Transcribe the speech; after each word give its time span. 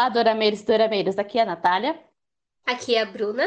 Olá, 0.00 0.08
dorameiros 0.08 0.60
e 0.60 0.66
dorameiras. 0.66 1.18
Aqui 1.18 1.38
é 1.38 1.42
a 1.42 1.44
Natália. 1.44 1.98
Aqui 2.64 2.94
é 2.94 3.02
a 3.02 3.06
Bruna. 3.06 3.46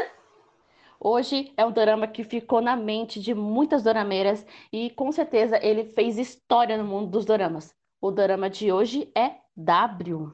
Hoje 1.00 1.52
é 1.56 1.64
um 1.64 1.72
dorama 1.72 2.06
que 2.06 2.22
ficou 2.22 2.60
na 2.60 2.76
mente 2.76 3.18
de 3.18 3.34
muitas 3.34 3.82
dorameiras 3.82 4.46
e 4.72 4.90
com 4.90 5.10
certeza 5.10 5.58
ele 5.62 5.84
fez 5.84 6.18
história 6.18 6.76
no 6.76 6.84
mundo 6.84 7.10
dos 7.10 7.24
doramas. 7.24 7.74
O 8.00 8.10
dorama 8.10 8.50
de 8.50 8.70
hoje 8.70 9.10
é 9.16 9.36
W, 9.56 10.32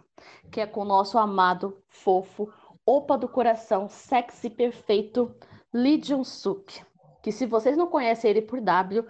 que 0.50 0.60
é 0.60 0.66
com 0.66 0.80
o 0.80 0.84
nosso 0.84 1.16
amado, 1.16 1.80
fofo, 1.88 2.52
opa 2.90 3.16
do 3.16 3.28
coração, 3.28 3.88
sexy 3.88 4.50
perfeito 4.50 5.32
Lee 5.72 6.02
Jun-suk. 6.02 6.82
Que 7.22 7.30
se 7.30 7.46
vocês 7.46 7.76
não 7.76 7.86
conhecem 7.86 8.28
ele 8.28 8.42
por 8.42 8.60
W, 8.60 9.06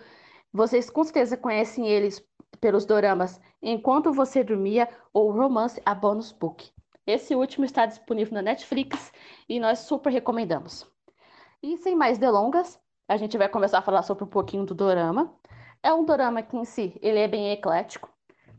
vocês 0.52 0.90
com 0.90 1.02
certeza 1.02 1.34
conhecem 1.34 1.88
eles 1.88 2.22
pelos 2.60 2.84
doramas 2.84 3.40
Enquanto 3.62 4.12
Você 4.12 4.44
Dormia 4.44 4.86
ou 5.14 5.32
Romance 5.32 5.80
a 5.86 5.94
Bonus 5.94 6.30
Book. 6.30 6.70
Esse 7.06 7.34
último 7.34 7.64
está 7.64 7.86
disponível 7.86 8.34
na 8.34 8.42
Netflix 8.42 9.10
e 9.48 9.58
nós 9.58 9.78
super 9.78 10.12
recomendamos. 10.12 10.86
E 11.62 11.78
sem 11.78 11.96
mais 11.96 12.18
delongas, 12.18 12.78
a 13.08 13.16
gente 13.16 13.38
vai 13.38 13.48
começar 13.48 13.78
a 13.78 13.82
falar 13.82 14.02
sobre 14.02 14.24
um 14.24 14.28
pouquinho 14.28 14.66
do 14.66 14.74
dorama. 14.74 15.34
É 15.82 15.90
um 15.90 16.04
dorama 16.04 16.42
que 16.42 16.54
em 16.54 16.66
si, 16.66 16.98
ele 17.00 17.18
é 17.18 17.26
bem 17.26 17.50
eclético, 17.50 18.10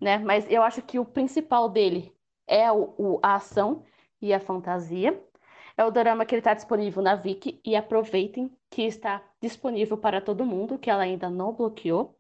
né? 0.02 0.18
Mas 0.18 0.50
eu 0.50 0.64
acho 0.64 0.82
que 0.82 0.98
o 0.98 1.06
principal 1.06 1.70
dele 1.70 2.12
é 2.48 2.72
o, 2.72 2.96
o 2.98 3.20
a 3.22 3.36
ação 3.36 3.84
e 4.22 4.34
a 4.34 4.40
fantasia. 4.40 5.22
É 5.78 5.86
o 5.86 5.92
dorama 5.92 6.26
que 6.26 6.36
ele 6.36 6.42
está 6.42 6.54
disponível 6.54 7.02
na 7.02 7.16
Viki 7.16 7.60
e 7.66 7.76
aproveitem 7.76 8.52
que 8.70 8.84
está 8.84 9.22
disponível 9.42 9.98
para 9.98 10.22
todo 10.22 10.46
mundo, 10.46 10.78
que 10.78 10.90
ela 10.90 11.04
ainda 11.04 11.30
não 11.30 11.54
bloqueou. 11.54 12.16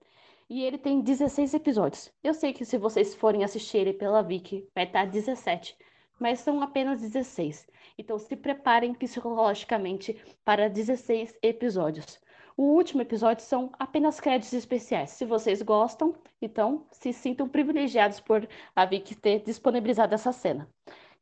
E 0.49 0.63
ele 0.63 0.77
tem 0.77 1.01
16 1.01 1.53
episódios. 1.53 2.11
Eu 2.23 2.33
sei 2.33 2.53
que 2.53 2.65
se 2.65 2.77
vocês 2.77 3.15
forem 3.15 3.43
assistir 3.43 3.77
ele 3.79 3.93
pela 3.93 4.21
Viki, 4.21 4.67
vai 4.73 4.85
estar 4.85 5.05
17 5.05 5.77
mas 6.21 6.39
são 6.39 6.61
apenas 6.61 7.01
16. 7.01 7.67
Então 7.97 8.19
se 8.19 8.35
preparem 8.35 8.93
psicologicamente 8.93 10.15
para 10.45 10.69
16 10.69 11.35
episódios. 11.41 12.19
O 12.55 12.75
último 12.75 13.01
episódio 13.01 13.43
são 13.43 13.71
apenas 13.79 14.19
créditos 14.19 14.53
especiais. 14.53 15.09
Se 15.09 15.25
vocês 15.25 15.63
gostam, 15.63 16.13
então 16.39 16.85
se 16.91 17.11
sintam 17.11 17.49
privilegiados 17.49 18.19
por 18.19 18.47
a 18.75 18.85
Vicky 18.85 19.15
ter 19.15 19.39
disponibilizado 19.39 20.13
essa 20.13 20.31
cena. 20.31 20.69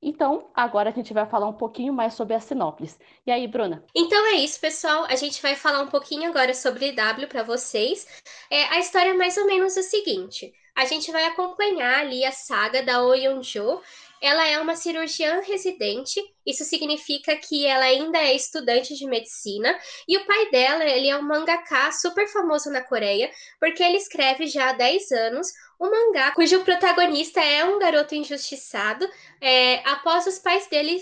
Então, 0.01 0.49
agora 0.55 0.89
a 0.89 0.93
gente 0.93 1.13
vai 1.13 1.25
falar 1.25 1.47
um 1.47 1.53
pouquinho 1.53 1.91
mais 1.91 2.13
sobre 2.13 2.33
a 2.33 2.39
sinopse. 2.39 2.97
E 3.27 3.31
aí, 3.31 3.47
Bruna? 3.47 3.83
Então 3.93 4.27
é 4.27 4.37
isso, 4.37 4.59
pessoal. 4.59 5.03
A 5.09 5.15
gente 5.15 5.41
vai 5.41 5.55
falar 5.55 5.81
um 5.81 5.87
pouquinho 5.87 6.29
agora 6.29 6.53
sobre 6.53 6.93
W 6.93 7.27
para 7.27 7.43
vocês. 7.43 8.07
É, 8.49 8.63
a 8.65 8.79
história 8.79 9.09
é 9.09 9.13
mais 9.13 9.35
ou 9.37 9.45
menos 9.45 9.75
o 9.75 9.83
seguinte: 9.83 10.53
a 10.73 10.85
gente 10.85 11.11
vai 11.11 11.25
acompanhar 11.25 11.99
ali 11.99 12.23
a 12.23 12.31
saga 12.31 12.81
da 12.81 13.03
Oh 13.03 13.13
Yeon-jo, 13.13 13.81
ela 14.21 14.47
é 14.47 14.57
uma 14.59 14.75
cirurgiã 14.75 15.41
residente, 15.41 16.21
isso 16.45 16.63
significa 16.63 17.35
que 17.35 17.65
ela 17.65 17.83
ainda 17.85 18.17
é 18.17 18.33
estudante 18.33 18.95
de 18.95 19.05
medicina, 19.05 19.77
e 20.07 20.17
o 20.17 20.25
pai 20.25 20.49
dela, 20.51 20.85
ele 20.85 21.09
é 21.09 21.17
um 21.17 21.21
mangaka 21.21 21.91
super 21.91 22.27
famoso 22.27 22.69
na 22.69 22.81
Coreia, 22.81 23.29
porque 23.59 23.83
ele 23.83 23.97
escreve 23.97 24.47
já 24.47 24.69
há 24.69 24.73
10 24.73 25.11
anos 25.11 25.47
um 25.79 25.89
mangá 25.89 26.31
cujo 26.31 26.63
protagonista 26.63 27.39
é 27.39 27.63
um 27.63 27.79
garoto 27.79 28.13
injustiçado, 28.13 29.07
é, 29.39 29.75
após 29.87 30.27
os 30.27 30.37
pais 30.37 30.67
dele 30.67 31.01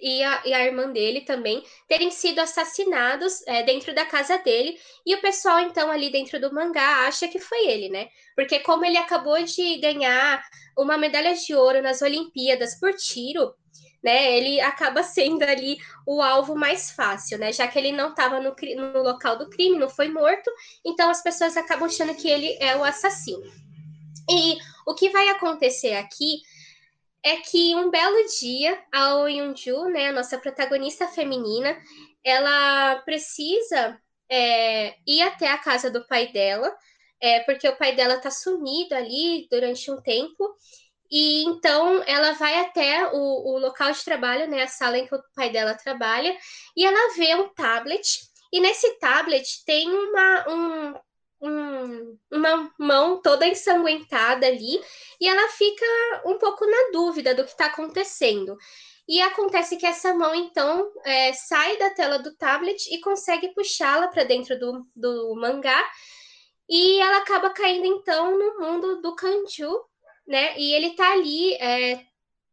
e 0.00 0.22
a, 0.22 0.42
e 0.46 0.54
a, 0.54 0.64
irmã 0.64 0.90
dele 0.90 1.22
também 1.22 1.62
terem 1.86 2.10
sido 2.10 2.38
assassinados 2.38 3.46
é, 3.46 3.62
dentro 3.62 3.94
da 3.94 4.06
casa 4.06 4.38
dele. 4.38 4.78
E 5.04 5.14
o 5.14 5.20
pessoal, 5.20 5.60
então, 5.60 5.90
ali 5.90 6.10
dentro 6.10 6.40
do 6.40 6.52
mangá 6.52 7.06
acha 7.06 7.28
que 7.28 7.38
foi 7.38 7.66
ele, 7.66 7.88
né? 7.88 8.08
Porque, 8.34 8.60
como 8.60 8.84
ele 8.84 8.96
acabou 8.96 9.42
de 9.42 9.78
ganhar 9.78 10.42
uma 10.78 10.96
medalha 10.96 11.34
de 11.34 11.54
ouro 11.54 11.82
nas 11.82 12.00
Olimpíadas 12.00 12.78
por 12.80 12.94
tiro, 12.94 13.54
né? 14.02 14.36
Ele 14.36 14.60
acaba 14.60 15.02
sendo 15.04 15.42
ali 15.42 15.76
o 16.06 16.22
alvo 16.22 16.56
mais 16.56 16.90
fácil, 16.90 17.38
né? 17.38 17.52
Já 17.52 17.68
que 17.68 17.78
ele 17.78 17.92
não 17.92 18.10
estava 18.10 18.40
no, 18.40 18.54
no 18.76 19.02
local 19.02 19.36
do 19.36 19.50
crime, 19.50 19.78
não 19.78 19.90
foi 19.90 20.08
morto, 20.08 20.50
então 20.84 21.10
as 21.10 21.22
pessoas 21.22 21.56
acabam 21.56 21.86
achando 21.86 22.14
que 22.14 22.28
ele 22.28 22.56
é 22.60 22.76
o 22.76 22.82
assassino. 22.82 23.42
E 24.30 24.58
o 24.86 24.94
que 24.94 25.10
vai 25.10 25.28
acontecer 25.28 25.94
aqui 25.94 26.40
é 27.24 27.36
que 27.36 27.74
um 27.76 27.90
belo 27.90 28.16
dia, 28.40 28.82
a 28.92 29.16
Oh 29.16 29.88
né, 29.90 30.08
a 30.08 30.12
nossa 30.12 30.38
protagonista 30.38 31.06
feminina, 31.06 31.80
ela 32.24 32.96
precisa 33.04 34.00
é, 34.28 34.96
ir 35.06 35.22
até 35.22 35.48
a 35.48 35.58
casa 35.58 35.90
do 35.90 36.06
pai 36.06 36.32
dela, 36.32 36.74
é, 37.20 37.40
porque 37.40 37.68
o 37.68 37.76
pai 37.76 37.94
dela 37.94 38.18
tá 38.18 38.30
sumido 38.30 38.94
ali 38.94 39.46
durante 39.50 39.90
um 39.90 40.00
tempo, 40.00 40.56
e 41.10 41.44
então 41.44 42.02
ela 42.06 42.32
vai 42.32 42.58
até 42.58 43.06
o, 43.12 43.54
o 43.54 43.58
local 43.58 43.92
de 43.92 44.04
trabalho, 44.04 44.48
né, 44.48 44.62
a 44.62 44.68
sala 44.68 44.98
em 44.98 45.06
que 45.06 45.14
o 45.14 45.22
pai 45.34 45.50
dela 45.50 45.74
trabalha, 45.74 46.36
e 46.76 46.84
ela 46.84 47.14
vê 47.14 47.34
um 47.36 47.48
tablet, 47.54 48.20
e 48.52 48.60
nesse 48.60 48.98
tablet 48.98 49.64
tem 49.64 49.88
uma, 49.88 50.48
um 50.48 50.94
um, 51.42 52.16
uma 52.30 52.72
mão 52.78 53.20
toda 53.20 53.46
ensanguentada 53.46 54.46
ali 54.46 54.80
e 55.20 55.28
ela 55.28 55.48
fica 55.48 55.84
um 56.24 56.38
pouco 56.38 56.64
na 56.64 56.90
dúvida 56.92 57.34
do 57.34 57.44
que 57.44 57.50
está 57.50 57.66
acontecendo. 57.66 58.56
E 59.08 59.20
acontece 59.20 59.76
que 59.76 59.84
essa 59.84 60.14
mão, 60.14 60.32
então, 60.34 60.90
é, 61.04 61.32
sai 61.32 61.76
da 61.76 61.90
tela 61.90 62.18
do 62.18 62.36
tablet 62.36 62.86
e 62.94 63.00
consegue 63.00 63.52
puxá-la 63.52 64.08
para 64.08 64.22
dentro 64.22 64.58
do, 64.58 64.86
do 64.94 65.34
mangá. 65.34 65.84
E 66.68 67.00
ela 67.00 67.18
acaba 67.18 67.50
caindo, 67.50 67.84
então, 67.84 68.38
no 68.38 68.60
mundo 68.60 69.02
do 69.02 69.14
Kanju, 69.16 69.84
né? 70.26 70.56
E 70.56 70.72
ele 70.72 70.94
tá 70.94 71.12
ali, 71.12 71.54
é, 71.54 72.00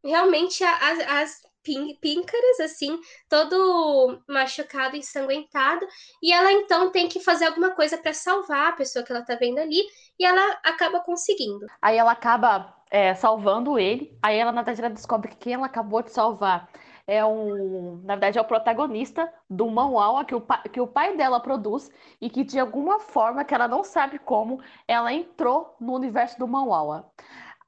realmente, 0.04 0.64
as 0.64 1.40
píncaras, 1.62 2.60
assim, 2.60 2.98
todo 3.28 4.20
machucado, 4.28 4.96
ensanguentado, 4.96 5.86
e 6.22 6.32
ela 6.32 6.52
então 6.52 6.90
tem 6.90 7.08
que 7.08 7.20
fazer 7.20 7.46
alguma 7.46 7.70
coisa 7.70 7.98
para 7.98 8.12
salvar 8.12 8.68
a 8.68 8.76
pessoa 8.76 9.04
que 9.04 9.12
ela 9.12 9.24
tá 9.24 9.34
vendo 9.34 9.58
ali, 9.58 9.82
e 10.18 10.24
ela 10.24 10.58
acaba 10.64 11.00
conseguindo. 11.00 11.66
Aí 11.80 11.96
ela 11.96 12.12
acaba 12.12 12.74
é, 12.90 13.14
salvando 13.14 13.78
ele, 13.78 14.16
aí 14.22 14.36
ela, 14.36 14.52
na 14.52 14.62
verdade, 14.62 14.84
ela 14.84 14.94
descobre 14.94 15.30
que 15.30 15.36
quem 15.36 15.54
ela 15.54 15.66
acabou 15.66 16.02
de 16.02 16.12
salvar 16.12 16.68
é 17.10 17.24
um, 17.24 18.00
na 18.04 18.14
verdade, 18.14 18.38
é 18.38 18.40
o 18.40 18.44
protagonista 18.44 19.32
do 19.48 19.68
manhwa 19.68 20.24
que 20.24 20.34
o, 20.34 20.46
que 20.72 20.80
o 20.80 20.86
pai 20.86 21.16
dela 21.16 21.40
produz 21.40 21.90
e 22.20 22.30
que 22.30 22.44
de 22.44 22.58
alguma 22.60 23.00
forma, 23.00 23.44
que 23.44 23.52
ela 23.52 23.66
não 23.66 23.82
sabe 23.82 24.16
como, 24.20 24.62
ela 24.86 25.12
entrou 25.12 25.74
no 25.80 25.92
universo 25.92 26.38
do 26.38 26.46
manhwa. 26.46 27.10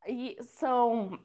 E 0.07 0.37
são 0.43 1.19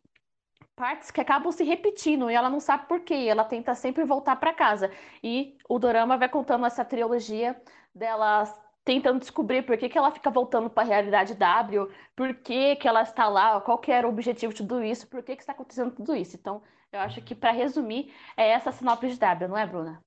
partes 0.78 1.12
que 1.12 1.20
acabam 1.20 1.52
se 1.52 1.64
repetindo 1.64 2.30
e 2.32 2.36
ela 2.36 2.50
não 2.50 2.60
sabe 2.62 2.88
por 2.88 3.02
quê. 3.02 3.26
Ela 3.30 3.44
tenta 3.44 3.76
sempre 3.76 4.06
voltar 4.06 4.38
para 4.38 4.54
casa. 4.54 4.92
E 5.24 5.58
o 5.68 5.80
dorama 5.80 6.18
vai 6.18 6.30
contando 6.30 6.66
essa 6.66 6.86
trilogia 6.86 7.60
dela 7.94 8.44
tentando 8.86 9.20
descobrir 9.20 9.64
por 9.64 9.78
que, 9.78 9.90
que 9.90 9.98
ela 9.98 10.12
fica 10.12 10.30
voltando 10.30 10.70
para 10.70 10.84
a 10.84 10.86
realidade 10.88 11.36
W, 11.36 11.92
por 12.16 12.34
que, 12.36 12.78
que 12.78 12.88
ela 12.88 13.02
está 13.02 13.28
lá, 13.28 13.60
qual 13.62 13.78
que 13.80 13.92
era 13.92 14.08
o 14.08 14.12
objetivo 14.12 14.54
de 14.54 14.60
tudo 14.60 14.82
isso, 14.84 15.08
por 15.10 15.22
que, 15.24 15.36
que 15.36 15.42
está 15.42 15.52
acontecendo 15.52 15.92
tudo 15.92 16.16
isso. 16.16 16.38
Então, 16.38 16.64
eu 16.92 17.00
acho 17.02 17.22
que, 17.22 17.36
para 17.36 17.52
resumir, 17.52 18.14
é 18.38 18.48
essa 18.50 18.72
sinopse 18.72 19.10
de 19.10 19.20
W, 19.20 19.50
não 19.50 19.58
é, 19.58 19.66
Bruna? 19.68 20.07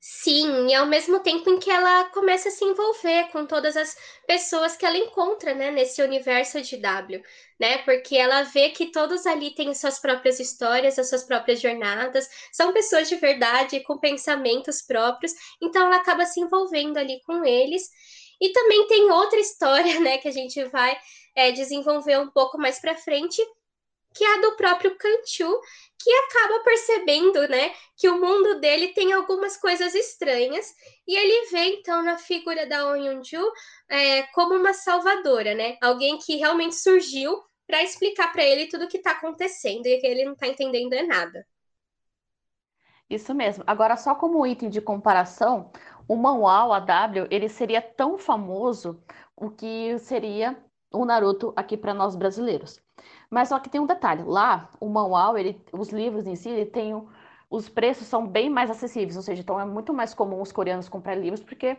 Sim, 0.00 0.68
e 0.68 0.74
ao 0.74 0.86
mesmo 0.86 1.20
tempo 1.20 1.50
em 1.50 1.58
que 1.58 1.70
ela 1.70 2.04
começa 2.10 2.48
a 2.48 2.52
se 2.52 2.64
envolver 2.64 3.30
com 3.32 3.44
todas 3.46 3.76
as 3.76 3.96
pessoas 4.28 4.76
que 4.76 4.86
ela 4.86 4.96
encontra, 4.96 5.54
né, 5.54 5.72
nesse 5.72 6.00
universo 6.00 6.60
de 6.60 6.76
W, 6.76 7.20
né? 7.58 7.78
Porque 7.78 8.16
ela 8.16 8.42
vê 8.42 8.70
que 8.70 8.92
todos 8.92 9.26
ali 9.26 9.54
têm 9.56 9.74
suas 9.74 9.98
próprias 9.98 10.38
histórias, 10.38 10.98
as 11.00 11.08
suas 11.08 11.24
próprias 11.24 11.60
jornadas, 11.60 12.28
são 12.52 12.72
pessoas 12.72 13.08
de 13.08 13.16
verdade, 13.16 13.80
com 13.80 13.98
pensamentos 13.98 14.82
próprios, 14.82 15.32
então 15.60 15.86
ela 15.86 15.96
acaba 15.96 16.24
se 16.24 16.40
envolvendo 16.40 16.96
ali 16.96 17.20
com 17.24 17.44
eles. 17.44 17.90
E 18.40 18.50
também 18.52 18.86
tem 18.86 19.10
outra 19.10 19.40
história, 19.40 19.98
né, 20.00 20.18
que 20.18 20.28
a 20.28 20.32
gente 20.32 20.62
vai 20.66 20.96
é, 21.34 21.50
desenvolver 21.50 22.18
um 22.20 22.30
pouco 22.30 22.56
mais 22.56 22.80
para 22.80 22.94
frente, 22.96 23.42
que 24.14 24.24
é 24.24 24.34
a 24.34 24.40
do 24.40 24.56
próprio 24.56 24.96
Kanchu, 24.96 25.60
que 25.98 26.12
acaba 26.12 26.60
percebendo, 26.64 27.48
né, 27.48 27.72
que 27.96 28.08
o 28.08 28.20
mundo 28.20 28.60
dele 28.60 28.88
tem 28.88 29.12
algumas 29.12 29.56
coisas 29.56 29.94
estranhas, 29.94 30.72
e 31.06 31.16
ele 31.16 31.50
vê 31.50 31.76
então 31.78 32.02
na 32.02 32.16
figura 32.18 32.66
da 32.66 32.78
Yoon-ju 32.96 33.52
é, 33.88 34.22
como 34.34 34.54
uma 34.54 34.72
salvadora, 34.72 35.54
né, 35.54 35.76
alguém 35.82 36.18
que 36.18 36.36
realmente 36.36 36.76
surgiu 36.76 37.42
para 37.66 37.82
explicar 37.82 38.32
para 38.32 38.42
ele 38.42 38.66
tudo 38.66 38.86
o 38.86 38.88
que 38.88 38.96
está 38.96 39.12
acontecendo 39.12 39.86
e 39.86 39.98
que 39.98 40.06
ele 40.06 40.24
não 40.24 40.32
está 40.32 40.46
entendendo 40.46 40.94
é 40.94 41.02
nada. 41.02 41.46
Isso 43.10 43.34
mesmo. 43.34 43.64
Agora, 43.66 43.96
só 43.96 44.14
como 44.14 44.46
item 44.46 44.68
de 44.68 44.80
comparação, 44.80 45.70
o 46.06 46.16
manual 46.16 46.72
AW 46.72 47.26
ele 47.30 47.48
seria 47.48 47.80
tão 47.80 48.18
famoso 48.18 49.02
o 49.36 49.50
que 49.50 49.98
seria 49.98 50.56
o 50.90 51.04
Naruto 51.04 51.52
aqui 51.56 51.76
para 51.76 51.94
nós 51.94 52.16
brasileiros. 52.16 52.80
Mas 53.30 53.48
só 53.48 53.58
que 53.58 53.68
tem 53.68 53.80
um 53.80 53.86
detalhe, 53.86 54.22
lá 54.24 54.70
o 54.80 54.88
manual, 54.88 55.36
ele, 55.36 55.60
os 55.72 55.90
livros 55.90 56.26
em 56.26 56.34
si, 56.34 56.48
ele 56.48 56.66
tem 56.66 56.94
os 57.50 57.68
preços 57.68 58.06
são 58.06 58.26
bem 58.26 58.50
mais 58.50 58.70
acessíveis, 58.70 59.16
ou 59.16 59.22
seja, 59.22 59.40
então 59.40 59.58
é 59.58 59.64
muito 59.64 59.92
mais 59.94 60.12
comum 60.14 60.40
os 60.42 60.52
coreanos 60.52 60.88
comprar 60.88 61.14
livros 61.14 61.42
porque 61.42 61.78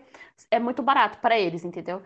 é 0.50 0.60
muito 0.60 0.81
barato 0.81 1.19
para 1.19 1.40
eles, 1.40 1.63
entendeu? 1.63 2.01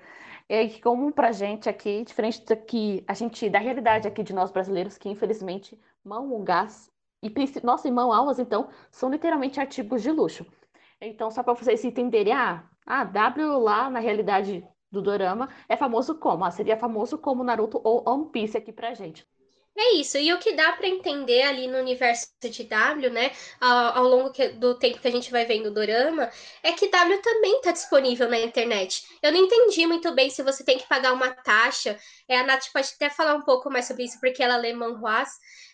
É 0.49 0.67
comum 0.79 1.11
para 1.11 1.31
gente 1.31 1.69
aqui, 1.69 2.03
diferente 2.03 2.43
daqui, 2.45 3.03
a 3.07 3.13
gente, 3.13 3.49
da 3.49 3.59
realidade 3.59 4.07
aqui 4.07 4.21
de 4.23 4.33
nós 4.33 4.51
brasileiros, 4.51 4.97
que 4.97 5.09
infelizmente 5.09 5.79
mão, 6.03 6.43
gás 6.43 6.91
e 7.21 7.31
nossa, 7.63 7.87
e 7.87 7.91
aulas, 7.91 8.37
então, 8.39 8.69
são 8.91 9.09
literalmente 9.09 9.59
artigos 9.59 10.01
de 10.01 10.11
luxo. 10.11 10.45
Então, 10.99 11.31
só 11.31 11.41
para 11.43 11.53
vocês 11.53 11.83
entenderem, 11.85 12.33
ah, 12.33 12.63
a 12.85 13.03
W 13.05 13.59
lá 13.59 13.89
na 13.89 13.99
realidade 13.99 14.67
do 14.91 15.01
dorama 15.01 15.49
é 15.69 15.77
famoso 15.77 16.15
como? 16.19 16.43
Ah, 16.43 16.51
seria 16.51 16.77
famoso 16.77 17.17
como 17.17 17.43
Naruto 17.43 17.79
ou 17.83 18.03
One 18.07 18.29
Piece 18.29 18.57
aqui 18.57 18.73
pra 18.73 18.93
gente. 18.93 19.25
É 19.75 19.95
isso, 19.95 20.19
e 20.19 20.31
o 20.31 20.37
que 20.37 20.53
dá 20.53 20.71
para 20.73 20.87
entender 20.87 21.41
ali 21.41 21.67
no 21.67 21.79
universo 21.79 22.27
de 22.43 22.63
W, 22.63 23.09
né, 23.09 23.31
ao, 23.59 23.97
ao 23.97 24.03
longo 24.03 24.31
que, 24.31 24.49
do 24.49 24.77
tempo 24.77 24.99
que 24.99 25.07
a 25.07 25.11
gente 25.11 25.31
vai 25.31 25.45
vendo 25.45 25.67
o 25.67 25.73
dorama, 25.73 26.29
é 26.61 26.73
que 26.73 26.89
W 26.89 27.21
também 27.23 27.57
está 27.57 27.71
disponível 27.71 28.29
na 28.29 28.39
internet. 28.39 29.03
Eu 29.21 29.31
não 29.31 29.39
entendi 29.39 29.87
muito 29.87 30.13
bem 30.13 30.29
se 30.29 30.43
você 30.43 30.63
tem 30.63 30.77
que 30.77 30.87
pagar 30.87 31.11
uma 31.11 31.31
taxa. 31.31 31.97
É, 32.27 32.37
a 32.37 32.43
Nath 32.43 32.71
pode 32.71 32.91
até 32.95 33.09
falar 33.09 33.33
um 33.33 33.41
pouco 33.41 33.67
mais 33.71 33.87
sobre 33.87 34.03
isso, 34.03 34.19
porque 34.19 34.43
ela 34.43 34.57
lê 34.57 34.73
manhuas. 34.73 35.29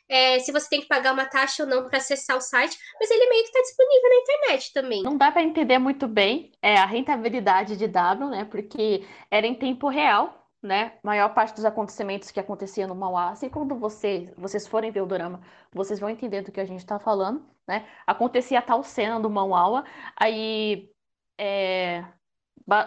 É, 0.08 0.40
se 0.40 0.52
você 0.52 0.68
tem 0.70 0.82
que 0.82 0.88
pagar 0.88 1.14
uma 1.14 1.26
taxa 1.26 1.64
ou 1.64 1.70
não 1.70 1.88
para 1.88 1.98
acessar 1.98 2.38
o 2.38 2.42
site, 2.42 2.78
mas 3.00 3.12
ele 3.12 3.30
meio 3.30 3.44
que 3.44 3.50
está 3.50 3.62
disponível 3.62 4.10
na 4.10 4.16
internet 4.16 4.74
também. 4.74 5.04
Não 5.04 5.18
dá 5.18 5.32
para 5.32 5.44
entender 5.44 5.78
muito 5.78 6.08
bem 6.08 6.52
é, 6.62 6.78
a 6.78 6.86
rentabilidade 6.86 7.76
de 7.76 7.88
W, 7.88 8.30
né? 8.30 8.48
Porque 8.50 9.06
era 9.30 9.46
em 9.46 9.54
tempo 9.54 9.88
real, 9.88 10.39
né? 10.62 10.98
Maior 11.04 11.34
parte 11.34 11.56
dos 11.56 11.66
acontecimentos 11.66 12.32
que 12.32 12.40
acontecia 12.40 12.88
no 12.88 12.96
Mauá, 12.96 13.32
assim 13.32 13.50
quando 13.50 13.76
você, 13.76 14.34
vocês 14.38 14.68
forem 14.68 14.92
ver 14.92 15.02
o 15.02 15.06
drama, 15.06 15.42
vocês 15.72 16.00
vão 16.00 16.10
entender 16.10 16.42
do 16.42 16.52
que 16.52 16.60
a 16.60 16.66
gente 16.66 16.80
está 16.80 17.00
falando, 17.00 17.46
né? 17.68 17.88
Acontecia 18.06 18.62
tal 18.62 18.84
cena 18.84 19.20
do 19.20 19.30
Mauá, 19.30 19.84
aí 20.16 20.92
é, 21.38 22.04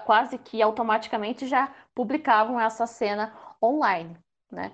quase 0.05 0.39
que 0.39 0.61
automaticamente 0.63 1.47
já 1.47 1.75
publicavam 1.95 2.61
essa 2.61 2.87
cena 2.87 3.35
online, 3.63 4.17
né? 4.51 4.73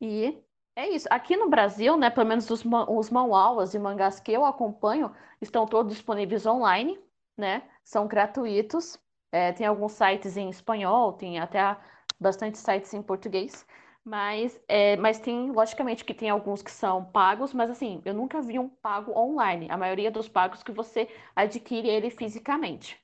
E 0.00 0.38
é 0.76 0.88
isso. 0.88 1.08
Aqui 1.10 1.36
no 1.36 1.48
Brasil, 1.48 1.96
né, 1.96 2.10
pelo 2.10 2.26
menos 2.26 2.50
os, 2.50 2.62
os 2.88 3.10
manhwas 3.10 3.74
e 3.74 3.78
mangás 3.78 4.20
que 4.20 4.32
eu 4.32 4.44
acompanho 4.44 5.14
estão 5.40 5.66
todos 5.66 5.92
disponíveis 5.92 6.46
online, 6.46 6.98
né? 7.36 7.62
São 7.84 8.06
gratuitos. 8.06 8.98
É, 9.32 9.52
tem 9.52 9.66
alguns 9.66 9.92
sites 9.92 10.36
em 10.36 10.48
espanhol, 10.48 11.12
tem 11.14 11.38
até 11.40 11.60
a 11.60 11.80
bastante 12.20 12.58
sites 12.58 12.92
em 12.94 13.02
português, 13.02 13.66
mas, 14.04 14.58
é, 14.68 14.96
mas 14.96 15.18
tem, 15.18 15.50
logicamente, 15.50 16.04
que 16.04 16.14
tem 16.14 16.30
alguns 16.30 16.62
que 16.62 16.70
são 16.70 17.04
pagos, 17.04 17.52
mas 17.52 17.70
assim, 17.70 18.00
eu 18.04 18.14
nunca 18.14 18.40
vi 18.40 18.58
um 18.58 18.68
pago 18.68 19.12
online. 19.18 19.68
A 19.70 19.76
maioria 19.76 20.10
dos 20.10 20.28
pagos 20.28 20.62
que 20.62 20.72
você 20.72 21.08
adquire 21.34 21.88
ele 21.88 22.10
fisicamente. 22.10 23.00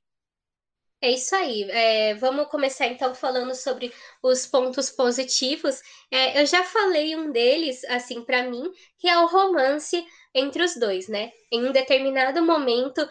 É 1.01 1.11
isso 1.11 1.35
aí. 1.35 1.65
É, 1.71 2.15
vamos 2.15 2.47
começar 2.49 2.87
então 2.87 3.13
falando 3.15 3.55
sobre 3.55 3.93
os 4.23 4.47
pontos 4.47 4.89
positivos. 4.91 5.81
É, 6.11 6.41
eu 6.41 6.47
já 6.47 6.63
falei 6.65 7.17
um 7.17 7.33
deles, 7.33 7.85
assim, 7.87 8.25
para 8.25 8.45
mim, 8.49 8.71
que 8.99 9.09
é 9.09 9.19
o 9.19 9.27
romance 9.27 10.05
entre 10.33 10.63
os 10.63 10.77
dois, 10.77 11.09
né? 11.09 11.33
Em 11.51 11.67
um 11.67 11.73
determinado 11.73 12.41
momento, 12.43 13.07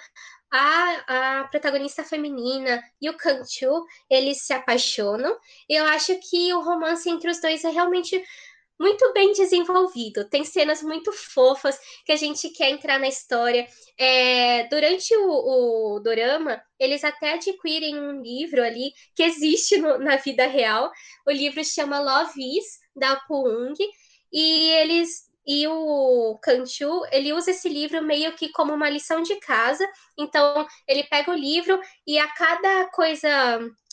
a, 0.51 1.39
a 1.39 1.43
protagonista 1.45 2.03
feminina 2.03 2.83
e 3.01 3.09
o 3.09 3.17
Kanchu, 3.17 3.85
eles 4.09 4.45
se 4.45 4.53
apaixonam. 4.53 5.37
Eu 5.69 5.85
acho 5.85 6.17
que 6.29 6.53
o 6.53 6.61
romance 6.61 7.09
entre 7.09 7.31
os 7.31 7.39
dois 7.39 7.63
é 7.63 7.69
realmente 7.69 8.21
muito 8.81 9.13
bem 9.13 9.31
desenvolvido. 9.31 10.27
Tem 10.27 10.43
cenas 10.43 10.81
muito 10.81 11.13
fofas 11.13 11.79
que 12.03 12.11
a 12.11 12.15
gente 12.15 12.49
quer 12.49 12.71
entrar 12.71 12.99
na 12.99 13.07
história. 13.07 13.67
É, 13.97 14.67
durante 14.67 15.15
o, 15.15 15.95
o 15.95 15.99
dorama, 15.99 16.61
eles 16.79 17.03
até 17.03 17.33
adquirem 17.33 17.99
um 17.99 18.21
livro 18.21 18.63
ali 18.63 18.91
que 19.15 19.23
existe 19.23 19.77
no, 19.77 19.99
na 19.99 20.17
vida 20.17 20.47
real. 20.47 20.91
O 21.27 21.31
livro 21.31 21.63
chama 21.63 21.99
Love 21.99 22.57
Is, 22.57 22.79
da 22.95 23.15
Puung, 23.27 23.75
e 24.33 24.69
eles 24.71 25.30
e 25.45 25.67
o 25.67 26.37
Kanchu, 26.41 27.03
ele 27.11 27.33
usa 27.33 27.51
esse 27.51 27.67
livro 27.67 28.03
meio 28.03 28.33
que 28.35 28.49
como 28.49 28.73
uma 28.73 28.89
lição 28.89 29.21
de 29.21 29.35
casa. 29.39 29.87
Então, 30.17 30.65
ele 30.87 31.03
pega 31.03 31.31
o 31.31 31.35
livro 31.35 31.79
e 32.05 32.19
a 32.19 32.27
cada 32.27 32.87
coisa 32.91 33.27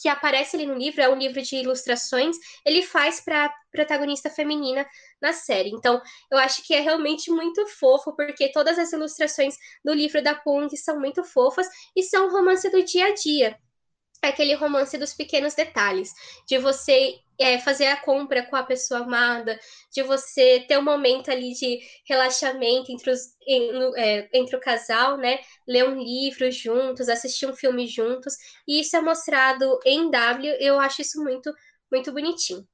que 0.00 0.08
aparece 0.08 0.56
ali 0.56 0.66
no 0.66 0.74
livro, 0.74 1.00
é 1.00 1.08
um 1.08 1.16
livro 1.18 1.42
de 1.42 1.56
ilustrações, 1.56 2.36
ele 2.64 2.82
faz 2.82 3.20
para 3.20 3.46
a 3.46 3.54
protagonista 3.72 4.30
feminina 4.30 4.86
na 5.20 5.32
série. 5.32 5.70
Então, 5.70 6.00
eu 6.30 6.38
acho 6.38 6.64
que 6.64 6.74
é 6.74 6.80
realmente 6.80 7.30
muito 7.30 7.66
fofo, 7.66 8.14
porque 8.14 8.52
todas 8.52 8.78
as 8.78 8.92
ilustrações 8.92 9.56
do 9.84 9.92
livro 9.92 10.22
da 10.22 10.34
Pung 10.34 10.68
são 10.76 11.00
muito 11.00 11.24
fofas 11.24 11.66
e 11.96 12.02
são 12.02 12.30
romance 12.30 12.70
do 12.70 12.82
dia 12.84 13.06
a 13.06 13.14
dia 13.14 13.58
aquele 14.22 14.54
romance 14.54 14.98
dos 14.98 15.14
pequenos 15.14 15.54
detalhes, 15.54 16.12
de 16.46 16.58
você 16.58 17.20
é, 17.38 17.58
fazer 17.58 17.86
a 17.86 17.96
compra 17.96 18.42
com 18.42 18.56
a 18.56 18.62
pessoa 18.62 19.00
amada, 19.00 19.58
de 19.92 20.02
você 20.02 20.64
ter 20.66 20.78
um 20.78 20.82
momento 20.82 21.30
ali 21.30 21.52
de 21.52 21.78
relaxamento 22.08 22.90
entre, 22.90 23.10
os, 23.10 23.20
em, 23.46 23.70
é, 23.96 24.28
entre 24.32 24.56
o 24.56 24.60
casal, 24.60 25.16
né? 25.16 25.38
Ler 25.66 25.88
um 25.88 26.02
livro 26.02 26.50
juntos, 26.50 27.08
assistir 27.08 27.46
um 27.46 27.54
filme 27.54 27.86
juntos, 27.86 28.34
e 28.66 28.80
isso 28.80 28.96
é 28.96 29.00
mostrado 29.00 29.78
em 29.84 30.10
W, 30.10 30.56
eu 30.60 30.80
acho 30.80 31.02
isso 31.02 31.22
muito, 31.22 31.52
muito 31.90 32.12
bonitinho. 32.12 32.66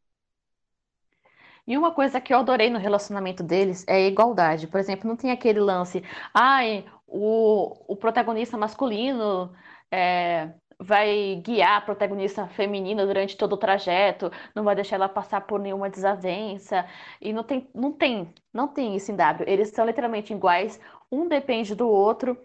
E 1.66 1.78
uma 1.78 1.94
coisa 1.94 2.20
que 2.20 2.32
eu 2.32 2.38
adorei 2.38 2.68
no 2.68 2.78
relacionamento 2.78 3.42
deles 3.42 3.84
é 3.86 3.94
a 3.94 4.00
igualdade. 4.00 4.66
Por 4.66 4.78
exemplo, 4.78 5.08
não 5.08 5.16
tem 5.16 5.30
aquele 5.30 5.60
lance, 5.60 6.02
ai, 6.32 6.84
o, 7.06 7.92
o 7.92 7.96
protagonista 7.96 8.58
masculino 8.58 9.50
é, 9.90 10.50
vai 10.84 11.40
guiar 11.42 11.78
a 11.78 11.80
protagonista 11.80 12.46
feminina 12.46 13.06
durante 13.06 13.36
todo 13.36 13.54
o 13.54 13.56
trajeto, 13.56 14.30
não 14.54 14.62
vai 14.62 14.74
deixar 14.74 14.96
ela 14.96 15.08
passar 15.08 15.40
por 15.42 15.58
nenhuma 15.58 15.88
desavença. 15.88 16.86
E 17.20 17.32
não 17.32 17.42
tem, 17.42 17.68
não 17.74 17.92
tem, 17.92 18.34
não 18.52 18.68
tem 18.68 18.94
isso 18.94 19.10
em 19.10 19.16
W. 19.16 19.48
Eles 19.48 19.70
são 19.70 19.86
literalmente 19.86 20.32
iguais, 20.32 20.78
um 21.10 21.26
depende 21.26 21.74
do 21.74 21.88
outro 21.88 22.38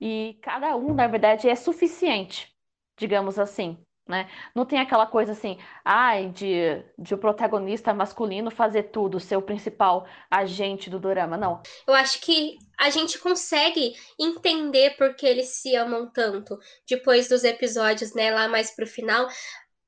e 0.00 0.38
cada 0.42 0.76
um, 0.76 0.92
na 0.94 1.06
verdade, 1.06 1.48
é 1.48 1.54
suficiente, 1.54 2.52
digamos 2.98 3.38
assim. 3.38 3.78
Né? 4.06 4.28
Não 4.54 4.64
tem 4.64 4.78
aquela 4.78 5.06
coisa 5.06 5.32
assim, 5.32 5.58
ai, 5.84 6.28
de, 6.28 6.84
de 6.96 7.14
o 7.14 7.18
protagonista 7.18 7.92
masculino 7.92 8.52
fazer 8.52 8.84
tudo, 8.84 9.18
ser 9.18 9.36
o 9.36 9.42
principal 9.42 10.06
agente 10.30 10.88
do 10.88 11.00
drama, 11.00 11.36
não. 11.36 11.60
Eu 11.88 11.94
acho 11.94 12.20
que 12.20 12.56
a 12.78 12.90
gente 12.90 13.18
consegue 13.18 13.94
entender 14.18 14.96
por 14.96 15.14
que 15.14 15.26
eles 15.26 15.48
se 15.48 15.74
amam 15.74 16.10
tanto. 16.10 16.58
Depois 16.88 17.28
dos 17.28 17.44
episódios, 17.44 18.14
né, 18.14 18.30
lá 18.30 18.48
mais 18.48 18.70
pro 18.70 18.86
final 18.86 19.28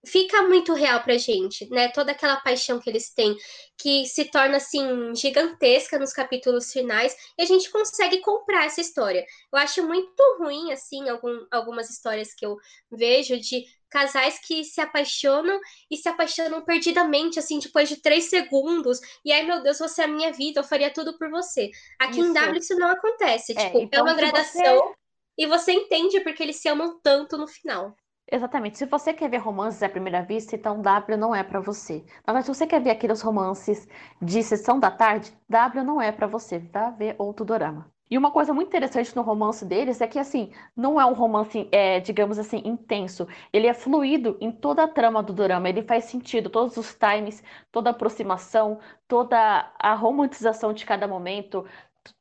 fica 0.08 0.42
muito 0.42 0.72
real 0.72 1.02
pra 1.02 1.18
gente, 1.18 1.68
né? 1.70 1.88
Toda 1.88 2.12
aquela 2.12 2.36
paixão 2.36 2.80
que 2.80 2.88
eles 2.88 3.12
têm, 3.12 3.36
que 3.76 4.06
se 4.06 4.24
torna 4.24 4.56
assim 4.56 5.14
gigantesca 5.14 5.98
nos 5.98 6.12
capítulos 6.12 6.72
finais, 6.72 7.14
e 7.38 7.42
a 7.42 7.46
gente 7.46 7.70
consegue 7.70 8.20
comprar 8.20 8.64
essa 8.64 8.80
história. 8.80 9.24
Eu 9.52 9.58
acho 9.58 9.86
muito 9.86 10.22
ruim 10.38 10.72
assim 10.72 11.08
algum, 11.08 11.46
algumas 11.50 11.90
histórias 11.90 12.34
que 12.34 12.44
eu 12.44 12.56
vejo 12.90 13.38
de 13.38 13.64
casais 13.90 14.38
que 14.38 14.64
se 14.64 14.80
apaixonam 14.80 15.58
e 15.90 15.96
se 15.96 16.08
apaixonam 16.08 16.62
perdidamente, 16.62 17.38
assim, 17.38 17.58
depois 17.58 17.88
de 17.88 17.96
três 17.96 18.24
segundos. 18.24 19.00
E 19.24 19.32
aí, 19.32 19.46
meu 19.46 19.62
Deus, 19.62 19.78
você 19.78 20.02
é 20.02 20.04
a 20.04 20.08
minha 20.08 20.32
vida, 20.32 20.60
eu 20.60 20.64
faria 20.64 20.92
tudo 20.92 21.16
por 21.18 21.30
você. 21.30 21.70
Aqui 21.98 22.20
isso. 22.20 22.28
em 22.28 22.32
W 22.32 22.58
isso 22.58 22.76
não 22.76 22.90
acontece. 22.90 23.52
É, 23.56 23.66
tipo, 23.66 23.78
então, 23.78 24.00
é 24.00 24.02
uma 24.02 24.14
gradação 24.14 24.76
você... 24.76 24.94
e 25.38 25.46
você 25.46 25.72
entende 25.72 26.20
porque 26.20 26.42
eles 26.42 26.56
se 26.56 26.68
amam 26.68 27.00
tanto 27.02 27.36
no 27.38 27.46
final. 27.46 27.94
Exatamente. 28.30 28.76
Se 28.78 28.84
você 28.86 29.12
quer 29.14 29.30
ver 29.30 29.38
romances 29.38 29.82
à 29.82 29.88
primeira 29.88 30.22
vista, 30.22 30.54
então 30.54 30.82
W 30.82 31.16
não 31.18 31.34
é 31.34 31.42
para 31.42 31.60
você. 31.60 32.04
Mas 32.26 32.44
se 32.44 32.54
você 32.54 32.66
quer 32.66 32.80
ver 32.82 32.90
aqueles 32.90 33.22
romances 33.22 33.88
de 34.20 34.42
sessão 34.42 34.78
da 34.78 34.90
tarde, 34.90 35.32
W 35.48 35.82
não 35.84 36.00
é 36.00 36.12
para 36.12 36.26
você. 36.26 36.58
Vá 36.58 36.90
ver 36.90 37.14
outro 37.18 37.44
dorama. 37.44 37.90
E 38.10 38.16
uma 38.16 38.30
coisa 38.30 38.54
muito 38.54 38.68
interessante 38.68 39.14
no 39.14 39.20
romance 39.22 39.64
deles 39.66 40.00
é 40.00 40.06
que, 40.06 40.18
assim, 40.18 40.50
não 40.74 40.98
é 40.98 41.04
um 41.04 41.12
romance, 41.12 41.68
é, 41.70 42.00
digamos 42.00 42.38
assim, 42.38 42.62
intenso. 42.64 43.26
Ele 43.52 43.66
é 43.66 43.74
fluido 43.74 44.36
em 44.40 44.50
toda 44.50 44.82
a 44.84 44.88
trama 44.88 45.22
do 45.22 45.32
drama. 45.34 45.68
Ele 45.68 45.82
faz 45.82 46.04
sentido, 46.04 46.48
todos 46.48 46.76
os 46.78 46.94
times, 46.94 47.42
toda 47.70 47.90
a 47.90 47.92
aproximação, 47.92 48.78
toda 49.06 49.70
a 49.78 49.94
romantização 49.94 50.72
de 50.72 50.86
cada 50.86 51.06
momento, 51.06 51.66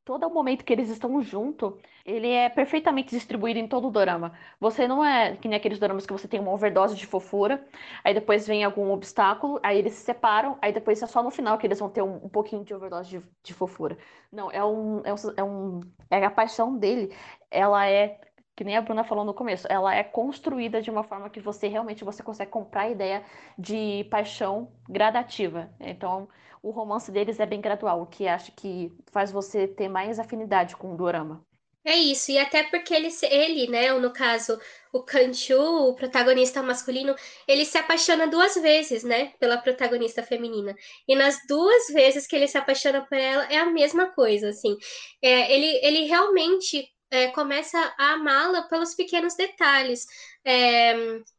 todo 0.04 0.28
o 0.28 0.34
momento 0.34 0.64
que 0.64 0.74
eles 0.74 0.90
estão 0.90 1.22
junto, 1.22 1.78
ele 2.06 2.30
é 2.30 2.50
perfeitamente 2.50 3.10
distribuído 3.10 3.60
em 3.60 3.68
todo 3.68 3.88
o 3.88 3.92
dorama. 3.92 4.34
Você 4.60 4.88
não 4.88 5.04
é 5.04 5.36
que 5.36 5.48
nem 5.48 5.58
aqueles 5.58 5.80
doramas 5.80 6.06
que 6.06 6.14
você 6.14 6.28
tem 6.28 6.40
uma 6.40 6.52
overdose 6.52 6.96
de 6.96 7.06
fofura, 7.06 7.66
aí 8.04 8.14
depois 8.14 8.48
vem 8.48 8.64
algum 8.64 8.92
obstáculo, 8.92 9.60
aí 9.64 9.78
eles 9.78 9.94
se 9.94 10.04
separam, 10.04 10.58
aí 10.62 10.72
depois 10.72 11.02
é 11.02 11.08
só 11.08 11.22
no 11.22 11.32
final 11.32 11.58
que 11.58 11.68
eles 11.68 11.80
vão 11.80 11.90
ter 11.90 12.02
um, 12.02 12.16
um 12.26 12.30
pouquinho 12.30 12.64
de 12.64 12.74
overdose 12.74 13.10
de, 13.10 13.24
de, 13.44 13.54
fofura. 13.54 13.98
Não, 14.32 14.52
é 14.52 14.64
um, 14.64 15.02
é 15.04 15.14
um, 15.14 15.18
é 15.38 15.44
um. 15.44 15.82
É 16.10 16.26
a 16.26 16.32
paixão 16.32 16.78
dele, 16.78 17.14
ela 17.52 17.88
é 17.90 18.20
que 18.58 18.64
nem 18.64 18.76
a 18.76 18.82
Bruna 18.82 19.04
falou 19.04 19.24
no 19.24 19.36
começo, 19.36 19.68
ela 19.70 19.94
é 19.94 20.04
construída 20.04 20.82
de 20.82 20.90
uma 20.90 21.04
forma 21.04 21.30
que 21.30 21.40
você 21.40 21.68
realmente 21.68 22.04
você 22.04 22.24
consegue 22.24 22.50
comprar 22.50 22.82
a 22.84 22.90
ideia 22.90 23.24
de 23.56 24.04
paixão 24.10 24.72
gradativa. 24.90 25.70
Então, 25.80 26.28
o 26.62 26.72
romance 26.72 27.12
deles 27.12 27.40
é 27.40 27.46
bem 27.46 27.62
gradual, 27.62 28.02
o 28.02 28.08
que 28.08 28.28
acho 28.28 28.52
que 28.54 28.92
faz 29.12 29.32
você 29.32 29.68
ter 29.68 29.90
mais 29.90 30.20
afinidade 30.20 30.76
com 30.76 30.94
o 30.94 30.98
dorama. 30.98 31.46
É 31.86 31.96
isso, 31.96 32.32
e 32.32 32.38
até 32.38 32.64
porque 32.64 32.94
ele, 32.94 33.08
ele 33.24 33.68
né, 33.70 33.94
no 33.94 34.12
caso, 34.12 34.60
o 34.92 35.02
Kanchu, 35.04 35.58
o 35.58 35.96
protagonista 35.96 36.62
masculino, 36.62 37.16
ele 37.48 37.64
se 37.64 37.78
apaixona 37.78 38.28
duas 38.28 38.56
vezes, 38.56 39.06
né, 39.06 39.32
pela 39.40 39.58
protagonista 39.58 40.22
feminina. 40.22 40.76
E 41.08 41.16
nas 41.16 41.38
duas 41.48 41.88
vezes 41.88 42.28
que 42.28 42.36
ele 42.36 42.48
se 42.48 42.58
apaixona 42.58 43.06
por 43.06 43.18
ela, 43.18 43.46
é 43.46 43.58
a 43.58 43.68
mesma 43.72 44.08
coisa, 44.08 44.50
assim. 44.50 44.76
É, 45.22 45.54
ele, 45.54 45.80
ele 45.82 46.06
realmente 46.08 46.90
é, 47.10 47.28
começa 47.30 47.78
a 47.98 48.14
amá-la 48.14 48.64
pelos 48.64 48.94
pequenos 48.94 49.36
detalhes. 49.36 50.06
É, 50.44 50.94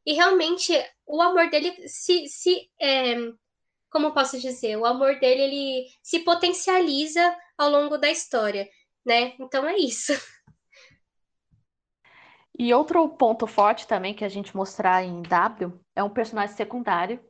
e 0.06 0.14
realmente, 0.14 0.72
o 1.06 1.20
amor 1.20 1.50
dele 1.50 1.76
se... 1.87 2.26
se 2.26 2.70
é, 2.80 3.16
como 3.90 4.12
posso 4.12 4.38
dizer? 4.38 4.76
O 4.76 4.87
amor 4.87 5.18
dele, 5.18 5.42
ele 5.42 5.87
se 6.02 6.21
potencializa 6.21 7.37
ao 7.57 7.71
longo 7.71 7.99
da 7.99 8.11
história, 8.11 8.68
né? 9.04 9.35
Então 9.40 9.66
é 9.66 9.76
isso. 9.76 10.12
E 12.61 12.75
outro 12.75 13.09
ponto 13.11 13.47
forte 13.47 13.87
também 13.87 14.12
que 14.12 14.25
a 14.25 14.28
gente 14.28 14.57
mostrar 14.57 15.04
em 15.04 15.23
W 15.23 15.80
é 15.95 16.02
um 16.02 16.11
personagem 16.11 16.57
secundário, 16.57 17.21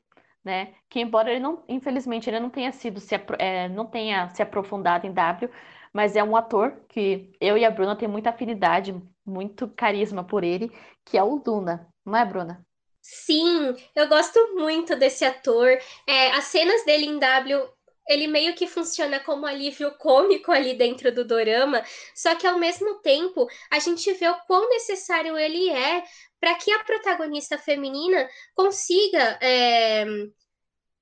né? 0.42 0.74
Que 0.88 1.00
embora 1.00 1.30
ele 1.30 1.40
não, 1.40 1.62
infelizmente, 1.68 2.30
ele 2.30 2.40
não 2.40 2.48
tenha 2.48 2.72
sido 2.72 2.98
se, 2.98 3.14
é, 3.38 3.68
não 3.68 3.84
tenha 3.84 4.30
se 4.30 4.40
aprofundado 4.40 5.06
em 5.06 5.12
W, 5.12 5.50
mas 5.92 6.16
é 6.16 6.24
um 6.24 6.34
ator 6.34 6.82
que 6.88 7.30
eu 7.40 7.58
e 7.58 7.64
a 7.64 7.70
Bruna 7.70 7.94
tem 7.94 8.08
muita 8.08 8.30
afinidade, 8.30 8.94
muito 9.24 9.68
carisma 9.68 10.24
por 10.24 10.44
ele, 10.44 10.72
que 11.04 11.18
é 11.18 11.22
o 11.22 11.38
Duna, 11.38 11.86
não 12.06 12.16
é, 12.16 12.24
Bruna? 12.24 12.66
Sim, 13.00 13.74
eu 13.94 14.08
gosto 14.08 14.54
muito 14.54 14.94
desse 14.96 15.24
ator. 15.24 15.68
É, 16.06 16.30
as 16.32 16.44
cenas 16.44 16.84
dele 16.84 17.06
em 17.06 17.18
W 17.18 17.68
ele 18.10 18.26
meio 18.26 18.54
que 18.54 18.66
funciona 18.66 19.20
como 19.20 19.44
alívio 19.44 19.94
cômico 19.98 20.50
ali 20.50 20.72
dentro 20.72 21.14
do 21.14 21.26
dorama, 21.26 21.84
só 22.14 22.34
que 22.34 22.46
ao 22.46 22.58
mesmo 22.58 23.00
tempo 23.02 23.46
a 23.70 23.78
gente 23.78 24.10
vê 24.14 24.26
o 24.28 24.40
quão 24.46 24.66
necessário 24.70 25.36
ele 25.36 25.68
é 25.68 26.02
para 26.40 26.54
que 26.54 26.72
a 26.72 26.82
protagonista 26.84 27.58
feminina 27.58 28.26
consiga 28.54 29.38
é, 29.42 30.06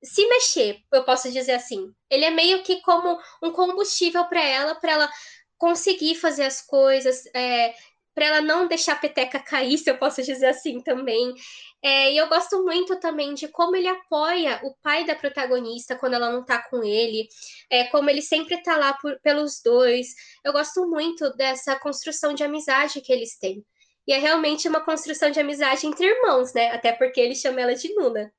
se 0.03 0.27
mexer, 0.29 0.79
eu 0.93 1.05
posso 1.05 1.31
dizer 1.33 1.53
assim. 1.53 1.93
Ele 2.11 2.25
é 2.25 2.31
meio 2.31 2.63
que 2.63 2.81
como 2.83 3.19
um 3.43 3.51
combustível 3.51 4.25
para 4.27 4.43
ela, 4.43 4.75
para 4.75 4.93
ela 4.93 5.11
conseguir 5.59 6.15
fazer 6.17 6.45
as 6.45 6.61
coisas, 6.63 7.25
é, 7.35 7.75
para 8.17 8.25
ela 8.25 8.41
não 8.41 8.67
deixar 8.67 8.95
a 8.95 8.97
peteca 8.97 9.39
cair, 9.39 9.77
se 9.79 9.91
eu 9.91 9.99
posso 9.99 10.23
dizer 10.23 10.47
assim 10.47 10.81
também. 10.81 11.35
É, 11.83 12.13
e 12.13 12.17
eu 12.17 12.27
gosto 12.29 12.65
muito 12.65 12.99
também 12.99 13.35
de 13.35 13.47
como 13.49 13.77
ele 13.77 13.87
apoia 13.87 14.59
o 14.65 14.75
pai 14.83 15.05
da 15.05 15.15
protagonista 15.15 15.95
quando 15.95 16.15
ela 16.15 16.33
não 16.33 16.43
tá 16.43 16.63
com 16.71 16.83
ele, 16.83 17.29
é, 17.71 17.85
como 17.85 18.09
ele 18.09 18.23
sempre 18.23 18.61
tá 18.63 18.79
lá 18.79 18.95
por, 18.95 19.21
pelos 19.21 19.61
dois. 19.63 20.09
Eu 20.43 20.53
gosto 20.55 20.89
muito 20.89 21.31
dessa 21.37 21.79
construção 21.79 22.33
de 22.33 22.43
amizade 22.43 23.03
que 23.03 23.13
eles 23.13 23.39
têm. 23.39 23.63
E 24.09 24.13
é 24.13 24.19
realmente 24.19 24.67
uma 24.67 24.81
construção 24.81 25.31
de 25.31 25.39
amizade 25.39 25.87
entre 25.87 26.07
irmãos, 26.07 26.55
né? 26.55 26.71
Até 26.71 26.93
porque 26.93 27.21
ele 27.21 27.35
chama 27.35 27.61
ela 27.61 27.75
de 27.75 27.93
Nuna. 27.95 28.33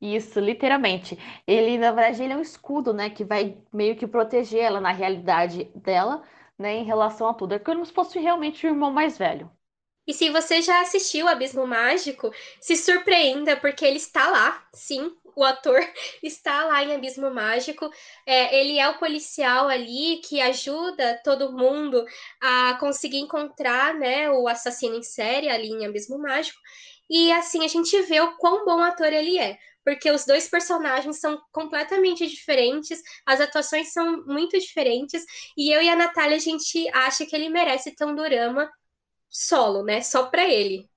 Isso, 0.00 0.38
literalmente. 0.38 1.18
Ele, 1.46 1.78
na 1.78 1.92
verdade, 1.92 2.22
ele 2.22 2.32
é 2.34 2.36
um 2.36 2.42
escudo, 2.42 2.92
né? 2.92 3.08
Que 3.08 3.24
vai 3.24 3.56
meio 3.72 3.96
que 3.96 4.06
proteger 4.06 4.60
ela 4.60 4.80
na 4.80 4.92
realidade 4.92 5.64
dela, 5.74 6.22
né? 6.58 6.76
Em 6.76 6.84
relação 6.84 7.28
a 7.28 7.34
tudo. 7.34 7.54
É 7.54 7.58
como 7.58 7.84
se 7.84 7.92
fosse 7.92 8.18
realmente 8.18 8.66
o 8.66 8.70
irmão 8.70 8.90
mais 8.90 9.18
velho. 9.18 9.50
E 10.06 10.12
se 10.12 10.30
você 10.30 10.60
já 10.60 10.80
assistiu 10.80 11.28
Abismo 11.28 11.66
Mágico, 11.66 12.32
se 12.60 12.76
surpreenda, 12.76 13.56
porque 13.56 13.84
ele 13.84 13.98
está 13.98 14.28
lá, 14.30 14.66
sim, 14.74 15.14
o 15.36 15.44
ator 15.44 15.78
está 16.22 16.64
lá 16.64 16.82
em 16.82 16.94
Abismo 16.94 17.30
Mágico. 17.30 17.88
É, 18.26 18.60
ele 18.60 18.78
é 18.78 18.88
o 18.88 18.98
policial 18.98 19.68
ali 19.68 20.20
que 20.24 20.40
ajuda 20.40 21.20
todo 21.24 21.52
mundo 21.52 22.04
a 22.40 22.74
conseguir 22.80 23.18
encontrar 23.18 23.94
né, 23.94 24.30
o 24.30 24.48
assassino 24.48 24.96
em 24.96 25.02
série 25.02 25.48
ali 25.48 25.68
em 25.68 25.86
Abismo 25.86 26.18
Mágico. 26.18 26.58
E 27.08 27.30
assim 27.32 27.64
a 27.64 27.68
gente 27.68 28.00
vê 28.02 28.20
o 28.20 28.36
quão 28.36 28.64
bom 28.64 28.80
ator 28.82 29.12
ele 29.12 29.38
é. 29.38 29.58
Porque 29.84 30.10
os 30.10 30.24
dois 30.24 30.48
personagens 30.48 31.18
são 31.20 31.40
completamente 31.52 32.26
diferentes, 32.26 33.00
as 33.26 33.40
atuações 33.40 33.92
são 33.92 34.24
muito 34.26 34.58
diferentes, 34.58 35.24
e 35.56 35.72
eu 35.74 35.82
e 35.82 35.88
a 35.88 35.96
Natália, 35.96 36.36
a 36.36 36.40
gente 36.40 36.88
acha 36.94 37.26
que 37.26 37.34
ele 37.34 37.48
merece 37.48 37.94
ter 37.94 38.04
um 38.04 38.14
dorama 38.14 38.70
solo, 39.30 39.84
né? 39.84 40.02
Só 40.02 40.26
para 40.28 40.44
ele. 40.48 40.88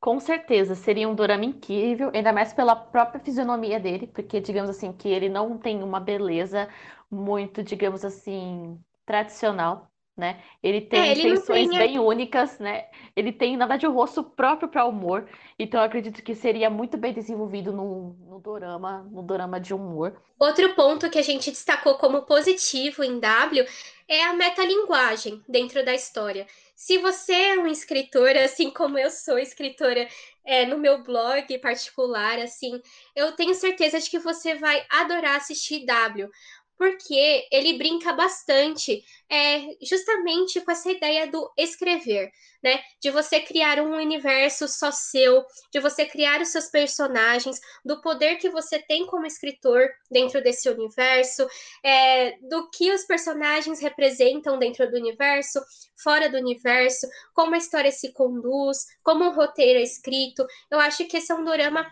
Com 0.00 0.20
certeza, 0.20 0.74
seria 0.74 1.08
um 1.08 1.14
dorama 1.14 1.44
incrível, 1.46 2.10
ainda 2.14 2.32
mais 2.32 2.52
pela 2.52 2.76
própria 2.76 3.20
fisionomia 3.20 3.80
dele, 3.80 4.06
porque 4.06 4.38
digamos 4.40 4.68
assim 4.70 4.92
que 4.92 5.08
ele 5.08 5.28
não 5.30 5.56
tem 5.58 5.82
uma 5.82 5.98
beleza 5.98 6.68
muito, 7.10 7.62
digamos 7.62 8.04
assim, 8.04 8.78
tradicional, 9.06 9.90
né? 10.16 10.40
Ele 10.62 10.80
tem 10.80 11.00
é, 11.00 11.10
ele 11.10 11.22
feições 11.22 11.68
tem... 11.68 11.78
bem 11.78 11.98
únicas, 11.98 12.58
né? 12.58 12.86
Ele 13.16 13.32
tem, 13.32 13.56
na 13.56 13.66
verdade, 13.66 13.86
o 13.86 13.92
rosto 13.92 14.22
próprio 14.22 14.68
para 14.68 14.84
humor, 14.84 15.28
então 15.58 15.80
eu 15.80 15.86
acredito 15.86 16.22
que 16.22 16.34
seria 16.34 16.70
muito 16.70 16.96
bem 16.96 17.12
desenvolvido 17.12 17.72
no, 17.72 18.16
no 18.28 18.38
dorama, 18.38 19.02
no 19.10 19.22
dorama 19.22 19.60
de 19.60 19.74
humor. 19.74 20.16
Outro 20.38 20.74
ponto 20.74 21.10
que 21.10 21.18
a 21.18 21.22
gente 21.22 21.50
destacou 21.50 21.96
como 21.96 22.22
positivo 22.22 23.02
em 23.02 23.18
W 23.18 23.66
é 24.06 24.22
a 24.24 24.34
metalinguagem 24.34 25.42
dentro 25.48 25.84
da 25.84 25.94
história. 25.94 26.46
Se 26.76 26.98
você 26.98 27.32
é 27.32 27.58
um 27.58 27.66
escritor, 27.66 28.36
assim 28.36 28.70
como 28.70 28.98
eu 28.98 29.10
sou 29.10 29.38
escritora 29.38 30.06
é, 30.44 30.66
no 30.66 30.78
meu 30.78 31.02
blog 31.02 31.58
particular, 31.58 32.38
assim, 32.38 32.80
eu 33.16 33.32
tenho 33.32 33.54
certeza 33.54 33.98
de 33.98 34.10
que 34.10 34.18
você 34.18 34.54
vai 34.54 34.84
adorar 34.90 35.36
assistir 35.36 35.86
W, 35.86 36.28
porque 36.76 37.46
ele 37.50 37.78
brinca 37.78 38.12
bastante 38.12 39.02
é, 39.30 39.76
justamente 39.82 40.60
com 40.60 40.70
essa 40.70 40.90
ideia 40.90 41.26
do 41.26 41.50
escrever, 41.56 42.30
né? 42.62 42.80
De 43.00 43.10
você 43.10 43.40
criar 43.40 43.80
um 43.80 43.94
universo 43.96 44.66
só 44.68 44.90
seu, 44.90 45.44
de 45.72 45.80
você 45.80 46.04
criar 46.04 46.40
os 46.40 46.48
seus 46.48 46.66
personagens, 46.66 47.60
do 47.84 48.00
poder 48.00 48.36
que 48.36 48.50
você 48.50 48.78
tem 48.78 49.06
como 49.06 49.26
escritor 49.26 49.88
dentro 50.10 50.42
desse 50.42 50.68
universo, 50.68 51.46
é, 51.82 52.38
do 52.48 52.68
que 52.70 52.92
os 52.92 53.04
personagens 53.04 53.80
representam 53.80 54.58
dentro 54.58 54.90
do 54.90 54.96
universo, 54.96 55.60
fora 55.96 56.28
do 56.28 56.36
universo, 56.36 57.06
como 57.32 57.54
a 57.54 57.58
história 57.58 57.90
se 57.90 58.12
conduz, 58.12 58.86
como 59.02 59.24
o 59.24 59.34
roteiro 59.34 59.78
é 59.78 59.82
escrito. 59.82 60.46
Eu 60.70 60.80
acho 60.80 61.04
que 61.06 61.16
esse 61.16 61.32
é 61.32 61.34
um 61.34 61.44
drama 61.44 61.86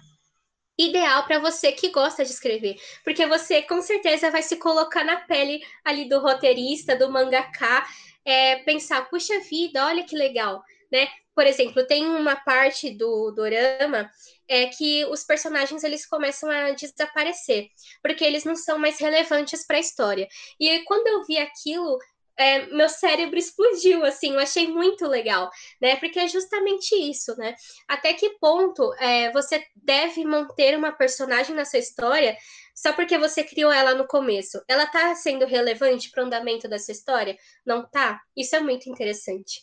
ideal 0.88 1.24
para 1.24 1.38
você 1.38 1.72
que 1.72 1.90
gosta 1.90 2.24
de 2.24 2.30
escrever, 2.30 2.76
porque 3.04 3.26
você 3.26 3.62
com 3.62 3.80
certeza 3.80 4.30
vai 4.30 4.42
se 4.42 4.56
colocar 4.56 5.04
na 5.04 5.16
pele 5.16 5.60
ali 5.84 6.08
do 6.08 6.20
roteirista, 6.20 6.96
do 6.96 7.10
mangaká, 7.10 7.86
é, 8.24 8.56
pensar, 8.56 9.08
puxa 9.08 9.40
vida, 9.40 9.84
olha 9.86 10.04
que 10.04 10.16
legal, 10.16 10.62
né? 10.90 11.08
Por 11.34 11.46
exemplo, 11.46 11.86
tem 11.86 12.06
uma 12.06 12.36
parte 12.36 12.90
do 12.90 13.30
dorama 13.30 14.10
é 14.48 14.66
que 14.66 15.04
os 15.06 15.24
personagens 15.24 15.82
eles 15.82 16.04
começam 16.04 16.50
a 16.50 16.72
desaparecer, 16.72 17.68
porque 18.02 18.22
eles 18.22 18.44
não 18.44 18.54
são 18.54 18.78
mais 18.78 18.98
relevantes 18.98 19.66
para 19.66 19.78
a 19.78 19.80
história. 19.80 20.28
E 20.60 20.68
aí, 20.68 20.84
quando 20.84 21.06
eu 21.06 21.24
vi 21.24 21.38
aquilo, 21.38 21.98
é, 22.42 22.66
meu 22.66 22.88
cérebro 22.88 23.38
explodiu, 23.38 24.04
assim, 24.04 24.32
eu 24.32 24.40
achei 24.40 24.68
muito 24.68 25.06
legal, 25.06 25.50
né? 25.80 25.96
Porque 25.96 26.18
é 26.18 26.28
justamente 26.28 26.94
isso, 26.94 27.36
né? 27.36 27.54
Até 27.88 28.12
que 28.14 28.30
ponto 28.38 28.92
é, 28.94 29.30
você 29.32 29.64
deve 29.76 30.24
manter 30.24 30.76
uma 30.76 30.92
personagem 30.92 31.54
na 31.54 31.64
sua 31.64 31.78
história 31.78 32.36
só 32.74 32.92
porque 32.92 33.18
você 33.18 33.44
criou 33.44 33.70
ela 33.72 33.94
no 33.94 34.06
começo? 34.06 34.62
Ela 34.68 34.86
tá 34.86 35.14
sendo 35.14 35.46
relevante 35.46 36.10
para 36.10 36.22
o 36.22 36.26
andamento 36.26 36.68
dessa 36.68 36.90
história? 36.90 37.36
Não 37.64 37.88
tá? 37.88 38.20
Isso 38.36 38.56
é 38.56 38.60
muito 38.60 38.88
interessante. 38.88 39.62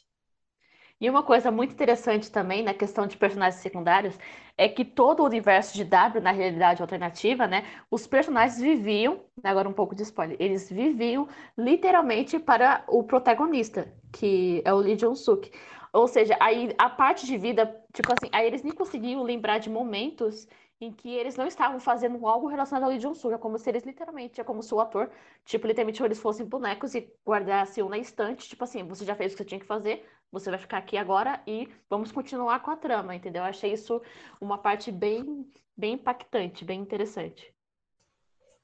E 1.02 1.10
uma 1.10 1.24
coisa 1.24 1.50
muito 1.50 1.72
interessante 1.74 2.30
também 2.30 2.62
na 2.62 2.74
questão 2.74 3.08
de 3.08 3.16
personagens 3.16 3.62
secundários 3.62 4.16
é 4.60 4.68
que 4.68 4.84
todo 4.84 5.22
o 5.22 5.26
universo 5.26 5.74
de 5.74 5.86
W, 5.86 6.22
na 6.22 6.32
realidade 6.32 6.82
alternativa, 6.82 7.48
né, 7.48 7.64
os 7.90 8.06
personagens 8.06 8.60
viviam, 8.60 9.22
agora 9.42 9.70
um 9.70 9.74
pouco 9.74 9.96
de 9.96 10.04
spoiler, 10.04 10.36
eles 10.38 10.70
viviam 10.70 11.30
literalmente 11.58 12.38
para 12.38 12.84
o 12.90 13.02
protagonista, 13.02 13.90
que 14.12 14.62
é 14.66 14.74
o 14.74 14.78
Lee 14.78 14.98
Jong-suk. 14.98 15.50
Ou 15.94 16.10
seja, 16.10 16.36
aí 16.42 16.76
a 16.78 16.90
parte 16.90 17.26
de 17.26 17.38
vida, 17.38 17.74
tipo 17.94 18.12
assim, 18.12 18.30
aí 18.34 18.46
eles 18.46 18.62
nem 18.62 18.74
conseguiam 18.74 19.24
lembrar 19.24 19.60
de 19.60 19.70
momentos 19.70 20.46
em 20.82 20.92
que 20.92 21.10
eles 21.10 21.38
não 21.38 21.48
estavam 21.48 21.80
fazendo 21.80 22.28
algo 22.28 22.48
relacionado 22.48 22.84
ao 22.84 22.90
Lee 22.90 23.00
Jong-suk, 23.00 23.34
é 23.34 23.38
como 23.38 23.58
se 23.58 23.70
eles 23.70 23.84
literalmente, 23.84 24.42
é 24.42 24.44
como 24.44 24.62
se 24.62 24.74
o 24.74 24.80
ator, 24.82 25.10
tipo, 25.46 25.68
literalmente 25.68 26.04
eles 26.04 26.20
fossem 26.20 26.46
bonecos 26.46 26.96
e 26.96 27.10
guardassem 27.26 27.82
um 27.84 27.90
na 27.90 27.98
estante, 27.98 28.50
tipo 28.50 28.64
assim, 28.64 28.84
você 28.84 29.06
já 29.06 29.16
fez 29.16 29.32
o 29.32 29.36
que 29.38 29.44
você 29.44 29.48
tinha 29.48 29.60
que 29.60 29.66
fazer, 29.66 30.06
você 30.32 30.50
vai 30.50 30.60
ficar 30.60 30.78
aqui 30.78 30.98
agora 30.98 31.42
e 31.48 31.68
vamos 31.90 32.12
continuar 32.12 32.62
com 32.62 32.72
a 32.72 32.78
trama, 32.78 33.16
entendeu? 33.16 33.42
Eu 33.44 33.50
achei 33.50 33.74
isso 33.74 34.02
uma 34.42 34.58
parte 34.58 34.92
bem, 34.92 35.52
bem 35.78 35.94
impactante, 35.94 36.64
bem 36.66 36.82
interessante. 36.82 37.54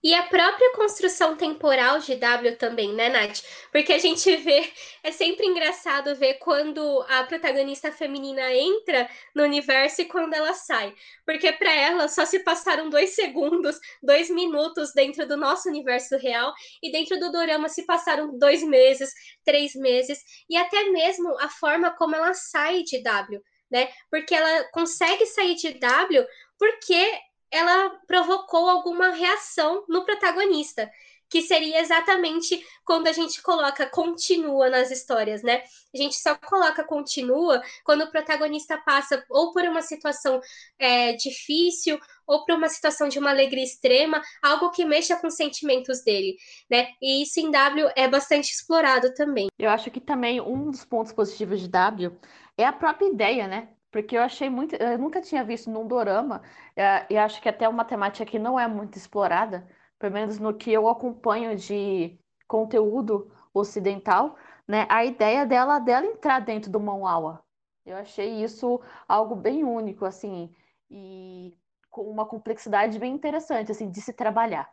E 0.06 0.14
a 0.14 0.22
própria 0.22 0.72
construção 0.74 1.36
temporal 1.36 1.98
de 1.98 2.16
W 2.16 2.58
também, 2.58 2.94
né, 2.94 3.10
Nath? 3.10 3.42
Porque 3.72 3.92
a 3.92 3.98
gente 3.98 4.24
vê, 4.38 4.72
é 5.02 5.12
sempre 5.12 5.48
engraçado 5.48 6.16
ver 6.16 6.36
quando 6.36 7.04
a 7.10 7.24
protagonista 7.24 7.92
feminina 7.92 8.54
entra 8.54 9.10
no 9.34 9.42
universo 9.42 10.04
e 10.04 10.06
quando 10.06 10.36
ela 10.36 10.54
sai. 10.54 10.94
Porque 11.26 11.52
para 11.54 11.74
ela 11.74 12.08
só 12.08 12.24
se 12.24 12.38
passaram 12.44 12.88
dois 12.88 13.16
segundos, 13.16 13.80
dois 14.00 14.30
minutos 14.30 14.94
dentro 14.94 15.28
do 15.28 15.36
nosso 15.36 15.68
universo 15.70 16.18
real, 16.18 16.54
e 16.84 16.92
dentro 16.92 17.20
do 17.20 17.32
dorama 17.32 17.68
se 17.68 17.84
passaram 17.84 18.38
dois 18.38 18.62
meses, 18.62 19.12
três 19.44 19.74
meses, 19.74 20.20
e 20.48 20.56
até 20.56 20.84
mesmo 20.84 21.36
a 21.40 21.50
forma 21.50 21.90
como 21.98 22.16
ela 22.16 22.36
sai 22.36 22.84
de 22.84 23.02
W. 23.02 23.42
Né? 23.72 23.90
Porque 24.12 24.36
ela 24.36 24.66
consegue 24.66 25.26
sair 25.26 25.56
de 25.56 25.74
W 25.80 26.28
porque 26.60 27.12
ela 27.52 27.90
provocou 28.08 28.70
alguma 28.70 29.10
reação 29.10 29.86
no 29.88 30.04
protagonista, 30.04 30.90
que 31.30 31.42
seria 31.42 31.82
exatamente 31.82 32.64
quando 32.84 33.08
a 33.08 33.12
gente 33.12 33.42
coloca 33.42 33.86
continua 33.90 34.70
nas 34.70 34.92
histórias, 34.92 35.42
né? 35.42 35.64
A 35.94 35.98
gente 35.98 36.16
só 36.16 36.36
coloca 36.36 36.84
continua 36.84 37.62
quando 37.84 38.04
o 38.04 38.12
protagonista 38.12 38.78
passa 38.78 39.24
ou 39.30 39.52
por 39.52 39.64
uma 39.64 39.82
situação 39.82 40.40
é, 40.78 41.14
difícil 41.14 42.00
ou 42.28 42.46
por 42.46 42.56
uma 42.56 42.70
situação 42.70 43.08
de 43.08 43.20
uma 43.20 43.30
alegria 43.32 43.64
extrema, 43.64 44.22
algo 44.42 44.72
que 44.72 44.86
mexa 44.86 45.16
com 45.16 45.28
os 45.28 45.36
sentimentos 45.36 46.04
dele, 46.04 46.38
né? 46.70 46.90
E 47.02 47.24
isso 47.24 47.40
em 47.40 47.52
W 47.52 47.92
é 47.96 48.08
bastante 48.08 48.52
explorado 48.52 49.14
também. 49.14 49.48
Eu 49.58 49.70
acho 49.70 49.90
que 49.92 50.00
também 50.00 50.40
um 50.42 50.70
dos 50.70 50.86
pontos 50.86 51.12
positivos 51.12 51.60
de 51.60 51.68
W 51.68 52.18
é 52.58 52.66
a 52.66 52.74
própria 52.74 53.08
ideia, 53.08 53.48
né? 53.48 53.70
Porque 53.96 54.18
eu 54.18 54.22
achei 54.22 54.50
muito. 54.50 54.76
Eu 54.76 55.00
nunca 55.00 55.22
tinha 55.22 55.42
visto 55.42 55.72
num 55.72 55.88
dorama, 55.88 56.42
é, 56.76 57.06
e 57.10 57.18
acho 57.18 57.42
que 57.42 57.48
até 57.48 57.66
uma 57.70 57.86
temática 57.86 58.30
que 58.30 58.38
não 58.38 58.60
é 58.60 58.68
muito 58.68 58.98
explorada, 58.98 59.66
pelo 59.98 60.14
menos 60.14 60.38
no 60.38 60.54
que 60.54 60.70
eu 60.70 60.90
acompanho 60.90 61.56
de 61.56 62.20
conteúdo 62.46 63.32
ocidental, 63.54 64.36
né? 64.68 64.86
A 64.90 65.06
ideia 65.06 65.46
dela 65.46 65.80
dela 65.80 66.06
entrar 66.06 66.42
dentro 66.42 66.70
do 66.70 66.78
Manhwa. 66.78 67.42
Eu 67.86 67.96
achei 67.96 68.44
isso 68.44 68.82
algo 69.08 69.34
bem 69.34 69.64
único, 69.64 70.04
assim, 70.04 70.54
e 70.92 71.58
com 71.90 72.02
uma 72.02 72.26
complexidade 72.26 73.00
bem 73.00 73.14
interessante, 73.14 73.72
assim, 73.72 73.90
de 73.90 74.02
se 74.02 74.12
trabalhar. 74.12 74.70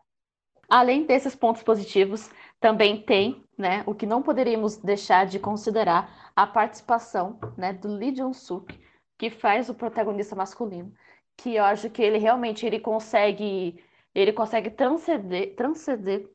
Além 0.69 1.07
desses 1.07 1.37
pontos 1.37 1.63
positivos, 1.63 2.29
também 2.59 3.01
tem, 3.01 3.45
né, 3.57 3.85
o 3.87 3.95
que 3.95 4.05
não 4.05 4.21
poderíamos 4.21 4.79
deixar 4.79 5.27
de 5.27 5.39
considerar 5.39 6.33
a 6.35 6.45
participação, 6.45 7.39
né, 7.57 7.73
do 7.73 7.87
Lee 7.87 8.11
Jong-suk 8.11 8.83
que 9.23 9.31
faz 9.31 9.69
o 9.69 9.75
protagonista 9.75 10.35
masculino, 10.35 10.93
que 11.37 11.55
eu 11.55 11.63
acho 11.63 11.89
que 11.89 12.03
ele 12.03 12.19
realmente 12.19 12.67
ele 12.67 12.81
consegue 12.81 13.81
ele 14.13 14.33
consegue 14.33 14.69
transcender, 14.69 15.55
transcender 15.55 16.29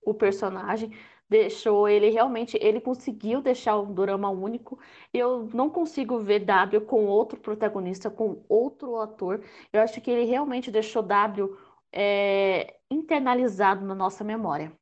o 0.00 0.14
personagem, 0.14 0.96
deixou 1.28 1.88
ele 1.88 2.08
realmente, 2.08 2.56
ele 2.62 2.80
conseguiu 2.80 3.42
deixar 3.42 3.76
um 3.80 3.92
drama 3.92 4.30
único. 4.30 4.78
Eu 5.12 5.50
não 5.52 5.68
consigo 5.68 6.20
ver 6.20 6.44
W 6.44 6.82
com 6.82 7.04
outro 7.06 7.36
protagonista, 7.36 8.08
com 8.08 8.44
outro 8.48 9.00
ator. 9.00 9.44
Eu 9.72 9.82
acho 9.82 10.00
que 10.00 10.08
ele 10.08 10.24
realmente 10.24 10.70
deixou 10.70 11.02
W 11.02 11.58
é, 11.92 12.76
internalizado 12.88 13.84
na 13.84 13.94
nossa 13.94 14.22
memória. 14.22 14.72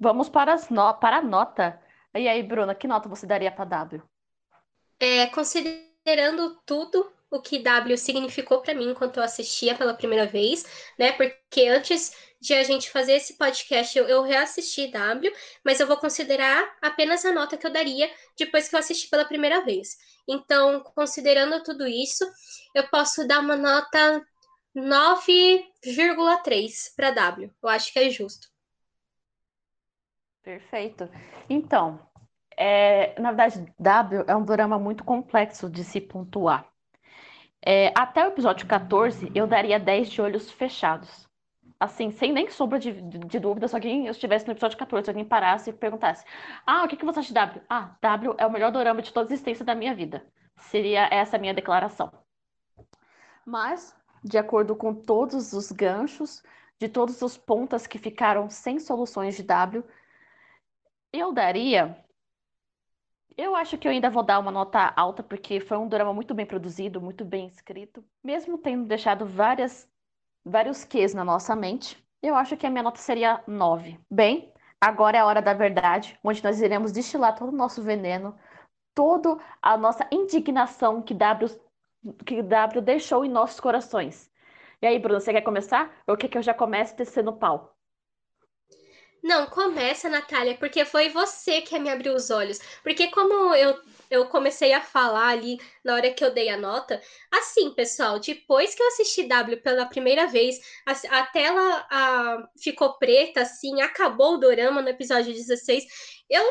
Vamos 0.00 0.30
para, 0.30 0.54
as 0.54 0.70
no 0.70 0.94
para 0.94 1.18
a 1.18 1.22
nota. 1.22 1.78
E 2.14 2.26
aí, 2.26 2.42
Bruna, 2.42 2.74
que 2.74 2.88
nota 2.88 3.10
você 3.10 3.26
daria 3.26 3.52
para 3.52 3.66
W? 3.66 4.02
É, 4.98 5.26
considerando 5.26 5.93
considerando 6.04 6.60
tudo 6.66 7.10
o 7.30 7.40
que 7.40 7.58
W 7.58 7.96
significou 7.96 8.60
para 8.60 8.74
mim 8.74 8.90
enquanto 8.90 9.16
eu 9.16 9.22
assistia 9.22 9.74
pela 9.74 9.94
primeira 9.94 10.26
vez, 10.26 10.66
né? 10.98 11.12
Porque 11.12 11.66
antes 11.66 12.14
de 12.38 12.52
a 12.52 12.62
gente 12.62 12.90
fazer 12.90 13.14
esse 13.14 13.38
podcast, 13.38 13.98
eu, 13.98 14.06
eu 14.06 14.22
reassisti 14.22 14.88
W, 14.88 15.32
mas 15.64 15.80
eu 15.80 15.86
vou 15.86 15.96
considerar 15.96 16.76
apenas 16.82 17.24
a 17.24 17.32
nota 17.32 17.56
que 17.56 17.66
eu 17.66 17.72
daria 17.72 18.12
depois 18.38 18.68
que 18.68 18.74
eu 18.74 18.78
assisti 18.78 19.08
pela 19.08 19.24
primeira 19.24 19.64
vez. 19.64 19.96
Então, 20.28 20.80
considerando 20.94 21.62
tudo 21.62 21.86
isso, 21.86 22.22
eu 22.74 22.86
posso 22.88 23.26
dar 23.26 23.40
uma 23.40 23.56
nota 23.56 24.22
9,3 24.76 26.94
para 26.94 27.12
W. 27.12 27.50
Eu 27.62 27.68
acho 27.70 27.90
que 27.92 27.98
é 27.98 28.10
justo. 28.10 28.46
Perfeito. 30.42 31.08
Então, 31.48 32.06
é, 32.56 33.18
na 33.20 33.30
verdade, 33.30 33.72
W 33.78 34.24
é 34.26 34.36
um 34.36 34.44
drama 34.44 34.78
muito 34.78 35.04
complexo 35.04 35.68
de 35.68 35.84
se 35.84 36.00
pontuar. 36.00 36.66
É, 37.64 37.92
até 37.96 38.24
o 38.24 38.28
episódio 38.28 38.66
14, 38.66 39.32
eu 39.34 39.46
daria 39.46 39.80
10 39.80 40.10
de 40.10 40.20
olhos 40.20 40.50
fechados. 40.50 41.28
Assim, 41.80 42.10
sem 42.10 42.32
nem 42.32 42.48
sombra 42.50 42.78
de, 42.78 42.92
de, 42.92 43.38
dúvida, 43.38 43.66
se 43.66 43.74
alguém 43.74 44.06
estivesse 44.06 44.46
no 44.46 44.52
episódio 44.52 44.78
14, 44.78 45.04
se 45.04 45.10
alguém 45.10 45.24
parasse 45.24 45.70
e 45.70 45.72
perguntasse: 45.72 46.24
Ah, 46.66 46.84
o 46.84 46.88
que, 46.88 46.96
que 46.96 47.04
você 47.04 47.20
acha 47.20 47.28
de 47.28 47.34
W? 47.34 47.62
Ah, 47.68 47.96
W 48.00 48.34
é 48.38 48.46
o 48.46 48.50
melhor 48.50 48.70
drama 48.70 49.02
de 49.02 49.12
toda 49.12 49.26
a 49.26 49.32
existência 49.32 49.64
da 49.64 49.74
minha 49.74 49.94
vida. 49.94 50.24
Seria 50.58 51.08
essa 51.10 51.36
a 51.36 51.38
minha 51.38 51.54
declaração. 51.54 52.12
Mas, 53.44 53.94
de 54.22 54.38
acordo 54.38 54.76
com 54.76 54.94
todos 54.94 55.52
os 55.52 55.72
ganchos, 55.72 56.42
de 56.78 56.88
todos 56.88 57.20
os 57.22 57.36
pontas 57.36 57.86
que 57.86 57.98
ficaram 57.98 58.48
sem 58.48 58.78
soluções 58.78 59.36
de 59.36 59.42
W, 59.42 59.84
eu 61.12 61.32
daria 61.32 62.03
eu 63.36 63.54
acho 63.56 63.78
que 63.78 63.86
eu 63.88 63.92
ainda 63.92 64.10
vou 64.10 64.22
dar 64.22 64.38
uma 64.38 64.50
nota 64.50 64.92
alta, 64.96 65.22
porque 65.22 65.60
foi 65.60 65.76
um 65.76 65.88
drama 65.88 66.12
muito 66.12 66.34
bem 66.34 66.46
produzido, 66.46 67.00
muito 67.00 67.24
bem 67.24 67.46
escrito. 67.46 68.04
Mesmo 68.22 68.58
tendo 68.58 68.86
deixado 68.86 69.26
várias, 69.26 69.88
vários 70.44 70.84
Qs 70.84 71.14
na 71.14 71.24
nossa 71.24 71.54
mente, 71.56 72.02
eu 72.22 72.34
acho 72.34 72.56
que 72.56 72.66
a 72.66 72.70
minha 72.70 72.82
nota 72.82 72.98
seria 72.98 73.42
9. 73.46 73.98
Bem, 74.10 74.52
agora 74.80 75.18
é 75.18 75.20
a 75.20 75.26
hora 75.26 75.42
da 75.42 75.52
verdade, 75.52 76.18
onde 76.22 76.42
nós 76.42 76.60
iremos 76.60 76.92
destilar 76.92 77.36
todo 77.36 77.50
o 77.50 77.56
nosso 77.56 77.82
veneno, 77.82 78.36
toda 78.94 79.36
a 79.60 79.76
nossa 79.76 80.06
indignação 80.10 81.02
que 81.02 81.14
W, 81.14 81.50
que 82.24 82.42
w 82.42 82.80
deixou 82.80 83.24
em 83.24 83.28
nossos 83.28 83.60
corações. 83.60 84.30
E 84.80 84.86
aí, 84.86 84.98
Bruno, 84.98 85.20
você 85.20 85.32
quer 85.32 85.42
começar? 85.42 85.92
Ou 86.06 86.16
quer 86.16 86.28
que 86.28 86.38
eu 86.38 86.42
já 86.42 86.54
comece 86.54 86.96
descendo 86.96 87.30
o 87.30 87.36
pau? 87.36 87.73
Não, 89.24 89.46
começa, 89.46 90.06
Natália, 90.10 90.54
porque 90.58 90.84
foi 90.84 91.08
você 91.08 91.62
que 91.62 91.78
me 91.78 91.88
abriu 91.88 92.14
os 92.14 92.28
olhos. 92.28 92.58
Porque 92.82 93.10
como 93.10 93.54
eu, 93.54 93.74
eu 94.10 94.28
comecei 94.28 94.74
a 94.74 94.82
falar 94.82 95.28
ali 95.28 95.58
na 95.82 95.94
hora 95.94 96.12
que 96.12 96.22
eu 96.22 96.30
dei 96.30 96.50
a 96.50 96.58
nota, 96.58 97.00
assim, 97.32 97.70
pessoal, 97.74 98.18
depois 98.20 98.74
que 98.74 98.82
eu 98.82 98.88
assisti 98.88 99.26
W 99.26 99.62
pela 99.62 99.86
primeira 99.86 100.26
vez, 100.26 100.60
a, 100.84 101.20
a 101.20 101.26
tela 101.28 101.86
a, 101.90 102.48
ficou 102.62 102.98
preta, 102.98 103.40
assim, 103.40 103.80
acabou 103.80 104.34
o 104.34 104.38
dorama 104.38 104.82
no 104.82 104.90
episódio 104.90 105.32
16, 105.32 105.84
eu 106.28 106.44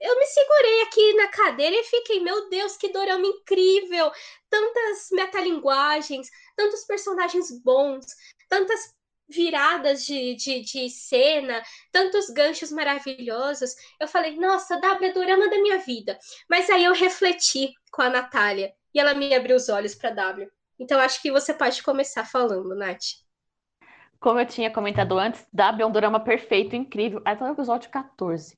eu 0.00 0.18
me 0.18 0.26
segurei 0.26 0.82
aqui 0.82 1.14
na 1.14 1.28
cadeira 1.28 1.76
e 1.76 1.84
fiquei, 1.84 2.20
meu 2.20 2.48
Deus, 2.50 2.76
que 2.76 2.92
dorama 2.92 3.26
incrível! 3.26 4.10
Tantas 4.50 5.08
metalinguagens, 5.12 6.28
tantos 6.56 6.84
personagens 6.84 7.50
bons, 7.62 8.04
tantas 8.48 8.94
viradas 9.28 10.04
de, 10.04 10.34
de, 10.34 10.60
de 10.60 10.90
cena, 10.90 11.62
tantos 11.90 12.30
ganchos 12.30 12.70
maravilhosos. 12.70 13.74
Eu 14.00 14.06
falei, 14.06 14.36
nossa, 14.36 14.78
W 14.80 15.12
é 15.22 15.48
da 15.48 15.60
minha 15.60 15.78
vida. 15.78 16.18
Mas 16.48 16.68
aí 16.70 16.84
eu 16.84 16.94
refleti 16.94 17.72
com 17.90 18.02
a 18.02 18.10
Natália 18.10 18.72
e 18.94 19.00
ela 19.00 19.14
me 19.14 19.34
abriu 19.34 19.56
os 19.56 19.68
olhos 19.68 19.94
para 19.94 20.10
W. 20.10 20.48
Então 20.78 21.00
acho 21.00 21.20
que 21.22 21.30
você 21.30 21.54
pode 21.54 21.82
começar 21.82 22.24
falando, 22.24 22.74
Nath. 22.74 23.22
Como 24.20 24.40
eu 24.40 24.46
tinha 24.46 24.70
comentado 24.70 25.18
antes, 25.18 25.46
W 25.52 25.82
é 25.82 25.86
um 25.86 25.92
drama 25.92 26.18
perfeito, 26.18 26.74
incrível, 26.74 27.20
até 27.24 27.44
o 27.44 27.52
episódio 27.52 27.90
14. 27.90 28.56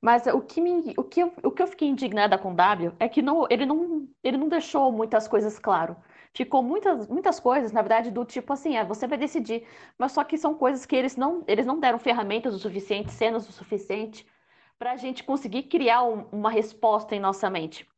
Mas 0.00 0.26
o 0.26 0.40
que, 0.40 0.60
me, 0.60 0.92
o, 0.98 1.04
que 1.04 1.22
eu, 1.22 1.32
o 1.42 1.50
que 1.50 1.62
eu 1.62 1.66
fiquei 1.66 1.88
indignada 1.88 2.36
com 2.36 2.54
W 2.54 2.92
é 2.98 3.08
que 3.08 3.22
não, 3.22 3.46
ele, 3.48 3.64
não, 3.64 4.06
ele 4.22 4.36
não 4.36 4.48
deixou 4.48 4.92
muitas 4.92 5.26
coisas 5.26 5.58
claro 5.58 5.96
ficou 6.34 6.62
muitas, 6.62 7.06
muitas 7.08 7.38
coisas, 7.40 7.72
na 7.72 7.80
verdade, 7.80 8.10
do 8.10 8.24
tipo 8.24 8.52
assim, 8.52 8.76
é, 8.76 8.84
você 8.84 9.06
vai 9.06 9.16
decidir. 9.16 9.66
Mas 9.96 10.12
só 10.12 10.24
que 10.24 10.36
são 10.36 10.54
coisas 10.54 10.84
que 10.84 10.96
eles 10.96 11.16
não, 11.16 11.44
eles 11.46 11.64
não 11.64 11.78
deram 11.78 11.98
ferramentas 11.98 12.54
o 12.54 12.58
suficiente, 12.58 13.12
cenas 13.12 13.48
o 13.48 13.52
suficiente, 13.52 14.26
para 14.78 14.92
a 14.92 14.96
gente 14.96 15.22
conseguir 15.22 15.64
criar 15.64 16.02
um, 16.02 16.26
uma 16.32 16.50
resposta 16.50 17.14
em 17.14 17.20
nossa 17.20 17.48
mente. 17.48 17.88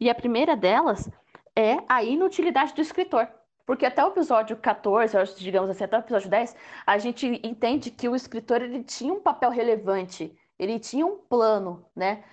E 0.00 0.10
a 0.10 0.14
primeira 0.14 0.56
delas 0.56 1.08
é 1.56 1.78
a 1.88 2.02
inutilidade 2.02 2.74
do 2.74 2.80
escritor. 2.80 3.28
Porque 3.66 3.86
até 3.86 4.04
o 4.04 4.08
episódio 4.08 4.56
14, 4.58 5.16
digamos 5.38 5.70
assim, 5.70 5.84
até 5.84 5.96
o 5.96 6.00
episódio 6.00 6.28
10, 6.28 6.54
a 6.86 6.98
gente 6.98 7.40
entende 7.42 7.90
que 7.90 8.08
o 8.08 8.14
escritor 8.14 8.60
ele 8.60 8.82
tinha 8.82 9.12
um 9.12 9.20
papel 9.20 9.50
relevante, 9.50 10.36
ele 10.58 10.78
tinha 10.78 11.06
um 11.06 11.16
plano, 11.16 11.86
né? 11.96 12.24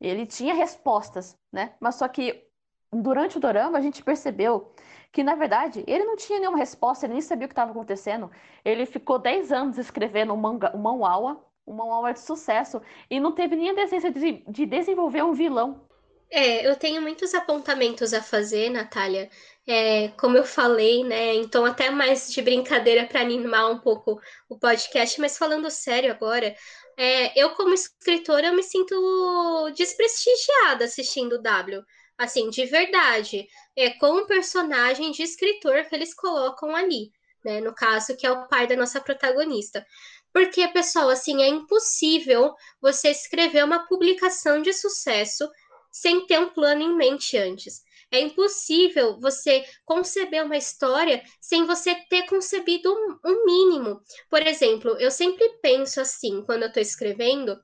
Ele 0.00 0.26
tinha 0.26 0.54
respostas, 0.54 1.38
né? 1.52 1.74
Mas 1.78 1.94
só 1.94 2.08
que 2.08 2.44
durante 2.92 3.38
o 3.38 3.40
dorama 3.40 3.78
a 3.78 3.80
gente 3.80 4.02
percebeu 4.02 4.72
que 5.10 5.22
na 5.22 5.34
verdade 5.34 5.84
ele 5.86 6.04
não 6.04 6.16
tinha 6.16 6.38
nenhuma 6.38 6.58
resposta, 6.58 7.06
ele 7.06 7.14
nem 7.14 7.22
sabia 7.22 7.46
o 7.46 7.48
que 7.48 7.52
estava 7.52 7.70
acontecendo. 7.70 8.30
Ele 8.64 8.86
ficou 8.86 9.18
10 9.18 9.52
anos 9.52 9.78
escrevendo 9.78 10.32
um 10.32 10.36
manga, 10.36 10.74
um 10.74 10.80
manhwa, 10.80 11.44
um 11.66 12.12
de 12.12 12.20
sucesso, 12.20 12.80
e 13.10 13.20
não 13.20 13.32
teve 13.32 13.54
nem 13.54 13.70
a 13.70 13.74
decência 13.74 14.10
de, 14.10 14.42
de 14.48 14.66
desenvolver 14.66 15.22
um 15.22 15.32
vilão. 15.32 15.86
É, 16.30 16.66
eu 16.66 16.74
tenho 16.76 17.02
muitos 17.02 17.34
apontamentos 17.34 18.14
a 18.14 18.22
fazer, 18.22 18.70
Natália. 18.70 19.28
É, 19.66 20.08
como 20.18 20.36
eu 20.36 20.44
falei, 20.44 21.04
né? 21.04 21.34
Então, 21.34 21.64
até 21.66 21.90
mais 21.90 22.32
de 22.32 22.40
brincadeira 22.40 23.06
para 23.06 23.20
animar 23.20 23.70
um 23.70 23.78
pouco 23.78 24.18
o 24.48 24.58
podcast, 24.58 25.20
mas 25.20 25.36
falando 25.36 25.70
sério 25.70 26.10
agora, 26.10 26.56
é, 26.96 27.38
eu, 27.38 27.50
como 27.50 27.74
escritora, 27.74 28.50
me 28.50 28.62
sinto 28.62 29.70
desprestigiada 29.76 30.86
assistindo 30.86 31.34
o 31.34 31.42
W. 31.42 31.82
Assim, 32.22 32.50
de 32.50 32.64
verdade. 32.66 33.48
É 33.74 33.90
com 33.90 34.18
o 34.18 34.26
personagem 34.26 35.10
de 35.10 35.24
escritor 35.24 35.84
que 35.86 35.94
eles 35.96 36.14
colocam 36.14 36.72
ali, 36.76 37.10
né? 37.44 37.60
No 37.60 37.74
caso, 37.74 38.16
que 38.16 38.24
é 38.24 38.30
o 38.30 38.46
pai 38.46 38.68
da 38.68 38.76
nossa 38.76 39.00
protagonista. 39.00 39.84
Porque, 40.32 40.68
pessoal, 40.68 41.08
assim, 41.08 41.42
é 41.42 41.48
impossível 41.48 42.54
você 42.80 43.10
escrever 43.10 43.64
uma 43.64 43.88
publicação 43.88 44.62
de 44.62 44.72
sucesso 44.72 45.50
sem 45.90 46.24
ter 46.24 46.38
um 46.38 46.50
plano 46.50 46.82
em 46.82 46.94
mente 46.94 47.36
antes. 47.36 47.82
É 48.08 48.20
impossível 48.20 49.18
você 49.18 49.64
conceber 49.84 50.44
uma 50.44 50.56
história 50.56 51.24
sem 51.40 51.66
você 51.66 51.92
ter 52.08 52.26
concebido 52.26 52.88
um, 52.92 53.18
um 53.24 53.44
mínimo. 53.44 54.00
Por 54.30 54.46
exemplo, 54.46 54.96
eu 55.00 55.10
sempre 55.10 55.48
penso 55.60 56.00
assim, 56.00 56.40
quando 56.44 56.62
eu 56.62 56.68
estou 56.68 56.82
escrevendo, 56.82 57.58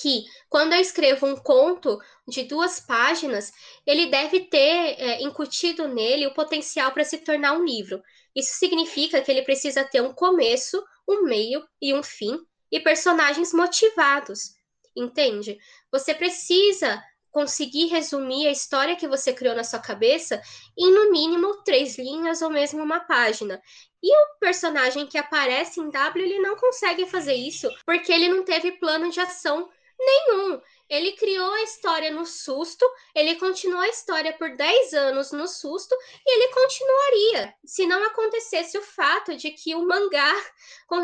que 0.00 0.24
quando 0.48 0.72
eu 0.72 0.80
escrevo 0.80 1.26
um 1.26 1.36
conto 1.36 1.98
de 2.26 2.44
duas 2.44 2.80
páginas, 2.80 3.52
ele 3.86 4.06
deve 4.06 4.40
ter 4.40 4.96
é, 4.98 5.22
incutido 5.22 5.86
nele 5.88 6.26
o 6.26 6.34
potencial 6.34 6.92
para 6.92 7.04
se 7.04 7.18
tornar 7.18 7.52
um 7.52 7.64
livro. 7.64 8.02
Isso 8.34 8.54
significa 8.54 9.20
que 9.20 9.30
ele 9.30 9.42
precisa 9.42 9.84
ter 9.84 10.00
um 10.00 10.12
começo, 10.12 10.82
um 11.08 11.24
meio 11.24 11.62
e 11.80 11.92
um 11.94 12.02
fim, 12.02 12.38
e 12.70 12.80
personagens 12.80 13.52
motivados. 13.52 14.54
Entende? 14.96 15.58
Você 15.90 16.14
precisa 16.14 17.02
conseguir 17.30 17.86
resumir 17.86 18.48
a 18.48 18.50
história 18.50 18.96
que 18.96 19.06
você 19.06 19.32
criou 19.32 19.54
na 19.54 19.62
sua 19.62 19.78
cabeça 19.78 20.40
em 20.76 20.92
no 20.92 21.12
mínimo 21.12 21.62
três 21.62 21.96
linhas 21.96 22.42
ou 22.42 22.50
mesmo 22.50 22.82
uma 22.82 23.00
página. 23.00 23.60
E 24.02 24.16
o 24.16 24.38
personagem 24.40 25.06
que 25.06 25.18
aparece 25.18 25.78
em 25.78 25.90
W, 25.90 26.24
ele 26.24 26.40
não 26.40 26.56
consegue 26.56 27.06
fazer 27.06 27.34
isso 27.34 27.68
porque 27.86 28.12
ele 28.12 28.28
não 28.28 28.44
teve 28.44 28.72
plano 28.72 29.10
de 29.10 29.20
ação 29.20 29.68
nenhum. 30.00 30.60
Ele 30.88 31.12
criou 31.12 31.52
a 31.52 31.62
história 31.62 32.10
no 32.10 32.26
susto, 32.26 32.84
ele 33.14 33.36
continuou 33.36 33.80
a 33.80 33.88
história 33.88 34.32
por 34.32 34.56
10 34.56 34.92
anos 34.94 35.30
no 35.30 35.46
susto 35.46 35.94
e 36.26 36.34
ele 36.34 36.52
continuaria 36.52 37.54
se 37.64 37.86
não 37.86 38.02
acontecesse 38.04 38.76
o 38.76 38.82
fato 38.82 39.36
de 39.36 39.52
que 39.52 39.74
o 39.74 39.86
mangá, 39.86 40.34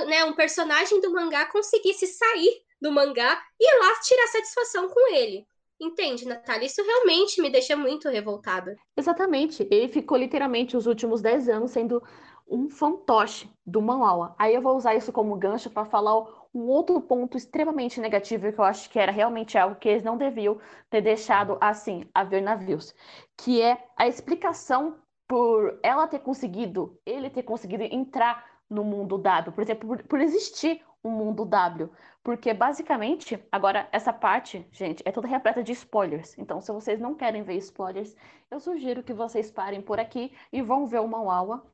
né, 0.08 0.24
um 0.24 0.34
personagem 0.34 1.00
do 1.00 1.12
mangá 1.12 1.46
conseguisse 1.46 2.06
sair 2.06 2.62
do 2.80 2.90
mangá 2.90 3.40
e 3.60 3.78
lá 3.78 4.00
tirar 4.00 4.26
satisfação 4.26 4.88
com 4.88 5.14
ele. 5.14 5.46
Entende, 5.78 6.26
Natália? 6.26 6.66
Isso 6.66 6.82
realmente 6.82 7.40
me 7.40 7.50
deixa 7.50 7.76
muito 7.76 8.08
revoltada. 8.08 8.74
Exatamente. 8.96 9.66
Ele 9.70 9.88
ficou 9.88 10.16
literalmente 10.16 10.76
os 10.76 10.86
últimos 10.86 11.20
10 11.20 11.50
anos 11.50 11.70
sendo 11.70 12.02
um 12.48 12.70
fantoche 12.70 13.50
do 13.64 13.82
Manhwa. 13.82 14.34
Aí 14.38 14.54
eu 14.54 14.62
vou 14.62 14.76
usar 14.76 14.94
isso 14.94 15.12
como 15.12 15.36
gancho 15.36 15.68
para 15.68 15.84
falar 15.84 16.24
um 16.56 16.68
outro 16.68 17.00
ponto 17.02 17.36
extremamente 17.36 18.00
negativo 18.00 18.50
que 18.50 18.58
eu 18.58 18.64
acho 18.64 18.88
que 18.88 18.98
era 18.98 19.12
realmente 19.12 19.58
algo 19.58 19.76
que 19.76 19.88
eles 19.88 20.02
não 20.02 20.16
deviam 20.16 20.58
ter 20.88 21.02
deixado 21.02 21.58
assim, 21.60 22.08
a 22.14 22.24
ver 22.24 22.40
navios, 22.40 22.94
que 23.36 23.60
é 23.60 23.86
a 23.94 24.08
explicação 24.08 24.96
por 25.28 25.78
ela 25.82 26.08
ter 26.08 26.20
conseguido, 26.20 26.98
ele 27.04 27.28
ter 27.28 27.42
conseguido 27.42 27.82
entrar 27.82 28.46
no 28.70 28.82
mundo 28.82 29.18
dado, 29.18 29.52
por 29.52 29.62
exemplo, 29.62 29.86
por, 29.86 30.02
por 30.04 30.20
existir 30.20 30.82
um 31.04 31.10
mundo 31.10 31.44
W. 31.44 31.90
Porque 32.22 32.54
basicamente, 32.54 33.38
agora 33.52 33.88
essa 33.92 34.12
parte, 34.12 34.66
gente, 34.72 35.02
é 35.04 35.12
toda 35.12 35.28
repleta 35.28 35.62
de 35.62 35.72
spoilers. 35.72 36.36
Então, 36.38 36.60
se 36.60 36.72
vocês 36.72 36.98
não 36.98 37.14
querem 37.14 37.42
ver 37.42 37.56
spoilers, 37.56 38.16
eu 38.50 38.58
sugiro 38.58 39.02
que 39.02 39.12
vocês 39.12 39.50
parem 39.50 39.80
por 39.82 40.00
aqui 40.00 40.32
e 40.52 40.62
vão 40.62 40.86
ver 40.86 41.00
o 41.00 41.06
Mauawa. 41.06 41.64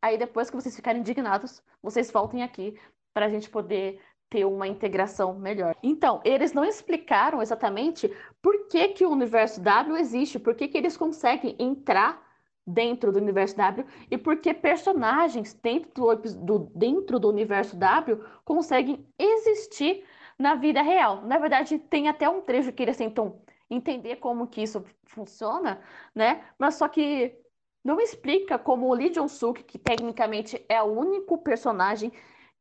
Aí 0.00 0.16
depois 0.16 0.48
que 0.48 0.56
vocês 0.56 0.76
ficarem 0.76 1.00
indignados, 1.00 1.62
vocês 1.82 2.10
voltem 2.10 2.42
aqui 2.42 2.78
para 3.12 3.26
a 3.26 3.28
gente 3.28 3.50
poder 3.50 4.00
ter 4.30 4.44
uma 4.44 4.68
integração 4.68 5.34
melhor. 5.38 5.74
Então, 5.82 6.20
eles 6.24 6.52
não 6.52 6.64
explicaram 6.64 7.40
exatamente 7.40 8.12
por 8.42 8.68
que, 8.68 8.88
que 8.88 9.06
o 9.06 9.10
universo 9.10 9.60
W 9.60 9.96
existe, 9.96 10.38
por 10.38 10.54
que, 10.54 10.68
que 10.68 10.76
eles 10.76 10.96
conseguem 10.96 11.56
entrar 11.58 12.26
dentro 12.66 13.10
do 13.10 13.18
universo 13.18 13.56
W 13.56 13.86
e 14.10 14.18
porque 14.18 14.52
personagens 14.52 15.54
dentro 15.54 15.90
do, 15.94 16.16
do, 16.16 16.58
dentro 16.74 17.18
do 17.18 17.28
universo 17.28 17.74
W 17.76 18.22
conseguem 18.44 19.06
existir 19.18 20.04
na 20.38 20.54
vida 20.54 20.82
real. 20.82 21.22
Na 21.22 21.38
verdade, 21.38 21.78
tem 21.78 22.08
até 22.08 22.28
um 22.28 22.42
trecho 22.42 22.72
que 22.72 22.82
eles 22.82 22.96
tentam 22.96 23.40
entender 23.70 24.16
como 24.16 24.46
que 24.46 24.62
isso 24.62 24.84
funciona, 25.06 25.80
né? 26.14 26.44
Mas 26.58 26.74
só 26.74 26.88
que 26.88 27.34
não 27.82 28.00
explica 28.00 28.58
como 28.58 28.86
o 28.86 28.94
Lee 28.94 29.10
Jong-suk, 29.10 29.62
que 29.64 29.78
tecnicamente 29.78 30.62
é 30.68 30.82
o 30.82 30.86
único 30.86 31.38
personagem 31.38 32.12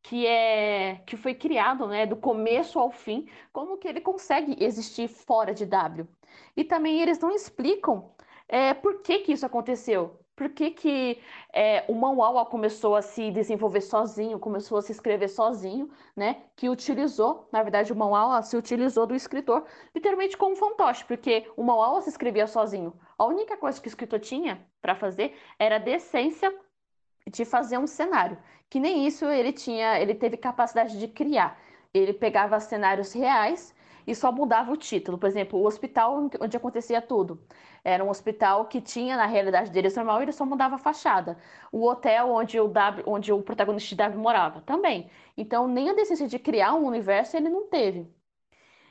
que 0.08 0.26
é 0.26 1.02
que 1.06 1.18
foi 1.18 1.34
criado, 1.34 1.86
né, 1.86 2.06
do 2.06 2.16
começo 2.16 2.80
ao 2.80 2.90
fim, 2.90 3.28
como 3.52 3.78
que 3.78 3.88
ele 3.88 4.00
consegue 4.00 4.56
existir 4.64 5.10
fora 5.10 5.54
de 5.54 5.66
W. 5.66 6.08
E 6.56 6.64
também 6.64 7.02
eles 7.02 7.20
não 7.20 7.30
explicam 7.32 8.10
é, 8.48 8.74
por 8.74 9.02
que 9.02 9.20
que 9.20 9.34
isso 9.34 9.46
aconteceu? 9.46 10.18
Por 10.34 10.50
que, 10.50 10.72
que 10.72 11.20
é, 11.52 11.84
o 11.90 11.96
Manhwa 11.96 12.46
começou 12.46 12.96
a 12.96 13.02
se 13.02 13.32
desenvolver 13.32 13.82
sozinho, 13.82 14.40
começou 14.40 14.78
a 14.78 14.82
se 14.82 14.92
escrever 14.94 15.28
sozinho, 15.28 15.90
né? 16.16 16.44
Que 16.56 16.70
utilizou, 16.70 17.50
na 17.52 17.62
verdade, 17.62 17.92
o 17.92 17.96
Manhwa 17.96 18.42
se 18.44 18.56
utilizou 18.56 19.06
do 19.08 19.16
escritor 19.16 19.66
literalmente 19.94 20.38
como 20.38 20.56
fantoche, 20.56 21.04
porque 21.06 21.52
o 21.58 21.64
Manhwa 21.64 22.02
se 22.02 22.10
escrevia 22.10 22.48
sozinho. 22.48 22.94
A 23.18 23.26
única 23.26 23.58
coisa 23.58 23.82
que 23.82 23.88
o 23.88 23.90
escritor 23.90 24.20
tinha 24.20 24.66
para 24.82 24.96
fazer 24.96 25.36
era 25.60 25.80
decência 25.80 26.54
de 27.30 27.46
fazer 27.46 27.78
um 27.78 27.88
cenário, 27.88 28.38
que 28.70 28.80
nem 28.80 29.06
isso 29.08 29.26
ele 29.26 29.52
tinha, 29.52 30.00
ele 30.00 30.16
teve 30.16 30.38
capacidade 30.38 30.98
de 31.00 31.08
criar. 31.08 31.60
Ele 31.94 32.14
pegava 32.14 32.60
cenários 32.60 33.14
reais 33.14 33.76
e 34.06 34.16
só 34.16 34.32
mudava 34.32 34.72
o 34.72 34.78
título. 34.78 35.18
Por 35.18 35.28
exemplo, 35.28 35.60
o 35.60 35.66
hospital 35.66 36.30
onde 36.40 36.56
acontecia 36.58 37.02
tudo. 37.02 37.42
Era 37.84 38.04
um 38.04 38.10
hospital 38.10 38.66
que 38.66 38.82
tinha, 38.82 39.18
na 39.18 39.26
realidade 39.26 39.72
deles 39.72 39.96
normal, 39.96 40.22
ele 40.22 40.32
só 40.32 40.46
mudava 40.46 40.76
a 40.76 40.78
fachada. 40.78 41.38
O 41.72 41.86
hotel 41.86 42.30
onde 42.30 42.60
o, 42.60 42.68
w, 42.68 43.04
onde 43.06 43.32
o 43.34 43.42
protagonista 43.42 43.90
de 43.90 43.96
W 43.96 44.20
morava, 44.22 44.62
também. 44.62 45.10
Então, 45.38 45.68
nem 45.68 45.90
a 45.90 45.94
decisão 45.94 46.28
de 46.28 46.40
criar 46.40 46.74
um 46.74 46.86
universo 46.86 47.38
ele 47.38 47.50
não 47.50 47.68
teve. 47.68 48.08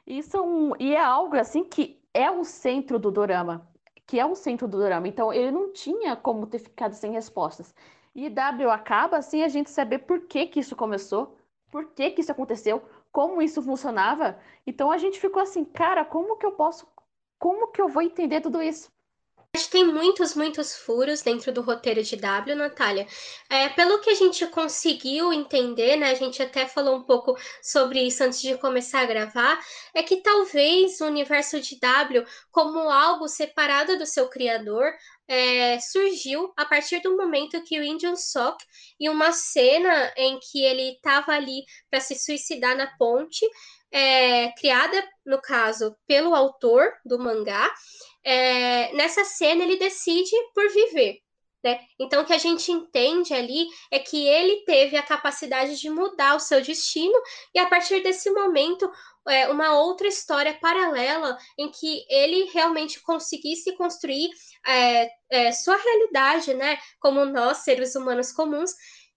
Isso 0.07 0.37
é 0.37 0.41
um, 0.41 0.73
e 0.79 0.95
é 0.95 1.01
algo 1.01 1.37
assim 1.37 1.65
que 1.65 2.03
é 2.15 2.31
o 2.31 2.45
centro 2.45 2.99
do 2.99 3.11
dorama. 3.11 3.69
Que 4.07 4.21
é 4.21 4.25
o 4.27 4.35
centro 4.35 4.69
do 4.69 4.79
dorama. 4.79 5.09
Então, 5.09 5.33
ele 5.33 5.51
não 5.51 5.73
tinha 5.73 6.15
como 6.17 6.47
ter 6.47 6.59
ficado 6.61 6.93
sem 6.95 7.13
respostas. 7.13 7.75
E 8.17 8.31
W 8.31 8.71
acaba 8.71 9.19
assim 9.19 9.43
a 9.43 9.49
gente 9.49 9.69
saber 9.69 9.99
por 9.99 10.27
que, 10.27 10.47
que 10.47 10.59
isso 10.61 10.75
começou, 10.75 11.37
por 11.71 11.93
que, 11.93 12.13
que 12.13 12.23
isso 12.23 12.33
aconteceu, 12.33 12.83
como 13.13 13.43
isso 13.43 13.61
funcionava. 13.63 14.41
Então 14.67 14.91
a 14.91 14.97
gente 14.97 15.21
ficou 15.21 15.43
assim, 15.43 15.67
cara, 15.67 16.03
como 16.03 16.39
que 16.39 16.47
eu 16.47 16.53
posso, 16.53 16.89
como 17.39 17.71
que 17.71 17.81
eu 17.81 17.89
vou 17.89 18.01
entender 18.01 18.41
tudo 18.41 18.63
isso? 18.63 18.91
Acho 19.55 19.65
que 19.67 19.71
tem 19.71 19.87
muitos, 19.87 20.35
muitos 20.35 20.75
furos 20.75 21.23
dentro 21.23 21.51
do 21.51 21.63
roteiro 21.63 22.03
de 22.03 22.17
W, 22.17 22.55
Natália. 22.55 23.07
É, 23.49 23.69
pelo 23.71 24.01
que 24.01 24.11
a 24.11 24.15
gente 24.15 24.47
conseguiu 24.49 25.33
entender, 25.33 25.97
né? 25.97 26.11
A 26.11 26.15
gente 26.15 26.43
até 26.43 26.67
falou 26.67 26.97
um 26.97 27.03
pouco 27.03 27.35
sobre 27.63 28.03
isso 28.03 28.23
antes 28.23 28.41
de 28.43 28.59
começar 28.59 29.01
a 29.01 29.07
gravar, 29.07 29.59
é 29.95 30.03
que 30.03 30.19
talvez 30.19 31.01
o 31.01 31.07
universo 31.07 31.61
de 31.61 31.79
W, 31.81 32.25
como 32.51 32.79
algo 32.91 33.29
separado 33.29 33.99
do 33.99 34.05
seu 34.05 34.29
criador, 34.29 34.93
é, 35.29 35.81
surgiu 35.81 36.53
a 36.57 36.65
partir 36.65 37.01
do 37.01 37.17
momento 37.17 37.63
que 37.65 37.79
o 37.79 37.83
Indian 37.83 38.17
Sock, 38.17 38.65
em 39.01 39.09
uma 39.09 39.33
cena 39.33 40.13
em 40.17 40.39
que 40.39 40.63
ele 40.63 40.93
estava 40.93 41.33
ali 41.33 41.65
para 41.91 42.01
se 42.01 42.15
suicidar 42.15 42.77
na 42.77 42.87
ponte, 42.99 43.45
é, 43.91 44.53
criada, 44.53 45.03
no 45.25 45.41
caso, 45.41 45.97
pelo 46.07 46.35
autor 46.35 46.93
do 47.05 47.19
mangá, 47.19 47.73
é, 48.27 48.93
nessa 48.93 49.25
cena 49.25 49.63
ele 49.63 49.79
decide 49.79 50.35
por 50.53 50.69
viver. 50.69 51.21
Né? 51.65 51.81
Então, 51.99 52.23
o 52.23 52.25
que 52.25 52.33
a 52.33 52.39
gente 52.39 52.71
entende 52.71 53.33
ali 53.33 53.67
é 53.91 53.99
que 53.99 54.27
ele 54.27 54.65
teve 54.65 54.97
a 54.97 55.03
capacidade 55.03 55.81
de 55.81 55.89
mudar 55.89 56.35
o 56.35 56.41
seu 56.41 56.61
destino, 56.61 57.15
e 57.55 57.59
a 57.59 57.67
partir 57.67 58.03
desse 58.03 58.31
momento, 58.31 58.91
é, 59.29 59.49
uma 59.49 59.79
outra 59.81 60.07
história 60.07 60.55
paralela 60.61 61.37
em 61.59 61.71
que 61.71 62.05
ele 62.09 62.51
realmente 62.53 63.01
conseguisse 63.03 63.75
construir 63.77 64.31
é, 64.67 65.09
é, 65.31 65.53
sua 65.53 65.77
realidade, 65.77 66.55
né? 66.55 66.79
Como 67.01 67.25
nós, 67.25 67.59
seres 67.59 67.95
humanos 67.97 68.33
comuns, 68.33 68.73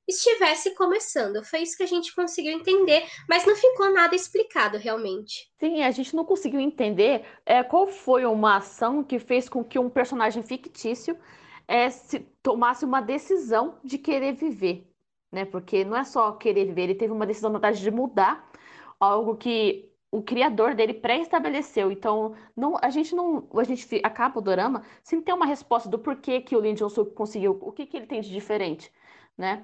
estivesse 0.10 0.76
começando. 0.76 1.43
Foi 1.43 1.62
isso 1.62 1.78
que 1.78 1.84
a 1.84 1.88
gente 1.88 2.13
conseguiu 2.13 2.52
entender, 2.52 3.04
mas 3.28 3.45
não 3.45 3.56
ficou 3.56 3.93
nada 3.93 4.15
explicado 4.15 4.78
realmente. 4.78 5.50
Sim, 5.60 5.84
a 5.84 5.91
gente 5.91 6.15
não 6.15 6.26
conseguiu 6.26 6.60
entender 6.60 7.26
é, 7.45 7.63
qual 7.63 7.88
foi 7.88 8.26
uma 8.26 8.58
ação 8.58 9.04
que 9.04 9.19
fez 9.19 9.48
com 9.48 9.63
que 9.63 9.80
um 9.80 9.89
personagem 9.89 10.43
fictício 10.43 11.17
é, 11.67 11.89
se, 11.89 12.19
tomasse 12.41 12.84
uma 12.84 13.02
decisão 13.02 13.80
de 13.84 13.98
querer 13.98 14.34
viver, 14.34 14.88
né? 15.32 15.45
Porque 15.45 15.86
não 15.86 15.95
é 15.95 16.04
só 16.04 16.32
querer 16.32 16.65
viver, 16.65 16.84
ele 16.84 16.95
teve 16.95 17.13
uma 17.13 17.26
decisão, 17.26 17.52
na 17.52 17.60
verdade, 17.60 17.82
de 17.82 17.91
mudar 17.91 18.50
algo 19.00 19.38
que 19.38 19.89
o 20.12 20.22
criador 20.22 20.74
dele 20.74 20.93
pré-estabeleceu. 20.93 21.91
Então, 21.91 22.34
não, 22.56 22.76
a 22.82 22.89
gente 22.89 23.13
não, 23.15 23.48
a 23.56 23.63
gente 23.63 24.02
acaba 24.04 24.39
o 24.39 24.41
dorama 24.41 24.84
sem 25.04 25.22
ter 25.22 25.34
uma 25.34 25.45
resposta 25.45 25.88
do 25.88 26.00
porquê 26.00 26.41
que 26.41 26.56
o 26.56 26.60
Lee 26.60 26.74
Jong-suk 26.74 27.13
conseguiu, 27.13 27.58
o 27.62 27.72
que 27.72 27.86
que 27.86 27.98
ele 27.98 28.08
tem 28.08 28.22
de 28.22 28.30
diferente, 28.30 28.91
né? 29.38 29.63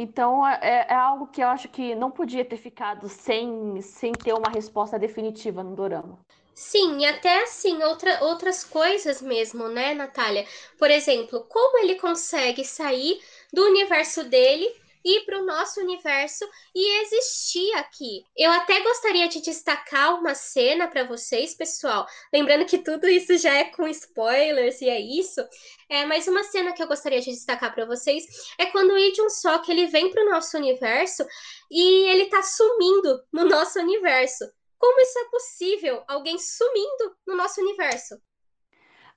Então, 0.00 0.46
é, 0.46 0.58
é, 0.62 0.86
é 0.92 0.94
algo 0.94 1.26
que 1.28 1.42
eu 1.42 1.48
acho 1.48 1.68
que 1.68 1.94
não 1.94 2.10
podia 2.10 2.44
ter 2.44 2.56
ficado 2.56 3.08
sem, 3.08 3.80
sem 3.82 4.16
ter 4.16 4.32
uma 4.32 4.48
resposta 4.48 4.98
definitiva 4.98 5.62
no 5.62 5.74
dorama. 5.74 6.18
Sim, 6.54 6.98
e 7.00 7.06
até 7.06 7.42
assim, 7.44 7.82
outra, 7.84 8.22
outras 8.24 8.64
coisas 8.64 9.22
mesmo, 9.22 9.68
né, 9.68 9.94
Natália? 9.94 10.46
Por 10.76 10.90
exemplo, 10.90 11.44
como 11.48 11.78
ele 11.78 11.94
consegue 11.96 12.64
sair 12.64 13.22
do 13.52 13.64
universo 13.64 14.24
dele 14.24 14.66
ir 15.08 15.24
para 15.24 15.40
o 15.40 15.46
nosso 15.46 15.80
universo 15.80 16.44
e 16.74 17.02
existir 17.02 17.72
aqui. 17.74 18.24
Eu 18.36 18.50
até 18.50 18.80
gostaria 18.80 19.28
de 19.28 19.40
destacar 19.40 20.18
uma 20.18 20.34
cena 20.34 20.88
para 20.88 21.04
vocês, 21.04 21.54
pessoal. 21.54 22.06
Lembrando 22.32 22.66
que 22.66 22.78
tudo 22.78 23.08
isso 23.08 23.36
já 23.38 23.54
é 23.54 23.64
com 23.64 23.88
spoilers 23.88 24.80
e 24.80 24.88
é 24.88 25.00
isso. 25.00 25.40
É, 25.88 26.04
mas 26.04 26.28
uma 26.28 26.42
cena 26.44 26.72
que 26.72 26.82
eu 26.82 26.88
gostaria 26.88 27.20
de 27.20 27.30
destacar 27.30 27.74
para 27.74 27.86
vocês 27.86 28.24
é 28.58 28.66
quando 28.66 28.90
o 28.90 28.94
Lee 28.94 29.12
Sok 29.30 29.70
ele 29.70 29.86
vem 29.86 30.10
para 30.10 30.24
o 30.24 30.30
nosso 30.30 30.56
universo 30.56 31.24
e 31.70 32.08
ele 32.08 32.24
está 32.24 32.42
sumindo 32.42 33.22
no 33.32 33.44
nosso 33.44 33.78
universo. 33.78 34.44
Como 34.78 35.00
isso 35.00 35.18
é 35.18 35.24
possível? 35.30 36.04
Alguém 36.06 36.38
sumindo 36.38 37.16
no 37.26 37.36
nosso 37.36 37.60
universo? 37.60 38.20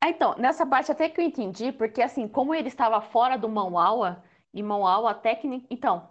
Ah, 0.03 0.09
então, 0.09 0.33
nessa 0.37 0.65
parte 0.65 0.91
até 0.91 1.07
que 1.07 1.21
eu 1.21 1.25
entendi, 1.25 1.71
porque 1.71 2.01
assim, 2.01 2.27
como 2.27 2.55
ele 2.55 2.69
estava 2.69 2.99
fora 3.01 3.37
do 3.37 3.47
E 4.53 4.61
Manhwa 4.61 5.13
técnica. 5.13 5.65
Então, 5.69 6.09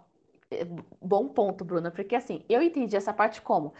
é, 0.49 0.65
bom 1.01 1.27
ponto, 1.29 1.63
Bruna, 1.63 1.91
porque 1.91 2.15
assim, 2.15 2.43
eu 2.49 2.61
entendi 2.61 2.95
essa 2.95 3.13
parte 3.13 3.41
como 3.41 3.73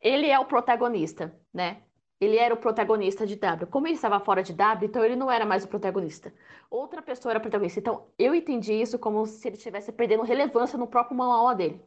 ele 0.00 0.28
é 0.28 0.38
o 0.38 0.44
protagonista, 0.44 1.34
né? 1.52 1.82
Ele 2.20 2.36
era 2.38 2.54
o 2.54 2.56
protagonista 2.56 3.26
de 3.26 3.36
W. 3.36 3.66
Como 3.70 3.86
ele 3.86 3.94
estava 3.94 4.18
fora 4.20 4.42
de 4.42 4.52
W, 4.54 4.88
então 4.88 5.04
ele 5.04 5.16
não 5.16 5.30
era 5.30 5.44
mais 5.44 5.64
o 5.64 5.68
protagonista. 5.68 6.32
Outra 6.70 7.02
pessoa 7.02 7.32
era 7.32 7.40
protagonista. 7.40 7.80
Então, 7.80 8.06
eu 8.18 8.34
entendi 8.34 8.72
isso 8.72 8.98
como 8.98 9.26
se 9.26 9.46
ele 9.46 9.56
estivesse 9.56 9.92
perdendo 9.92 10.22
relevância 10.22 10.78
no 10.78 10.86
próprio 10.86 11.16
Manhwa 11.16 11.54
dele. 11.54 11.80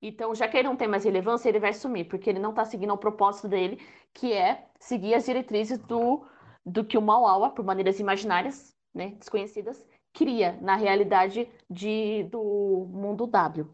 Então, 0.00 0.34
já 0.34 0.46
que 0.46 0.56
ele 0.56 0.68
não 0.68 0.76
tem 0.76 0.86
mais 0.86 1.04
relevância, 1.04 1.48
ele 1.48 1.58
vai 1.58 1.72
sumir, 1.72 2.06
porque 2.06 2.30
ele 2.30 2.38
não 2.38 2.50
está 2.50 2.64
seguindo 2.64 2.92
o 2.92 2.98
propósito 2.98 3.48
dele, 3.48 3.80
que 4.12 4.32
é 4.32 4.66
seguir 4.78 5.14
as 5.14 5.24
diretrizes 5.24 5.78
do, 5.78 6.24
do 6.64 6.84
que 6.84 6.98
o 6.98 7.02
Mauawa, 7.02 7.50
por 7.50 7.64
maneiras 7.64 7.98
imaginárias, 7.98 8.76
né, 8.94 9.14
desconhecidas, 9.18 9.84
cria 10.16 10.58
na 10.62 10.76
realidade 10.76 11.46
de, 11.68 12.24
do 12.30 12.88
mundo 12.90 13.26
W. 13.26 13.66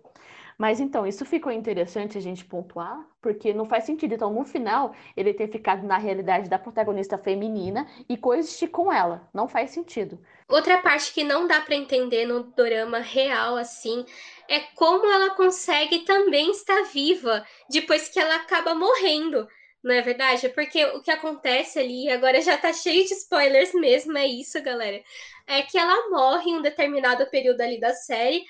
Mas 0.58 0.80
então, 0.80 1.06
isso 1.06 1.24
ficou 1.24 1.50
interessante 1.50 2.18
a 2.18 2.20
gente 2.20 2.44
pontuar, 2.44 3.04
porque 3.20 3.52
não 3.52 3.64
faz 3.64 3.84
sentido. 3.84 4.14
Então, 4.14 4.32
no 4.32 4.44
final, 4.44 4.94
ele 5.16 5.32
ter 5.32 5.48
ficado 5.48 5.84
na 5.86 5.98
realidade 5.98 6.48
da 6.48 6.58
protagonista 6.58 7.16
feminina 7.16 7.86
e 8.08 8.16
coexistir 8.16 8.70
com 8.70 8.92
ela. 8.92 9.28
Não 9.32 9.48
faz 9.48 9.70
sentido. 9.70 10.20
Outra 10.48 10.78
parte 10.78 11.12
que 11.12 11.24
não 11.24 11.46
dá 11.46 11.60
para 11.60 11.74
entender 11.74 12.26
no 12.26 12.44
drama 12.44 12.98
real, 12.98 13.56
assim, 13.56 14.04
é 14.48 14.60
como 14.76 15.10
ela 15.10 15.30
consegue 15.30 16.00
também 16.00 16.50
estar 16.50 16.82
viva 16.92 17.44
depois 17.70 18.08
que 18.08 18.20
ela 18.20 18.36
acaba 18.36 18.74
morrendo. 18.74 19.48
Não 19.82 19.92
é 19.92 20.00
verdade? 20.00 20.48
Porque 20.50 20.84
o 20.84 21.02
que 21.02 21.10
acontece 21.10 21.78
ali, 21.78 22.08
agora 22.08 22.40
já 22.40 22.56
tá 22.56 22.72
cheio 22.72 23.04
de 23.04 23.14
spoilers 23.14 23.74
mesmo, 23.74 24.16
é 24.16 24.26
isso, 24.26 24.62
galera. 24.62 25.02
É 25.46 25.62
que 25.62 25.78
ela 25.78 26.08
morre 26.10 26.50
em 26.50 26.58
um 26.58 26.62
determinado 26.62 27.26
período 27.26 27.60
ali 27.60 27.80
da 27.80 27.92
série. 27.94 28.44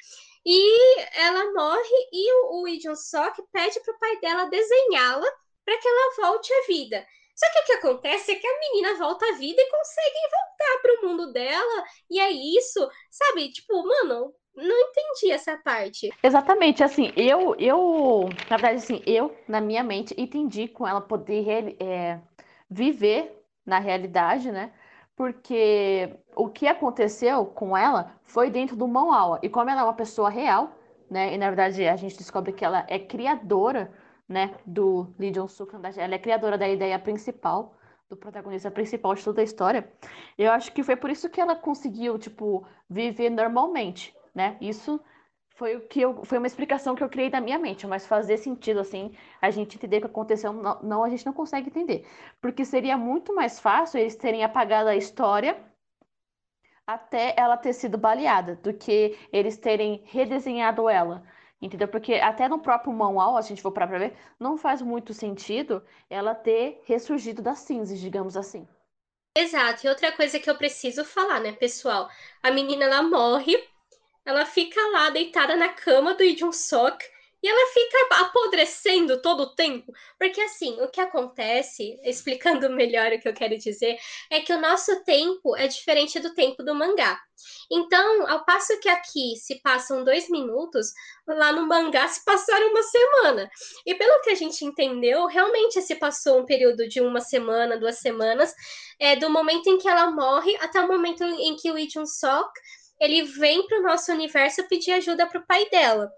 E 0.45 1.01
ela 1.17 1.53
morre 1.53 2.09
e 2.13 2.33
o, 2.33 2.61
o 2.61 2.65
Lee 2.65 2.81
Sok 2.97 3.43
pede 3.53 3.81
pro 3.81 3.99
pai 3.99 4.19
dela 4.21 4.47
desenhá-la 4.47 5.27
para 5.65 5.79
que 5.79 5.89
ela 5.89 6.15
volte 6.17 6.53
à 6.53 6.67
vida. 6.67 7.07
Só 7.35 7.51
que 7.51 7.61
o 7.61 7.65
que 7.65 7.73
acontece 7.73 8.33
é 8.33 8.35
que 8.35 8.47
a 8.47 8.59
menina 8.59 8.99
volta 8.99 9.25
à 9.27 9.33
vida 9.33 9.61
e 9.61 9.71
consegue 9.71 10.17
voltar 10.31 10.83
para 10.83 10.95
o 10.95 11.09
mundo 11.09 11.33
dela, 11.33 11.85
e 12.11 12.21
é 12.21 12.31
isso, 12.31 12.89
sabe? 13.11 13.51
Tipo, 13.51 13.83
mano, 13.87 14.35
não 14.55 14.79
entendi 14.79 15.33
essa 15.33 15.57
parte. 15.57 16.11
Exatamente, 16.23 16.85
assim, 16.85 17.13
eu, 17.17 17.55
eu, 17.57 18.29
na 18.51 18.57
verdade, 18.57 18.77
assim, 18.77 19.03
eu, 19.07 19.35
na 19.49 19.61
minha 19.61 19.83
mente, 19.83 20.15
entendi 20.19 20.69
com 20.69 20.87
ela 20.87 21.01
poder 21.01 21.77
é, 21.81 22.21
viver 22.71 23.43
na 23.65 23.79
realidade, 23.79 24.51
né? 24.53 24.73
Porque 25.17 26.17
o 26.35 26.49
que 26.49 26.67
aconteceu 26.67 27.47
com 27.47 27.77
ela 27.77 28.15
foi 28.23 28.51
dentro 28.51 28.77
do 28.77 28.89
mão 28.89 29.13
aula. 29.13 29.39
E 29.43 29.49
como 29.49 29.71
ela 29.71 29.83
é 29.83 29.85
uma 29.85 29.95
pessoa 29.95 30.31
real, 30.31 30.71
né? 31.11 31.35
E 31.35 31.39
na 31.39 31.49
verdade 31.49 31.87
a 31.87 31.97
gente 31.97 32.17
descobre 32.17 32.53
que 32.53 32.65
ela 32.65 32.85
é 32.89 32.99
criadora, 32.99 33.93
né? 34.29 34.55
Do 34.67 35.13
Lee 35.19 35.31
Jong-suk, 35.31 35.75
ela 35.75 36.15
é 36.15 36.19
criadora 36.19 36.57
da 36.57 36.69
ideia 36.69 36.99
principal 36.99 37.75
do 38.09 38.17
protagonista 38.17 38.71
principal 38.71 39.15
de 39.15 39.25
toda 39.25 39.41
a 39.41 39.45
história. 39.45 39.91
Eu 40.37 40.53
acho 40.53 40.73
que 40.73 40.83
foi 40.83 40.97
por 40.97 41.11
isso 41.11 41.31
que 41.31 41.41
ela 41.41 41.57
conseguiu, 41.57 42.19
tipo, 42.19 42.67
viver 42.89 43.31
normalmente, 43.31 44.15
né? 44.35 44.57
Isso 44.61 45.01
foi 45.63 45.77
o 45.77 45.81
que 45.81 46.01
eu, 46.01 46.25
foi 46.25 46.39
uma 46.39 46.47
explicação 46.49 46.97
que 46.97 47.05
eu 47.05 47.09
criei 47.09 47.31
na 47.31 47.41
minha 47.41 47.57
mente, 47.57 47.87
mas 47.87 48.05
fazer 48.05 48.37
sentido 48.37 48.81
assim, 48.81 49.17
a 49.41 49.49
gente 49.49 49.77
entender 49.77 49.99
o 49.99 50.01
que 50.01 50.07
aconteceu, 50.09 50.53
não, 50.53 50.83
não, 50.83 51.05
a 51.05 51.09
gente 51.09 51.25
não 51.25 51.33
consegue 51.33 51.69
entender. 51.69 52.05
Porque 52.41 52.65
seria 52.65 52.97
muito 52.97 53.33
mais 53.33 53.61
fácil 53.61 54.01
eles 54.01 54.17
terem 54.17 54.43
apagado 54.43 54.89
a 54.89 54.97
história 54.97 55.57
até 56.85 57.33
ela 57.37 57.57
ter 57.57 57.75
sido 57.75 57.97
baleada, 57.97 58.57
do 58.57 58.75
que 58.75 59.17
eles 59.33 59.57
terem 59.57 60.03
redesenhado 60.07 60.89
ela. 60.89 61.23
Entendeu? 61.61 61.87
Porque 61.87 62.15
até 62.15 62.49
no 62.49 62.59
próprio 62.59 62.93
manual, 62.93 63.37
a 63.37 63.41
gente 63.41 63.63
for 63.63 63.71
para 63.71 63.87
ver, 63.87 64.17
não 64.41 64.57
faz 64.59 64.83
muito 64.83 65.15
sentido 65.15 65.81
ela 66.11 66.35
ter 66.35 66.83
ressurgido 66.87 67.41
das 67.41 67.61
cinzas, 67.61 68.01
digamos 68.01 68.37
assim. 68.37 68.67
Exato. 69.37 69.87
E 69.87 69.89
outra 69.89 70.11
coisa 70.11 70.41
que 70.41 70.51
eu 70.51 70.57
preciso 70.57 71.05
falar, 71.05 71.39
né, 71.39 71.53
pessoal? 71.53 72.09
A 72.43 72.51
menina 72.51 72.85
ela 72.85 73.03
morre 73.05 73.72
ela 74.25 74.47
fica 74.47 74.81
lá 74.89 75.11
deitada 75.11 75.57
na 75.57 75.69
cama 75.71 76.15
do 76.15 76.23
Lee 76.23 76.39
Sok 76.53 77.05
e 77.43 77.49
ela 77.49 77.73
fica 77.73 78.23
apodrecendo 78.25 79.21
todo 79.21 79.43
o 79.43 79.55
tempo. 79.55 79.93
Porque, 80.17 80.41
assim, 80.41 80.81
o 80.81 80.89
que 80.89 81.01
acontece, 81.01 81.99
explicando 82.05 82.71
melhor 82.71 83.11
o 83.13 83.21
que 83.21 83.29
eu 83.29 83.35
quero 83.35 83.59
dizer, 83.59 83.99
é 84.31 84.41
que 84.41 84.53
o 84.53 84.61
nosso 84.61 85.03
tempo 85.05 85.57
é 85.57 85.67
diferente 85.67 86.21
do 86.21 86.33
tempo 86.35 86.63
do 86.63 86.75
mangá. 86.75 87.21
Então, 87.69 88.29
ao 88.29 88.45
passo 88.45 88.79
que 88.79 88.89
aqui 88.89 89.35
se 89.37 89.61
passam 89.61 90.05
dois 90.05 90.31
minutos, 90.31 90.93
lá 91.27 91.51
no 91.51 91.67
mangá 91.67 92.07
se 92.07 92.25
passaram 92.25 92.69
uma 92.69 92.83
semana. 92.85 93.51
E 93.85 93.93
pelo 93.97 94.23
que 94.23 94.31
a 94.31 94.37
gente 94.37 94.65
entendeu, 94.65 95.27
realmente 95.27 95.83
se 95.83 95.97
passou 95.97 96.39
um 96.39 96.47
período 96.47 96.89
de 96.89 97.01
uma 97.01 97.21
semana, 97.21 97.77
duas 97.77 97.99
semanas, 97.99 98.55
é, 99.01 99.17
do 99.17 99.29
momento 99.29 99.69
em 99.69 99.79
que 99.79 99.89
ela 99.89 100.13
morre 100.13 100.57
até 100.61 100.81
o 100.81 100.87
momento 100.87 101.25
em 101.25 101.57
que 101.57 101.73
o 101.73 101.75
Lee 101.75 101.89
Sok 101.91 102.53
ele 103.03 103.25
vem 103.25 103.67
para 103.67 103.81
o 103.81 103.83
nosso 103.83 104.13
universo 104.13 104.67
pedir 104.69 104.93
ajuda 104.93 105.27
para 105.27 105.41
o 105.41 105.47
pai 105.47 105.69
dela. 105.69 106.09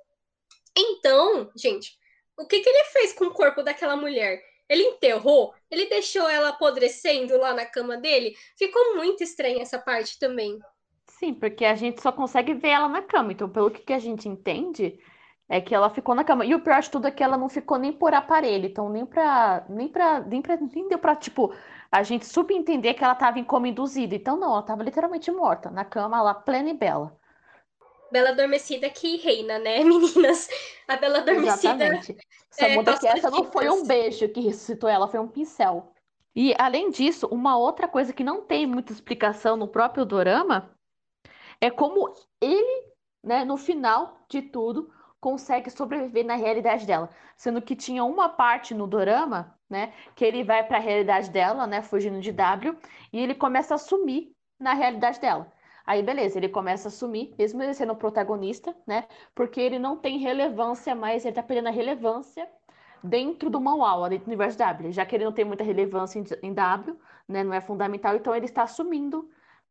Então, 0.77 1.51
gente, 1.57 1.97
o 2.38 2.47
que, 2.47 2.61
que 2.61 2.68
ele 2.68 2.85
fez 2.92 3.14
com 3.14 3.25
o 3.25 3.33
corpo 3.33 3.62
daquela 3.62 3.97
mulher? 3.97 4.42
Ele 4.68 4.83
enterrou? 4.83 5.55
Ele 5.70 5.87
deixou 5.87 6.29
ela 6.29 6.51
apodrecendo 6.51 7.38
lá 7.38 7.55
na 7.55 7.64
cama 7.64 7.97
dele? 7.97 8.35
Ficou 8.59 8.97
muito 8.97 9.25
estranha 9.25 9.62
essa 9.62 9.79
parte 9.79 10.18
também. 10.18 10.59
Sim, 11.07 11.33
porque 11.33 11.64
a 11.64 11.75
gente 11.75 12.03
só 12.03 12.12
consegue 12.12 12.53
ver 12.53 12.68
ela 12.68 12.88
na 12.88 13.01
cama. 13.01 13.33
Então, 13.33 13.49
pelo 13.49 13.70
que, 13.70 13.81
que 13.81 13.92
a 13.94 13.99
gente 13.99 14.29
entende, 14.29 14.99
é 15.49 15.62
que 15.62 15.75
ela 15.75 15.88
ficou 15.88 16.14
na 16.14 16.25
cama. 16.25 16.44
E 16.44 16.55
o 16.55 16.61
pior 16.61 16.83
de 16.83 16.90
tudo 16.90 17.09
é 17.09 17.11
que 17.11 17.23
ela 17.23 17.38
não 17.38 17.49
ficou 17.49 17.79
nem 17.79 17.92
por 17.94 18.12
aparelho. 18.12 18.66
Então, 18.66 18.90
nem 18.90 19.07
pra. 19.07 19.64
Nem 19.70 19.88
pra. 19.88 20.20
Nem, 20.20 20.42
nem 20.75 20.88
deu 20.88 20.99
pra, 20.99 21.16
tipo, 21.16 21.55
a 21.94 22.02
gente 22.02 22.26
subentender 22.26 22.96
que 22.96 23.04
ela 23.04 23.12
estava 23.12 23.38
em 23.38 23.44
coma 23.44 23.68
induzido. 23.68 24.16
Então, 24.16 24.37
não, 24.37 24.50
ela 24.50 24.61
estava 24.61 24.83
literalmente 24.83 25.30
morta, 25.30 25.70
na 25.70 25.85
cama, 25.85 26.20
lá, 26.20 26.35
plena 26.35 26.70
e 26.70 26.74
bela. 26.74 27.16
Bela 28.11 28.30
Adormecida 28.30 28.90
que 28.90 29.16
reina, 29.16 29.61
né, 29.61 29.78
meninas? 29.85 30.48
A 30.88 30.96
Bela 30.96 31.18
Adormecida. 31.18 31.85
Exatamente. 31.85 32.16
Só 32.50 32.66
é, 32.66 32.74
muda 32.74 32.98
que 32.98 33.07
essa 33.07 33.30
não 33.30 33.44
foi 33.44 33.68
um 33.68 33.87
beijo 33.87 34.28
que 34.28 34.40
ressuscitou 34.40 34.90
ela, 34.90 35.07
foi 35.07 35.20
um 35.20 35.28
pincel. 35.28 35.92
E, 36.35 36.52
além 36.59 36.90
disso, 36.90 37.28
uma 37.30 37.57
outra 37.57 37.87
coisa 37.87 38.12
que 38.12 38.24
não 38.24 38.42
tem 38.42 38.66
muita 38.66 38.92
explicação 38.92 39.57
no 39.57 39.68
próprio 39.68 40.04
dorama 40.04 40.76
é 41.61 41.70
como 41.70 42.12
ele, 42.40 42.92
né, 43.22 43.44
no 43.44 43.57
final 43.57 44.18
de 44.28 44.42
tudo, 44.42 44.92
consegue 45.20 45.70
sobreviver 45.70 46.26
na 46.26 46.35
realidade 46.35 46.85
dela. 46.85 47.09
Sendo 47.37 47.62
que 47.62 47.76
tinha 47.76 48.02
uma 48.02 48.28
parte 48.28 48.74
no 48.74 48.88
dorama 48.88 49.57
né? 49.74 49.92
Que 50.14 50.24
ele 50.24 50.44
vai 50.44 50.62
para 50.64 50.76
a 50.76 50.80
realidade 50.80 51.30
dela, 51.30 51.66
né? 51.66 51.82
Fugindo 51.82 52.20
de 52.20 52.30
W, 52.30 52.76
e 53.12 53.20
ele 53.20 53.34
começa 53.34 53.74
a 53.74 53.78
sumir 53.78 54.32
na 54.58 54.72
realidade 54.72 55.20
dela. 55.20 55.52
Aí, 55.84 56.00
beleza, 56.02 56.38
ele 56.38 56.48
começa 56.48 56.88
a 56.88 56.90
sumir, 56.90 57.34
mesmo 57.37 57.60
ele 57.62 57.74
sendo 57.74 57.92
o 57.92 57.96
protagonista, 57.96 58.74
né? 58.87 59.04
Porque 59.34 59.60
ele 59.60 59.78
não 59.78 59.96
tem 59.96 60.18
relevância 60.18 60.94
mais, 60.94 61.24
ele 61.24 61.34
tá 61.34 61.42
perdendo 61.42 61.68
a 61.68 61.72
relevância 61.72 62.48
dentro 63.02 63.50
do 63.50 63.60
manual, 63.60 64.08
dentro 64.08 64.26
do 64.26 64.28
universo 64.28 64.56
W. 64.56 64.92
Já 64.92 65.04
que 65.04 65.16
ele 65.16 65.24
não 65.24 65.32
tem 65.32 65.44
muita 65.44 65.64
relevância 65.64 66.22
em, 66.42 66.54
W, 66.54 66.96
né? 67.28 67.42
Não 67.42 67.52
é 67.52 67.60
fundamental, 67.60 68.14
então 68.14 68.34
ele 68.34 68.46
está 68.46 68.62
assumindo 68.62 69.28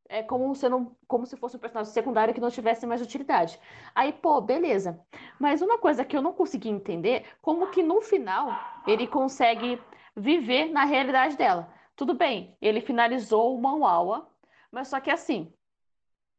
é 0.09 0.21
como, 0.21 0.53
sendo, 0.53 0.95
como 1.07 1.25
se 1.25 1.35
fosse 1.35 1.55
um 1.55 1.59
personagem 1.59 1.91
secundário 1.91 2.33
que 2.33 2.41
não 2.41 2.51
tivesse 2.51 2.85
mais 2.85 3.01
utilidade. 3.01 3.59
Aí, 3.95 4.13
pô, 4.13 4.39
beleza. 4.41 4.99
Mas 5.39 5.61
uma 5.61 5.79
coisa 5.79 6.05
que 6.05 6.15
eu 6.15 6.21
não 6.21 6.33
consegui 6.33 6.69
entender, 6.69 7.25
como 7.41 7.71
que 7.71 7.81
no 7.81 8.01
final 8.01 8.49
ele 8.85 9.07
consegue 9.07 9.81
viver 10.15 10.71
na 10.71 10.86
realidade 10.86 11.38
dela. 11.38 11.71
Tudo 11.95 12.13
bem, 12.13 12.56
ele 12.62 12.82
finalizou 12.82 13.56
o 13.56 13.62
Mauawa, 13.62 14.28
mas 14.71 14.88
só 14.88 14.99
que 14.99 15.12
assim, 15.12 15.54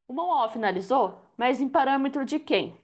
o 0.09 0.13
Mauawa 0.13 0.51
finalizou, 0.51 1.21
mas 1.37 1.61
em 1.61 1.69
parâmetro 1.69 2.25
de 2.25 2.39
quem? 2.39 2.77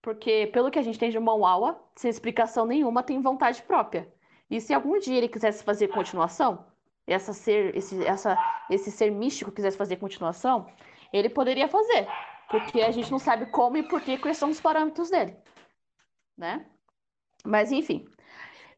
Porque, 0.00 0.46
pelo 0.52 0.70
que 0.70 0.78
a 0.78 0.82
gente 0.82 0.98
tem 0.98 1.10
de 1.10 1.18
Mauawa, 1.18 1.80
sem 1.94 2.08
explicação 2.08 2.64
nenhuma, 2.64 3.02
tem 3.02 3.20
vontade 3.20 3.62
própria. 3.62 4.08
E 4.50 4.60
se 4.60 4.72
algum 4.72 4.98
dia 4.98 5.16
ele 5.16 5.28
quisesse 5.28 5.62
fazer 5.62 5.88
continuação, 5.88 6.64
essa 7.06 7.32
ser, 7.32 7.76
esse, 7.76 8.04
essa, 8.06 8.38
esse 8.70 8.90
ser 8.90 9.10
místico 9.10 9.50
quisesse 9.50 9.76
fazer 9.76 9.96
continuação, 9.96 10.66
ele 11.12 11.28
poderia 11.28 11.68
fazer. 11.68 12.06
Porque 12.48 12.80
a 12.80 12.90
gente 12.90 13.10
não 13.10 13.18
sabe 13.18 13.46
como 13.46 13.76
e 13.76 13.82
por 13.82 14.00
que 14.00 14.16
quais 14.18 14.36
são 14.36 14.50
os 14.50 14.60
parâmetros 14.60 15.10
dele. 15.10 15.36
Né? 16.36 16.64
Mas 17.44 17.72
enfim. 17.72 18.06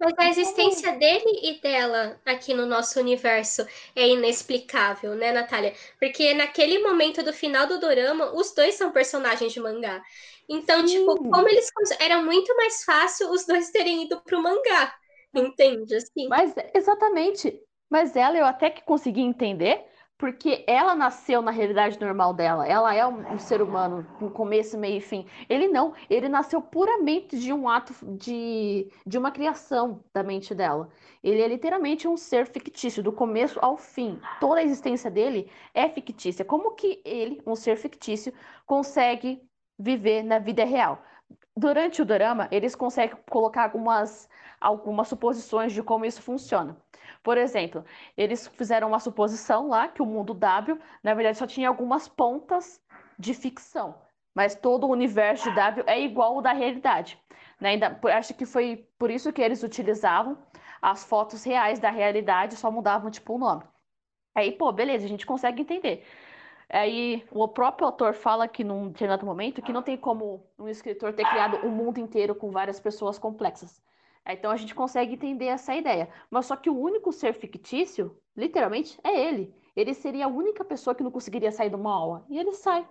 Mas 0.00 0.14
a 0.18 0.28
existência 0.30 0.92
dele 0.92 1.40
e 1.42 1.60
dela 1.60 2.18
aqui 2.24 2.54
no 2.54 2.64
nosso 2.64 2.98
universo 2.98 3.66
é 3.94 4.08
inexplicável, 4.08 5.14
né, 5.14 5.30
Natália? 5.30 5.74
Porque 5.98 6.32
naquele 6.32 6.78
momento 6.78 7.22
do 7.22 7.34
final 7.34 7.66
do 7.66 7.78
dorama, 7.78 8.32
os 8.34 8.54
dois 8.54 8.76
são 8.76 8.90
personagens 8.90 9.52
de 9.52 9.60
mangá. 9.60 10.02
Então, 10.48 10.86
Sim. 10.86 10.98
tipo, 10.98 11.16
como 11.30 11.48
eles. 11.48 11.68
Era 12.00 12.22
muito 12.22 12.56
mais 12.56 12.82
fácil 12.82 13.30
os 13.30 13.44
dois 13.46 13.70
terem 13.70 14.04
ido 14.04 14.20
pro 14.22 14.42
mangá. 14.42 14.94
Entende? 15.34 15.94
Assim. 15.94 16.28
Mas, 16.28 16.54
exatamente. 16.74 17.62
Mas 17.90 18.16
ela 18.16 18.38
eu 18.38 18.46
até 18.46 18.70
que 18.70 18.82
consegui 18.82 19.20
entender, 19.20 19.84
porque 20.20 20.62
ela 20.66 20.94
nasceu 20.94 21.40
na 21.40 21.50
realidade 21.50 21.98
normal 21.98 22.34
dela. 22.34 22.68
Ela 22.68 22.94
é 22.94 23.06
um, 23.06 23.38
ser 23.38 23.62
humano, 23.62 24.06
com 24.18 24.28
começo, 24.28 24.76
meio 24.76 24.98
e 24.98 25.00
fim. 25.00 25.26
Ele 25.48 25.66
não. 25.66 25.94
Ele 26.10 26.28
nasceu 26.28 26.60
puramente 26.60 27.38
de 27.38 27.50
um 27.54 27.66
ato 27.66 27.94
de, 28.18 28.92
de 29.06 29.16
uma 29.16 29.30
criação 29.30 30.04
da 30.14 30.22
mente 30.22 30.54
dela. 30.54 30.90
Ele 31.24 31.40
é 31.40 31.48
literalmente 31.48 32.06
um 32.06 32.18
ser 32.18 32.46
fictício, 32.46 33.02
do 33.02 33.10
começo 33.10 33.58
ao 33.62 33.78
fim. 33.78 34.20
Toda 34.38 34.60
a 34.60 34.62
existência 34.62 35.10
dele 35.10 35.50
é 35.72 35.88
fictícia. 35.88 36.44
Como 36.44 36.72
que 36.72 37.00
ele, 37.02 37.40
um 37.46 37.56
ser 37.56 37.78
fictício, 37.78 38.30
consegue 38.66 39.40
viver 39.78 40.22
na 40.22 40.38
vida 40.38 40.64
real? 40.66 41.02
Durante 41.60 42.00
o 42.00 42.06
drama, 42.06 42.48
eles 42.50 42.74
conseguem 42.74 43.18
colocar 43.28 43.64
algumas, 43.64 44.30
algumas 44.58 45.08
suposições 45.08 45.74
de 45.74 45.82
como 45.82 46.06
isso 46.06 46.22
funciona. 46.22 46.74
Por 47.22 47.36
exemplo, 47.36 47.84
eles 48.16 48.46
fizeram 48.46 48.88
uma 48.88 48.98
suposição 48.98 49.68
lá 49.68 49.86
que 49.86 50.00
o 50.00 50.06
mundo 50.06 50.32
W, 50.32 50.78
na 51.02 51.12
verdade, 51.12 51.36
só 51.36 51.46
tinha 51.46 51.68
algumas 51.68 52.08
pontas 52.08 52.80
de 53.18 53.34
ficção, 53.34 53.94
mas 54.34 54.54
todo 54.54 54.86
o 54.86 54.90
universo 54.90 55.50
de 55.50 55.54
W 55.54 55.84
é 55.86 56.00
igual 56.00 56.36
ao 56.36 56.40
da 56.40 56.54
realidade. 56.54 57.18
Né? 57.60 57.70
Ainda, 57.72 58.00
acho 58.04 58.32
que 58.32 58.46
foi 58.46 58.88
por 58.98 59.10
isso 59.10 59.30
que 59.30 59.42
eles 59.42 59.62
utilizavam 59.62 60.38
as 60.80 61.04
fotos 61.04 61.44
reais 61.44 61.78
da 61.78 61.90
realidade, 61.90 62.56
só 62.56 62.70
mudavam 62.70 63.10
tipo 63.10 63.34
o 63.34 63.38
nome. 63.38 63.64
Aí, 64.34 64.50
pô, 64.52 64.72
beleza, 64.72 65.04
a 65.04 65.08
gente 65.08 65.26
consegue 65.26 65.60
entender. 65.60 66.06
Aí 66.72 67.24
o 67.32 67.48
próprio 67.48 67.86
autor 67.86 68.14
fala 68.14 68.46
que 68.46 68.62
num 68.62 68.88
determinado 68.88 69.26
momento 69.26 69.60
que 69.60 69.72
não 69.72 69.82
tem 69.82 69.96
como 69.96 70.46
um 70.56 70.68
escritor 70.68 71.12
ter 71.12 71.28
criado 71.28 71.66
um 71.66 71.70
mundo 71.70 71.98
inteiro 71.98 72.34
com 72.34 72.50
várias 72.50 72.78
pessoas 72.78 73.18
complexas. 73.18 73.82
Então 74.24 74.52
a 74.52 74.56
gente 74.56 74.74
consegue 74.74 75.14
entender 75.14 75.46
essa 75.46 75.74
ideia. 75.74 76.08
Mas 76.30 76.46
só 76.46 76.54
que 76.54 76.70
o 76.70 76.78
único 76.78 77.12
ser 77.12 77.34
fictício, 77.34 78.16
literalmente, 78.36 78.98
é 79.02 79.28
ele. 79.28 79.52
Ele 79.74 79.94
seria 79.94 80.26
a 80.26 80.28
única 80.28 80.64
pessoa 80.64 80.94
que 80.94 81.02
não 81.02 81.10
conseguiria 81.10 81.50
sair 81.50 81.70
de 81.70 81.76
uma 81.76 81.92
aula. 81.92 82.24
E 82.28 82.38
ele 82.38 82.52
sai. 82.52 82.86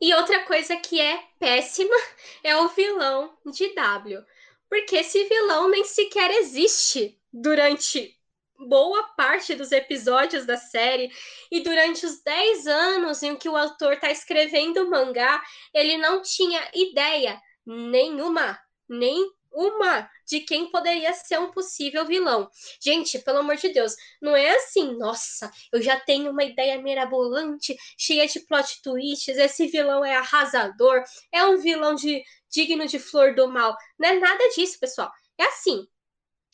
E 0.00 0.12
outra 0.14 0.44
coisa 0.44 0.76
que 0.76 1.00
é 1.00 1.22
péssima 1.38 1.94
é 2.42 2.56
o 2.56 2.68
vilão 2.68 3.32
de 3.46 3.72
W. 3.74 4.20
Porque 4.68 4.96
esse 4.96 5.22
vilão 5.24 5.68
nem 5.68 5.84
sequer 5.84 6.30
existe 6.32 7.20
durante 7.32 8.13
boa 8.58 9.02
parte 9.16 9.54
dos 9.54 9.72
episódios 9.72 10.46
da 10.46 10.56
série 10.56 11.10
e 11.50 11.60
durante 11.60 12.06
os 12.06 12.22
10 12.22 12.66
anos 12.66 13.22
em 13.22 13.36
que 13.36 13.48
o 13.48 13.56
autor 13.56 13.94
está 13.94 14.10
escrevendo 14.10 14.84
o 14.84 14.90
mangá, 14.90 15.42
ele 15.72 15.96
não 15.96 16.22
tinha 16.22 16.60
ideia 16.74 17.40
nenhuma, 17.66 18.58
nem 18.88 19.30
uma 19.54 20.10
de 20.26 20.40
quem 20.40 20.70
poderia 20.70 21.12
ser 21.12 21.38
um 21.38 21.50
possível 21.50 22.04
vilão. 22.04 22.50
Gente, 22.80 23.18
pelo 23.20 23.38
amor 23.38 23.56
de 23.56 23.68
Deus, 23.68 23.94
não 24.20 24.34
é 24.34 24.50
assim, 24.56 24.96
nossa, 24.96 25.50
eu 25.72 25.80
já 25.80 25.98
tenho 26.00 26.32
uma 26.32 26.42
ideia 26.42 26.80
mirabolante, 26.82 27.76
cheia 27.96 28.26
de 28.26 28.40
plot 28.40 28.82
twists, 28.82 29.36
esse 29.36 29.66
vilão 29.68 30.04
é 30.04 30.16
arrasador, 30.16 31.04
é 31.32 31.44
um 31.44 31.58
vilão 31.58 31.94
de 31.94 32.22
digno 32.50 32.86
de 32.86 32.98
flor 32.98 33.34
do 33.34 33.48
mal. 33.48 33.76
Não 33.98 34.08
é 34.08 34.18
nada 34.18 34.48
disso, 34.54 34.78
pessoal. 34.80 35.10
É 35.38 35.44
assim, 35.44 35.86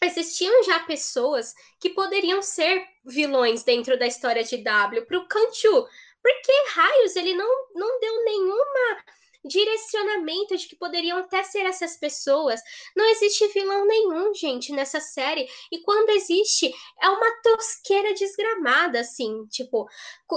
existiam 0.02 0.62
já 0.64 0.80
pessoas 0.80 1.54
que 1.78 1.90
poderiam 1.90 2.42
ser 2.42 2.84
vilões 3.04 3.62
dentro 3.62 3.98
da 3.98 4.06
história 4.06 4.42
de 4.42 4.58
W 4.58 5.06
para 5.06 5.18
o 5.18 5.28
Kanchu. 5.28 5.86
Porque 6.22 6.52
raios, 6.74 7.16
ele 7.16 7.34
não, 7.34 7.48
não 7.74 8.00
deu 8.00 8.24
nenhuma 8.24 9.04
direcionamento 9.44 10.56
de 10.56 10.68
que 10.68 10.76
poderiam 10.76 11.18
até 11.18 11.42
ser 11.42 11.60
essas 11.60 11.96
pessoas. 11.96 12.60
Não 12.94 13.04
existe 13.10 13.46
vilão 13.48 13.86
nenhum, 13.86 14.34
gente, 14.34 14.72
nessa 14.72 15.00
série. 15.00 15.48
E 15.72 15.80
quando 15.82 16.10
existe, 16.10 16.72
é 17.00 17.08
uma 17.08 17.42
tosqueira 17.42 18.12
desgramada, 18.14 19.00
assim. 19.00 19.46
Tipo, 19.46 19.88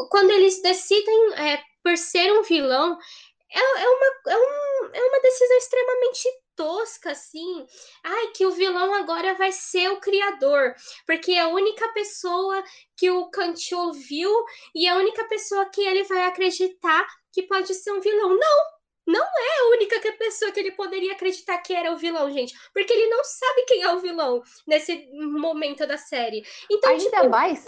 quando 0.10 0.32
eles 0.32 0.62
decidem 0.62 1.34
é, 1.36 1.62
por 1.84 1.98
ser 1.98 2.32
um 2.32 2.44
vilão, 2.44 2.98
é, 3.52 3.60
é, 3.60 3.90
uma, 3.90 4.08
é, 4.28 4.38
um, 4.38 4.90
é 4.94 5.04
uma 5.04 5.20
decisão 5.22 5.58
extremamente 5.58 6.30
tosca, 6.56 7.12
assim. 7.12 7.66
Ai, 8.04 8.28
que 8.36 8.46
o 8.46 8.52
vilão 8.52 8.94
agora 8.94 9.34
vai 9.36 9.52
ser 9.52 9.90
o 9.90 10.00
criador, 10.00 10.74
porque 11.06 11.32
é 11.32 11.42
a 11.42 11.48
única 11.48 11.88
pessoa 11.90 12.64
que 12.98 13.10
o 13.10 13.30
Kanchi 13.30 13.76
ouviu 13.76 14.32
e 14.76 14.88
é 14.88 14.92
a 14.92 14.98
única 14.98 15.26
pessoa 15.26 15.66
que 15.70 15.82
ele 15.82 16.04
vai 16.04 16.26
acreditar 16.26 17.06
que 17.32 17.44
pode 17.44 17.74
ser 17.74 17.92
um 17.92 18.02
vilão. 18.02 18.30
Não! 18.38 18.74
não 19.06 19.22
é 19.22 19.60
a 19.60 19.70
única 19.72 20.00
pessoa 20.14 20.52
que 20.52 20.60
ele 20.60 20.72
poderia 20.72 21.14
acreditar 21.14 21.58
que 21.58 21.74
era 21.74 21.92
o 21.92 21.98
vilão, 21.98 22.32
gente. 22.32 22.54
Porque 22.74 22.94
ele 22.94 23.10
não 23.10 23.24
sabe 23.24 23.66
quem 23.68 23.82
é 23.82 23.94
o 23.94 24.00
vilão 24.00 24.42
nesse 24.66 25.10
momento 25.12 25.86
da 25.86 25.98
série. 25.98 26.44
Então, 26.72 26.92
ainda 26.92 27.04
tipo... 27.04 27.30
mais. 27.30 27.66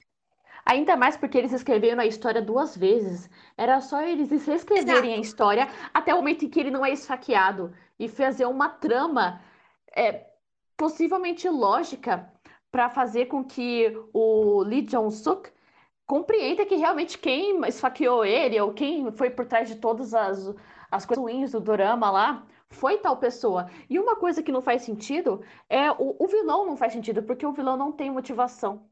Ainda 0.66 0.98
mais 0.98 1.16
porque 1.16 1.38
eles 1.38 1.54
escreveram 1.54 2.02
a 2.02 2.06
história 2.06 2.42
duas 2.42 2.76
vezes. 2.76 3.30
Era 3.58 3.80
só 3.82 4.02
eles 4.02 4.30
reescreverem 4.30 4.96
Exato. 4.96 5.20
a 5.20 5.22
história 5.22 5.70
até 5.94 6.14
o 6.14 6.18
momento 6.18 6.46
em 6.46 6.50
que 6.50 6.60
ele 6.60 6.72
não 6.72 6.86
é 6.86 6.92
esfaqueado. 6.92 7.74
E 8.00 8.10
fazer 8.10 8.46
uma 8.46 8.70
trama 8.70 9.42
é, 9.96 10.26
possivelmente 10.76 11.48
lógica 11.48 12.30
para 12.72 12.90
fazer 12.90 13.28
com 13.28 13.44
que 13.44 13.96
o 14.12 14.64
Lee 14.64 14.82
Jong-suk 14.82 15.50
compreenda 16.06 16.66
que 16.66 16.76
realmente 16.76 17.18
quem 17.18 17.66
esfaqueou 17.68 18.26
ele 18.26 18.60
ou 18.60 18.74
quem 18.74 19.12
foi 19.12 19.30
por 19.30 19.46
trás 19.46 19.70
de 19.70 19.76
todas 19.76 20.14
as 20.14 20.54
as 20.96 21.06
coisas 21.06 21.22
ruins 21.22 21.52
do 21.52 21.60
drama 21.60 22.10
lá, 22.10 22.46
foi 22.70 22.98
tal 22.98 23.18
pessoa. 23.18 23.70
E 23.90 24.00
uma 24.00 24.16
coisa 24.16 24.42
que 24.42 24.52
não 24.52 24.62
faz 24.62 24.84
sentido 24.84 25.42
é 25.70 25.92
o, 25.92 26.16
o 26.20 26.28
vilão 26.28 26.66
não 26.66 26.78
faz 26.78 26.94
sentido, 26.94 27.24
porque 27.24 27.46
o 27.46 27.52
vilão 27.52 27.78
não 27.78 27.92
tem 27.92 28.10
motivação. 28.12 28.88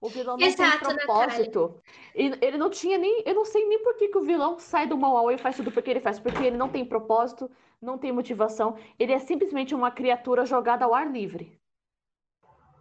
O 0.00 0.08
vilão 0.08 0.36
não 0.36 0.46
Exato, 0.46 0.86
tem 0.86 0.96
propósito. 0.96 1.82
E 2.14 2.32
ele 2.40 2.56
não 2.56 2.70
tinha 2.70 2.96
nem. 2.96 3.22
Eu 3.26 3.34
não 3.34 3.44
sei 3.44 3.66
nem 3.66 3.82
por 3.82 3.96
que, 3.96 4.08
que 4.08 4.18
o 4.18 4.24
vilão 4.24 4.58
sai 4.58 4.86
do 4.86 4.96
mal 4.96 5.30
e 5.30 5.38
faz 5.38 5.56
tudo 5.56 5.72
porque 5.72 5.90
ele 5.90 6.00
faz. 6.00 6.20
Porque 6.20 6.44
ele 6.44 6.56
não 6.56 6.68
tem 6.68 6.84
propósito, 6.84 7.50
não 7.82 7.98
tem 7.98 8.12
motivação. 8.12 8.76
Ele 8.98 9.12
é 9.12 9.18
simplesmente 9.18 9.74
uma 9.74 9.90
criatura 9.90 10.46
jogada 10.46 10.84
ao 10.84 10.94
ar 10.94 11.10
livre. 11.10 11.58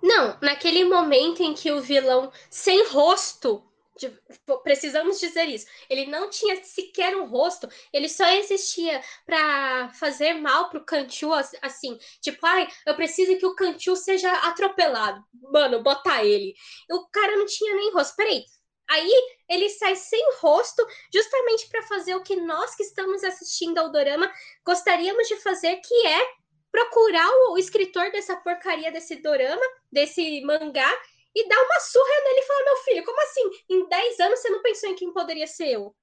Não, 0.01 0.38
naquele 0.41 0.86
momento 0.86 1.41
em 1.41 1.56
que 1.56 1.71
o 1.71 1.82
vilão 1.82 2.32
sem 2.51 2.88
rosto 2.89 3.66
precisamos 4.63 5.19
dizer 5.19 5.45
isso. 5.45 5.65
Ele 5.89 6.05
não 6.05 6.29
tinha 6.29 6.63
sequer 6.63 7.15
um 7.15 7.27
rosto, 7.27 7.67
ele 7.91 8.10
só 8.10 8.27
existia 8.27 9.01
para 9.25 9.89
fazer 9.93 10.33
mal 10.33 10.69
pro 10.69 10.86
Cantu, 10.86 11.31
assim, 11.62 11.97
tipo, 12.21 12.45
ai, 12.45 12.67
eu 12.86 12.95
preciso 12.95 13.38
que 13.38 13.45
o 13.45 13.55
Cantu 13.55 13.95
seja 13.95 14.31
atropelado. 14.31 15.23
Mano, 15.51 15.83
botar 15.83 16.23
ele. 16.25 16.53
O 16.91 17.07
cara 17.10 17.36
não 17.36 17.45
tinha 17.45 17.75
nem 17.75 17.91
rosto. 17.91 18.15
Peraí. 18.15 18.43
Aí 18.89 19.12
ele 19.49 19.69
sai 19.69 19.95
sem 19.97 20.31
rosto, 20.39 20.86
justamente 21.13 21.67
para 21.67 21.83
fazer 21.83 22.15
o 22.15 22.23
que 22.23 22.38
nós 22.38 22.73
que 22.73 22.83
estamos 22.83 23.21
assistindo 23.21 23.77
ao 23.77 23.91
dorama 23.91 24.31
gostaríamos 24.65 25.27
de 25.27 25.36
fazer, 25.38 25.75
que 25.77 26.07
é 26.07 26.38
procurar 26.71 27.29
o 27.49 27.57
escritor 27.57 28.12
dessa 28.12 28.36
porcaria 28.38 28.91
desse 28.91 29.17
dorama, 29.17 29.65
desse 29.91 30.41
mangá, 30.41 30.89
e 31.38 31.47
dá 31.47 31.56
uma 31.56 31.80
surra 31.80 32.23
nele 32.23 32.39
e 32.39 32.47
fala: 32.47 32.65
Meu 32.65 32.78
filho, 32.78 33.06
como 33.06 33.21
assim? 33.21 33.41
Em 33.69 33.88
10 33.88 34.19
anos 34.19 34.39
você 34.39 34.50
não 34.50 34.62
pensou 34.63 34.89
em 34.89 34.95
quem 34.95 35.13
poderia 35.13 35.45
ser 35.45 35.67
eu? 35.67 35.95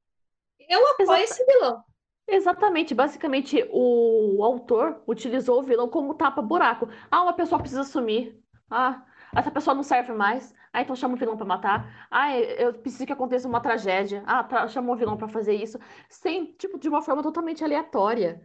Eu 0.69 0.87
apoio 0.89 1.23
esse 1.23 1.45
vilão. 1.45 1.83
Exatamente, 2.27 2.95
basicamente 2.95 3.69
o 3.71 4.43
autor 4.43 5.03
utilizou 5.07 5.59
o 5.59 5.63
vilão 5.63 5.89
como 5.89 6.15
tapa-buraco. 6.15 6.89
Ah, 7.11 7.23
uma 7.23 7.35
pessoa 7.35 7.61
precisa 7.61 7.85
sumir. 7.85 8.41
Ah, 8.71 9.05
essa 9.37 9.51
pessoa 9.51 9.75
não 9.75 9.83
serve 9.83 10.13
mais. 10.13 10.55
Ah, 10.73 10.81
então 10.81 10.97
chama 10.97 11.15
o 11.15 11.19
vilão 11.19 11.37
para 11.37 11.45
matar. 11.45 12.09
Ah, 12.11 12.39
eu 12.39 12.73
preciso 12.73 13.05
que 13.05 13.13
aconteça 13.13 13.47
uma 13.47 13.61
tragédia. 13.61 14.23
Ah, 14.27 14.69
chama 14.69 14.93
o 14.93 14.97
vilão 14.97 15.17
para 15.17 15.29
fazer 15.29 15.55
isso. 15.55 15.79
Sem, 16.09 16.53
tipo, 16.55 16.79
de 16.79 16.89
uma 16.89 17.03
forma 17.03 17.23
totalmente 17.23 17.63
aleatória. 17.63 18.41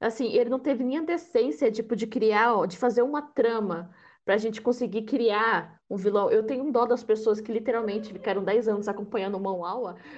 Assim, 0.00 0.32
ele 0.32 0.50
não 0.50 0.58
teve 0.58 0.84
nem 0.84 0.98
a 0.98 1.02
decência, 1.02 1.70
tipo, 1.70 1.96
de 1.96 2.06
criar, 2.06 2.66
de 2.66 2.76
fazer 2.76 3.02
uma 3.02 3.22
trama 3.22 3.90
pra 4.24 4.38
gente 4.38 4.60
conseguir 4.60 5.02
criar 5.02 5.80
um 5.88 5.96
vilão. 5.96 6.30
Eu 6.30 6.44
tenho 6.44 6.64
um 6.64 6.72
dó 6.72 6.86
das 6.86 7.02
pessoas 7.02 7.40
que 7.40 7.52
literalmente 7.52 8.12
ficaram 8.12 8.42
10 8.42 8.68
anos 8.68 8.88
acompanhando 8.88 9.36
o 9.36 9.40
Mão 9.40 9.62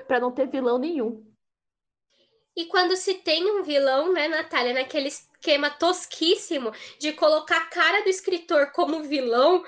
para 0.06 0.20
não 0.20 0.30
ter 0.30 0.48
vilão 0.48 0.78
nenhum. 0.78 1.24
E 2.56 2.66
quando 2.66 2.94
se 2.94 3.14
tem 3.14 3.44
um 3.50 3.64
vilão, 3.64 4.12
né, 4.12 4.28
Natália, 4.28 4.72
naquele 4.72 5.08
esquema 5.08 5.70
tosquíssimo 5.70 6.72
de 7.00 7.12
colocar 7.12 7.56
a 7.56 7.66
cara 7.66 8.02
do 8.02 8.08
escritor 8.08 8.70
como 8.70 9.02
vilão, 9.02 9.64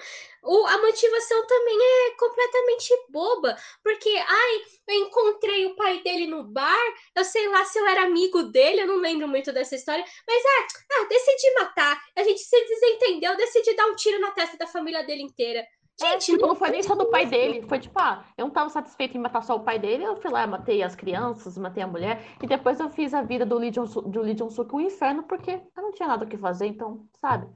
o, 0.47 0.67
a 0.67 0.79
motivação 0.79 1.47
também 1.47 1.77
é 1.81 2.11
completamente 2.17 2.95
boba. 3.11 3.57
Porque, 3.83 4.09
ai, 4.11 4.63
eu 4.89 5.07
encontrei 5.07 5.67
o 5.67 5.75
pai 5.75 6.03
dele 6.03 6.27
no 6.27 6.45
bar, 6.45 6.95
eu 7.15 7.25
sei 7.25 7.49
lá 7.49 7.65
se 7.65 7.79
eu 7.79 7.87
era 7.87 8.05
amigo 8.05 8.45
dele, 8.45 8.83
eu 8.83 8.87
não 8.87 8.97
lembro 8.97 9.27
muito 9.27 9.53
dessa 9.53 9.75
história, 9.75 10.05
mas 10.27 10.43
ah, 10.45 10.67
ah 10.93 11.07
decidi 11.09 11.55
matar, 11.55 12.01
a 12.17 12.23
gente 12.23 12.41
se 12.41 12.65
desentendeu, 12.65 13.37
decidi 13.37 13.75
dar 13.75 13.87
um 13.87 13.97
tiro 13.97 14.21
na 14.21 14.31
testa 14.31 14.57
da 14.57 14.67
família 14.67 15.05
dele 15.05 15.23
inteira. 15.23 15.67
É, 16.03 16.11
gente, 16.11 16.33
é, 16.33 16.35
tipo, 16.35 16.47
não 16.47 16.55
foi 16.55 16.71
nem 16.71 16.83
só 16.83 16.95
do 16.95 17.07
pai 17.07 17.25
dele. 17.25 17.63
Foi 17.63 17.79
tipo, 17.79 17.99
ah, 17.99 18.25
eu 18.37 18.45
não 18.45 18.53
tava 18.53 18.69
satisfeito 18.69 19.17
em 19.17 19.21
matar 19.21 19.43
só 19.43 19.57
o 19.57 19.65
pai 19.65 19.79
dele, 19.79 20.05
eu 20.05 20.17
fui 20.17 20.31
lá, 20.31 20.47
matei 20.47 20.83
as 20.83 20.95
crianças, 20.95 21.57
matei 21.57 21.83
a 21.83 21.87
mulher, 21.87 22.23
e 22.43 22.47
depois 22.47 22.79
eu 22.79 22.91
fiz 22.91 23.15
a 23.15 23.23
vida 23.23 23.47
do 23.47 23.57
Lee 23.57 23.71
Jong-suk 23.71 24.75
um 24.75 24.81
inferno, 24.81 25.23
porque 25.23 25.53
eu 25.53 25.83
não 25.83 25.93
tinha 25.93 26.09
nada 26.09 26.25
o 26.25 26.29
que 26.29 26.37
fazer, 26.37 26.67
então, 26.67 27.09
sabe? 27.21 27.49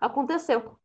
Aconteceu. 0.00 0.78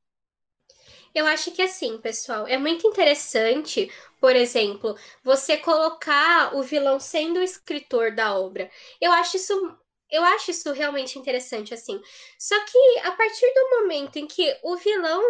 Eu 1.14 1.26
acho 1.28 1.52
que 1.52 1.62
assim, 1.62 1.98
pessoal, 2.00 2.48
é 2.48 2.58
muito 2.58 2.88
interessante, 2.88 3.92
por 4.20 4.36
exemplo, 4.36 4.98
você 5.24 5.58
colocar 5.58 6.56
o 6.56 6.64
vilão 6.64 7.00
sendo 7.00 7.40
o 7.40 7.44
escritor 7.44 8.14
da 8.16 8.36
obra. 8.38 8.70
Eu 9.02 9.12
acho 9.12 9.38
isso 9.38 9.78
eu 10.10 10.24
acho 10.24 10.52
isso 10.52 10.72
realmente 10.74 11.18
interessante, 11.18 11.74
assim. 11.74 12.00
Só 12.38 12.56
que 12.66 12.78
a 13.00 13.12
partir 13.14 13.52
do 13.54 13.70
momento 13.82 14.18
em 14.18 14.28
que 14.28 14.56
o 14.64 14.76
vilão 14.78 15.22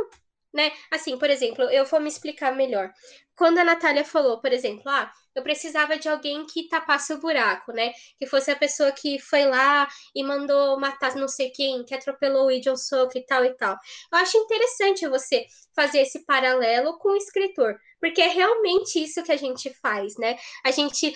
né? 0.53 0.71
Assim, 0.91 1.17
por 1.17 1.29
exemplo, 1.29 1.63
eu 1.65 1.85
vou 1.85 1.99
me 1.99 2.07
explicar 2.09 2.55
melhor. 2.55 2.93
Quando 3.35 3.57
a 3.59 3.63
Natália 3.63 4.05
falou, 4.05 4.39
por 4.39 4.53
exemplo, 4.53 4.83
ah, 4.89 5.11
eu 5.35 5.43
precisava 5.43 5.97
de 5.97 6.07
alguém 6.07 6.45
que 6.45 6.67
tapasse 6.67 7.13
o 7.13 7.19
buraco, 7.19 7.71
né? 7.71 7.91
Que 8.19 8.25
fosse 8.25 8.51
a 8.51 8.55
pessoa 8.55 8.91
que 8.91 9.19
foi 9.19 9.45
lá 9.45 9.87
e 10.15 10.23
mandou 10.23 10.79
matar 10.79 11.15
não 11.15 11.27
sei 11.27 11.49
quem, 11.49 11.83
que 11.83 11.95
atropelou 11.95 12.47
o 12.47 12.51
Ijon 12.51 12.75
Sok 12.75 13.17
e 13.17 13.25
tal 13.25 13.43
e 13.45 13.53
tal. 13.55 13.77
Eu 14.11 14.19
acho 14.19 14.37
interessante 14.37 15.07
você 15.07 15.45
fazer 15.75 15.99
esse 16.01 16.25
paralelo 16.25 16.97
com 16.97 17.09
o 17.09 17.17
escritor, 17.17 17.77
porque 17.99 18.21
é 18.21 18.27
realmente 18.27 19.03
isso 19.03 19.23
que 19.23 19.31
a 19.31 19.37
gente 19.37 19.73
faz, 19.81 20.17
né? 20.17 20.37
A 20.65 20.71
gente 20.71 21.13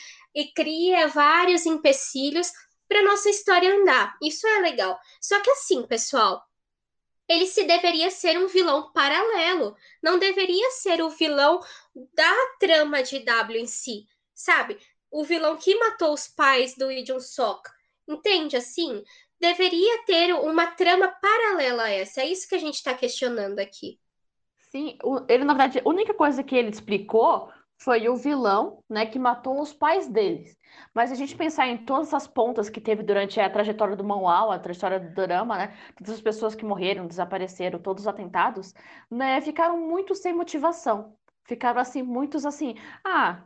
cria 0.56 1.08
vários 1.08 1.66
empecilhos 1.66 2.52
para 2.88 3.04
nossa 3.04 3.30
história 3.30 3.74
andar. 3.76 4.16
Isso 4.22 4.48
é 4.48 4.60
legal. 4.60 4.98
Só 5.22 5.40
que 5.42 5.50
assim, 5.52 5.86
pessoal, 5.86 6.42
ele 7.28 7.46
se 7.46 7.64
deveria 7.66 8.10
ser 8.10 8.38
um 8.38 8.48
vilão 8.48 8.92
paralelo, 8.92 9.76
não 10.02 10.18
deveria 10.18 10.72
ser 10.72 11.02
o 11.02 11.10
vilão 11.10 11.60
da 12.14 12.34
trama 12.60 13.04
de 13.04 13.20
W 13.20 13.60
em 13.60 13.68
si, 13.68 14.06
sabe? 14.34 14.78
O 15.12 15.24
vilão 15.24 15.58
que 15.58 15.76
matou 15.76 16.14
os 16.14 16.28
pais 16.28 16.76
do 16.76 16.88
Lee 16.88 17.06
Sok. 17.20 17.70
Entende 18.08 18.56
assim? 18.56 19.04
Deveria 19.40 20.04
ter 20.06 20.34
uma 20.34 20.68
trama 20.68 21.08
paralela 21.08 21.84
a 21.84 21.90
essa. 21.90 22.22
É 22.22 22.28
isso 22.28 22.48
que 22.48 22.56
a 22.56 22.60
gente 22.60 22.76
está 22.76 22.94
questionando 22.94 23.60
aqui. 23.60 24.00
Sim, 24.72 24.98
ele, 25.30 25.44
na 25.44 25.54
verdade, 25.54 25.80
a 25.80 25.90
única 25.90 26.14
coisa 26.14 26.44
que 26.44 26.56
ele 26.56 26.70
explicou 26.70 27.52
foi 27.78 28.10
o 28.10 28.16
vilão, 28.16 28.84
né, 28.90 29.06
que 29.06 29.20
matou 29.20 29.62
os 29.62 29.72
pais 29.74 30.08
deles. 30.08 30.58
Mas 30.94 31.12
a 31.12 31.16
gente 31.16 31.36
pensar 31.36 31.68
em 31.68 31.78
todas 31.86 32.14
as 32.14 32.28
pontas 32.28 32.70
que 32.70 32.82
teve 32.82 33.04
durante 33.04 33.40
a 33.40 33.50
trajetória 33.50 33.96
do 33.96 34.04
manual, 34.04 34.52
a 34.52 34.60
trajetória 34.60 35.00
do 35.00 35.14
drama, 35.14 35.58
né, 35.58 35.78
todas 35.96 36.14
as 36.14 36.22
pessoas 36.22 36.56
que 36.56 36.66
morreram, 36.66 37.08
desapareceram, 37.08 37.80
todos 37.80 38.04
os 38.04 38.08
atentados, 38.08 38.74
né, 39.10 39.40
ficaram 39.42 39.78
muito 39.78 40.16
sem 40.16 40.34
motivação. 40.34 41.16
Ficaram 41.46 41.80
assim, 41.80 42.02
muitos 42.02 42.46
assim, 42.46 42.76
ah, 43.04 43.44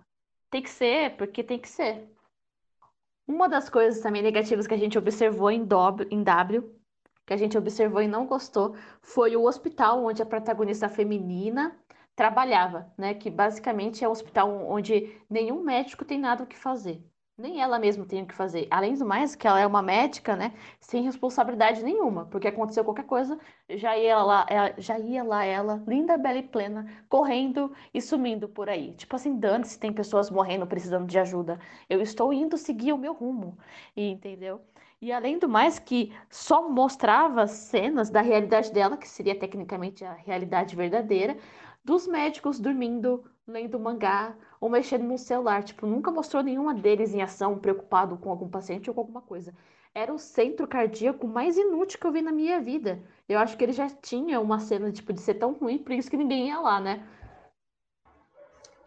tem 0.49 0.61
que 0.61 0.69
ser, 0.69 1.15
porque 1.17 1.43
tem 1.43 1.59
que 1.59 1.69
ser. 1.69 2.09
Uma 3.27 3.47
das 3.47 3.69
coisas 3.69 4.01
também 4.01 4.21
negativas 4.21 4.65
que 4.65 4.73
a 4.73 4.77
gente 4.77 4.97
observou 4.97 5.51
em, 5.51 5.63
w, 5.65 6.07
em 6.09 6.23
W, 6.23 6.75
que 7.25 7.33
a 7.33 7.37
gente 7.37 7.57
observou 7.57 8.01
e 8.01 8.07
não 8.07 8.25
gostou, 8.25 8.75
foi 9.01 9.35
o 9.35 9.43
hospital 9.43 10.03
onde 10.03 10.21
a 10.21 10.25
protagonista 10.25 10.89
feminina 10.89 11.77
trabalhava, 12.15 12.91
né? 12.97 13.13
Que 13.13 13.29
basicamente 13.29 14.03
é 14.03 14.07
um 14.07 14.11
hospital 14.11 14.49
onde 14.69 15.15
nenhum 15.29 15.63
médico 15.63 16.05
tem 16.05 16.19
nada 16.19 16.43
o 16.43 16.47
que 16.47 16.57
fazer. 16.57 17.03
Nem 17.37 17.59
ela 17.59 17.79
mesma 17.79 18.05
tem 18.05 18.21
o 18.21 18.27
que 18.27 18.35
fazer. 18.35 18.67
Além 18.69 18.93
do 18.93 19.05
mais, 19.05 19.35
que 19.35 19.47
ela 19.47 19.59
é 19.59 19.65
uma 19.65 19.81
médica, 19.81 20.35
né? 20.35 20.53
Sem 20.79 21.01
responsabilidade 21.03 21.83
nenhuma. 21.83 22.25
Porque 22.27 22.47
aconteceu 22.47 22.83
qualquer 22.83 23.05
coisa, 23.05 23.39
já 23.69 23.97
ia 23.97 24.21
lá, 24.21 24.45
ela, 24.47 24.73
já 24.77 24.99
ia 24.99 25.23
lá 25.23 25.43
ela, 25.43 25.83
linda, 25.87 26.17
bela 26.17 26.37
e 26.37 26.43
plena, 26.43 26.85
correndo 27.09 27.73
e 27.93 27.99
sumindo 28.01 28.47
por 28.47 28.69
aí. 28.69 28.93
Tipo 28.93 29.15
assim, 29.15 29.39
dane-se, 29.39 29.79
tem 29.79 29.91
pessoas 29.91 30.29
morrendo, 30.29 30.67
precisando 30.67 31.07
de 31.07 31.17
ajuda. 31.17 31.59
Eu 31.89 32.01
estou 32.01 32.31
indo 32.31 32.57
seguir 32.57 32.93
o 32.93 32.97
meu 32.97 33.13
rumo. 33.13 33.57
E, 33.95 34.07
entendeu? 34.11 34.61
E 35.01 35.11
além 35.11 35.39
do 35.39 35.49
mais, 35.49 35.79
que 35.79 36.13
só 36.29 36.69
mostrava 36.69 37.47
cenas 37.47 38.11
da 38.11 38.21
realidade 38.21 38.71
dela, 38.71 38.95
que 38.95 39.07
seria 39.09 39.33
tecnicamente 39.33 40.05
a 40.05 40.13
realidade 40.13 40.75
verdadeira, 40.75 41.35
dos 41.83 42.07
médicos 42.07 42.59
dormindo, 42.59 43.23
lendo 43.47 43.79
mangá 43.79 44.35
ou 44.59 44.69
mexendo 44.69 45.03
no 45.03 45.17
celular. 45.17 45.63
Tipo, 45.63 45.85
nunca 45.87 46.11
mostrou 46.11 46.43
nenhuma 46.43 46.73
deles 46.73 47.13
em 47.13 47.21
ação, 47.21 47.57
preocupado 47.59 48.17
com 48.17 48.29
algum 48.29 48.49
paciente 48.49 48.89
ou 48.89 48.93
com 48.93 49.01
alguma 49.01 49.21
coisa. 49.21 49.53
Era 49.93 50.13
o 50.13 50.19
centro 50.19 50.67
cardíaco 50.67 51.27
mais 51.27 51.57
inútil 51.57 51.99
que 51.99 52.07
eu 52.07 52.11
vi 52.11 52.21
na 52.21 52.31
minha 52.31 52.61
vida. 52.61 53.03
Eu 53.27 53.39
acho 53.39 53.57
que 53.57 53.63
ele 53.63 53.73
já 53.73 53.89
tinha 53.89 54.39
uma 54.39 54.59
cena, 54.59 54.91
tipo, 54.91 55.11
de 55.11 55.19
ser 55.19 55.35
tão 55.35 55.53
ruim, 55.53 55.79
por 55.79 55.91
isso 55.91 56.09
que 56.09 56.17
ninguém 56.17 56.47
ia 56.47 56.59
lá, 56.59 56.79
né? 56.79 57.05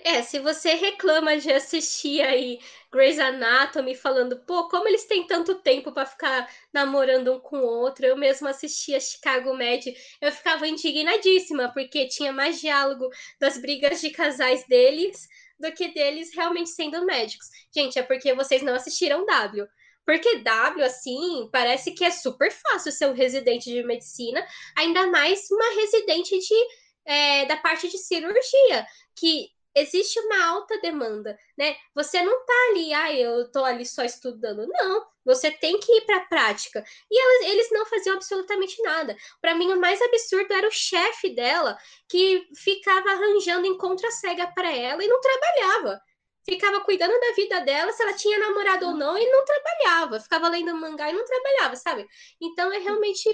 É, 0.06 0.22
se 0.22 0.38
você 0.38 0.74
reclama 0.74 1.38
de 1.38 1.50
assistir 1.50 2.20
aí 2.20 2.60
Grey's 2.92 3.18
Anatomy 3.18 3.94
falando, 3.94 4.38
pô, 4.44 4.68
como 4.68 4.86
eles 4.86 5.06
têm 5.06 5.26
tanto 5.26 5.54
tempo 5.62 5.92
para 5.92 6.04
ficar 6.04 6.46
namorando 6.70 7.32
um 7.32 7.40
com 7.40 7.56
o 7.56 7.66
outro, 7.66 8.04
eu 8.04 8.14
mesmo 8.14 8.46
assistia 8.46 9.00
Chicago 9.00 9.54
Med, 9.56 9.96
eu 10.20 10.30
ficava 10.30 10.68
indignadíssima, 10.68 11.72
porque 11.72 12.06
tinha 12.06 12.34
mais 12.34 12.60
diálogo 12.60 13.08
das 13.40 13.56
brigas 13.56 14.02
de 14.02 14.10
casais 14.10 14.66
deles 14.66 15.26
do 15.58 15.72
que 15.72 15.88
deles 15.88 16.34
realmente 16.34 16.68
sendo 16.68 17.06
médicos. 17.06 17.48
Gente, 17.74 17.98
é 17.98 18.02
porque 18.02 18.34
vocês 18.34 18.60
não 18.60 18.74
assistiram 18.74 19.24
W. 19.24 19.66
Porque 20.04 20.40
W, 20.40 20.84
assim, 20.84 21.48
parece 21.50 21.92
que 21.92 22.04
é 22.04 22.10
super 22.10 22.52
fácil 22.52 22.92
ser 22.92 23.06
um 23.06 23.14
residente 23.14 23.70
de 23.70 23.82
medicina, 23.82 24.46
ainda 24.76 25.06
mais 25.06 25.50
uma 25.50 25.80
residente 25.80 26.38
de, 26.38 26.66
é, 27.06 27.46
da 27.46 27.56
parte 27.56 27.88
de 27.88 27.96
cirurgia, 27.96 28.86
que 29.16 29.48
existe 29.74 30.18
uma 30.20 30.46
alta 30.46 30.78
demanda, 30.80 31.36
né? 31.58 31.76
Você 31.94 32.22
não 32.22 32.44
tá 32.44 32.52
ali, 32.70 32.92
ah, 32.94 33.12
eu 33.12 33.50
tô 33.50 33.64
ali 33.64 33.84
só 33.84 34.04
estudando. 34.04 34.66
Não, 34.68 35.06
você 35.24 35.50
tem 35.50 35.78
que 35.80 35.92
ir 35.92 36.02
para 36.02 36.18
a 36.18 36.26
prática. 36.26 36.84
E 37.10 37.46
eles 37.50 37.68
não 37.72 37.84
faziam 37.86 38.14
absolutamente 38.14 38.80
nada. 38.82 39.16
Para 39.40 39.54
mim, 39.54 39.72
o 39.72 39.80
mais 39.80 40.00
absurdo 40.00 40.52
era 40.52 40.68
o 40.68 40.72
chefe 40.72 41.34
dela, 41.34 41.76
que 42.08 42.46
ficava 42.56 43.10
arranjando 43.10 43.66
encontro 43.66 44.10
cega 44.12 44.46
para 44.46 44.70
ela 44.70 45.02
e 45.02 45.08
não 45.08 45.20
trabalhava. 45.20 46.00
Ficava 46.46 46.80
cuidando 46.80 47.18
da 47.18 47.32
vida 47.32 47.60
dela, 47.60 47.90
se 47.92 48.02
ela 48.02 48.12
tinha 48.12 48.38
namorado 48.38 48.86
ou 48.86 48.94
não, 48.94 49.16
e 49.16 49.30
não 49.30 49.44
trabalhava. 49.44 50.20
Ficava 50.20 50.48
lendo 50.48 50.76
mangá 50.76 51.10
e 51.10 51.14
não 51.14 51.24
trabalhava, 51.24 51.74
sabe? 51.74 52.06
Então 52.40 52.70
é 52.72 52.78
realmente. 52.78 53.28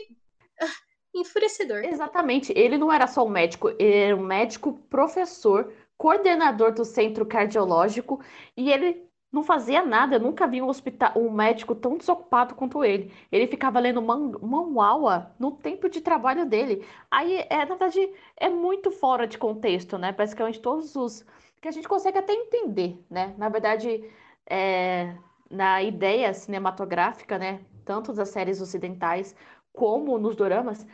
Ah, 0.61 0.72
enfurecedor. 1.12 1.84
Exatamente. 1.84 2.53
Ele 2.57 2.78
não 2.78 2.93
era 2.93 3.09
só 3.09 3.24
um 3.24 3.28
médico, 3.28 3.70
ele 3.70 3.97
era 3.97 4.16
um 4.16 4.22
médico 4.22 4.74
professor 4.88 5.72
coordenador 6.01 6.72
do 6.72 6.82
centro 6.82 7.26
cardiológico 7.26 8.22
e 8.57 8.72
ele 8.72 9.07
não 9.30 9.44
fazia 9.44 9.84
nada. 9.84 10.16
Eu 10.16 10.20
nunca 10.20 10.46
vi 10.46 10.62
um 10.62 10.66
hospital, 10.66 11.12
um 11.14 11.30
médico 11.30 11.74
tão 11.74 11.98
desocupado 11.98 12.55
quanto 12.55 12.82
ele. 12.82 13.12
Ele 13.30 13.46
ficava 13.46 13.78
lendo 13.78 14.01
man 14.01 14.32
manhwa 14.40 15.30
no 15.38 15.51
tempo 15.53 15.90
de 15.90 16.01
trabalho 16.01 16.46
dele. 16.46 16.86
Aí, 17.11 17.44
é, 17.51 17.59
na 17.59 17.76
verdade, 17.76 18.01
é 18.34 18.48
muito 18.48 18.90
fora 18.90 19.26
de 19.26 19.36
contexto, 19.36 19.98
né? 19.98 20.11
Basicamente 20.11 20.59
todos 20.59 20.96
os 20.96 21.22
que 21.61 21.68
a 21.68 21.70
gente 21.70 21.86
consegue 21.86 22.16
até 22.16 22.32
entender, 22.32 22.98
né? 23.11 23.34
Na 23.36 23.51
verdade, 23.51 24.03
é, 24.48 25.14
na 25.51 25.82
ideia 25.82 26.32
cinematográfica, 26.32 27.38
né? 27.38 27.61
Tanto 27.84 28.14
das 28.14 28.30
séries 28.30 28.62
ocidentais 28.62 29.36
como 29.70 30.16
nos 30.16 30.34
doramas, 30.34 30.86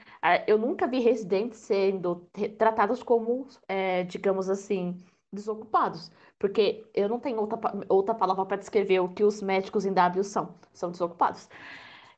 eu 0.47 0.59
nunca 0.59 0.87
vi 0.87 1.01
residentes 1.01 1.59
sendo 1.61 2.27
tratados 2.59 3.03
como, 3.03 3.47
é, 3.69 4.05
digamos 4.05 4.49
assim, 4.49 4.97
desocupados. 5.33 6.11
Porque 6.39 6.85
eu 6.95 7.09
não 7.09 7.19
tenho 7.19 7.41
outra, 7.41 7.59
outra 7.89 8.15
palavra 8.15 8.45
para 8.45 8.57
descrever 8.57 9.01
o 9.01 9.09
que 9.09 9.25
os 9.25 9.43
médicos 9.43 9.87
em 9.87 9.93
W 9.93 10.25
são. 10.25 10.55
São 10.73 10.91
desocupados. 10.91 11.49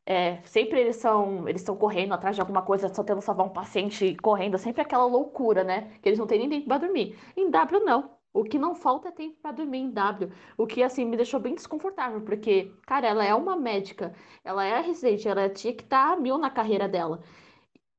É, 0.05 0.41
sempre 0.43 0.79
eles 0.81 0.95
são 0.95 1.47
eles 1.47 1.61
estão 1.61 1.75
correndo 1.77 2.13
atrás 2.13 2.35
de 2.35 2.41
alguma 2.41 2.63
coisa, 2.63 2.89
só 2.89 3.03
tentando 3.03 3.21
salvar 3.21 3.45
um 3.45 3.49
paciente 3.49 4.15
correndo, 4.15 4.57
sempre 4.57 4.81
aquela 4.81 5.05
loucura, 5.05 5.63
né? 5.63 5.91
Que 6.01 6.09
eles 6.09 6.19
não 6.19 6.25
têm 6.27 6.39
nem 6.39 6.49
tempo 6.49 6.67
para 6.67 6.79
dormir. 6.79 7.17
Em 7.37 7.49
W 7.49 7.79
não. 7.85 8.17
O 8.33 8.43
que 8.43 8.59
não 8.59 8.75
falta 8.75 9.09
é 9.09 9.11
tempo 9.11 9.37
para 9.41 9.51
dormir 9.51 9.79
em 9.79 9.91
W. 9.91 10.31
O 10.57 10.67
que 10.67 10.83
assim 10.83 11.05
me 11.05 11.17
deixou 11.17 11.39
bem 11.39 11.55
desconfortável, 11.55 12.21
porque, 12.21 12.71
cara, 12.85 13.07
ela 13.07 13.25
é 13.25 13.33
uma 13.33 13.55
médica, 13.55 14.13
ela 14.43 14.63
é 14.63 14.79
residente, 14.81 15.27
ela 15.27 15.49
tinha 15.49 15.73
que 15.73 15.83
estar 15.83 16.15
tá 16.15 16.21
mil 16.21 16.37
na 16.37 16.49
carreira 16.49 16.87
dela. 16.87 17.21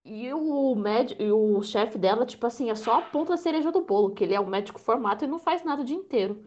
E 0.04 0.30
o 0.34 0.74
médico, 0.74 1.22
e 1.22 1.32
o 1.32 1.62
chefe 1.62 1.96
dela, 1.96 2.26
tipo 2.26 2.46
assim, 2.46 2.68
é 2.70 2.74
só 2.74 2.98
a 2.98 3.02
ponta 3.02 3.30
da 3.30 3.36
cereja 3.38 3.72
do 3.72 3.80
bolo, 3.82 4.12
que 4.14 4.22
ele 4.24 4.34
é 4.34 4.40
um 4.40 4.46
médico 4.46 4.78
formado 4.78 5.24
e 5.24 5.28
não 5.28 5.38
faz 5.38 5.64
nada 5.64 5.80
o 5.82 5.84
dia 5.84 5.96
inteiro. 5.96 6.46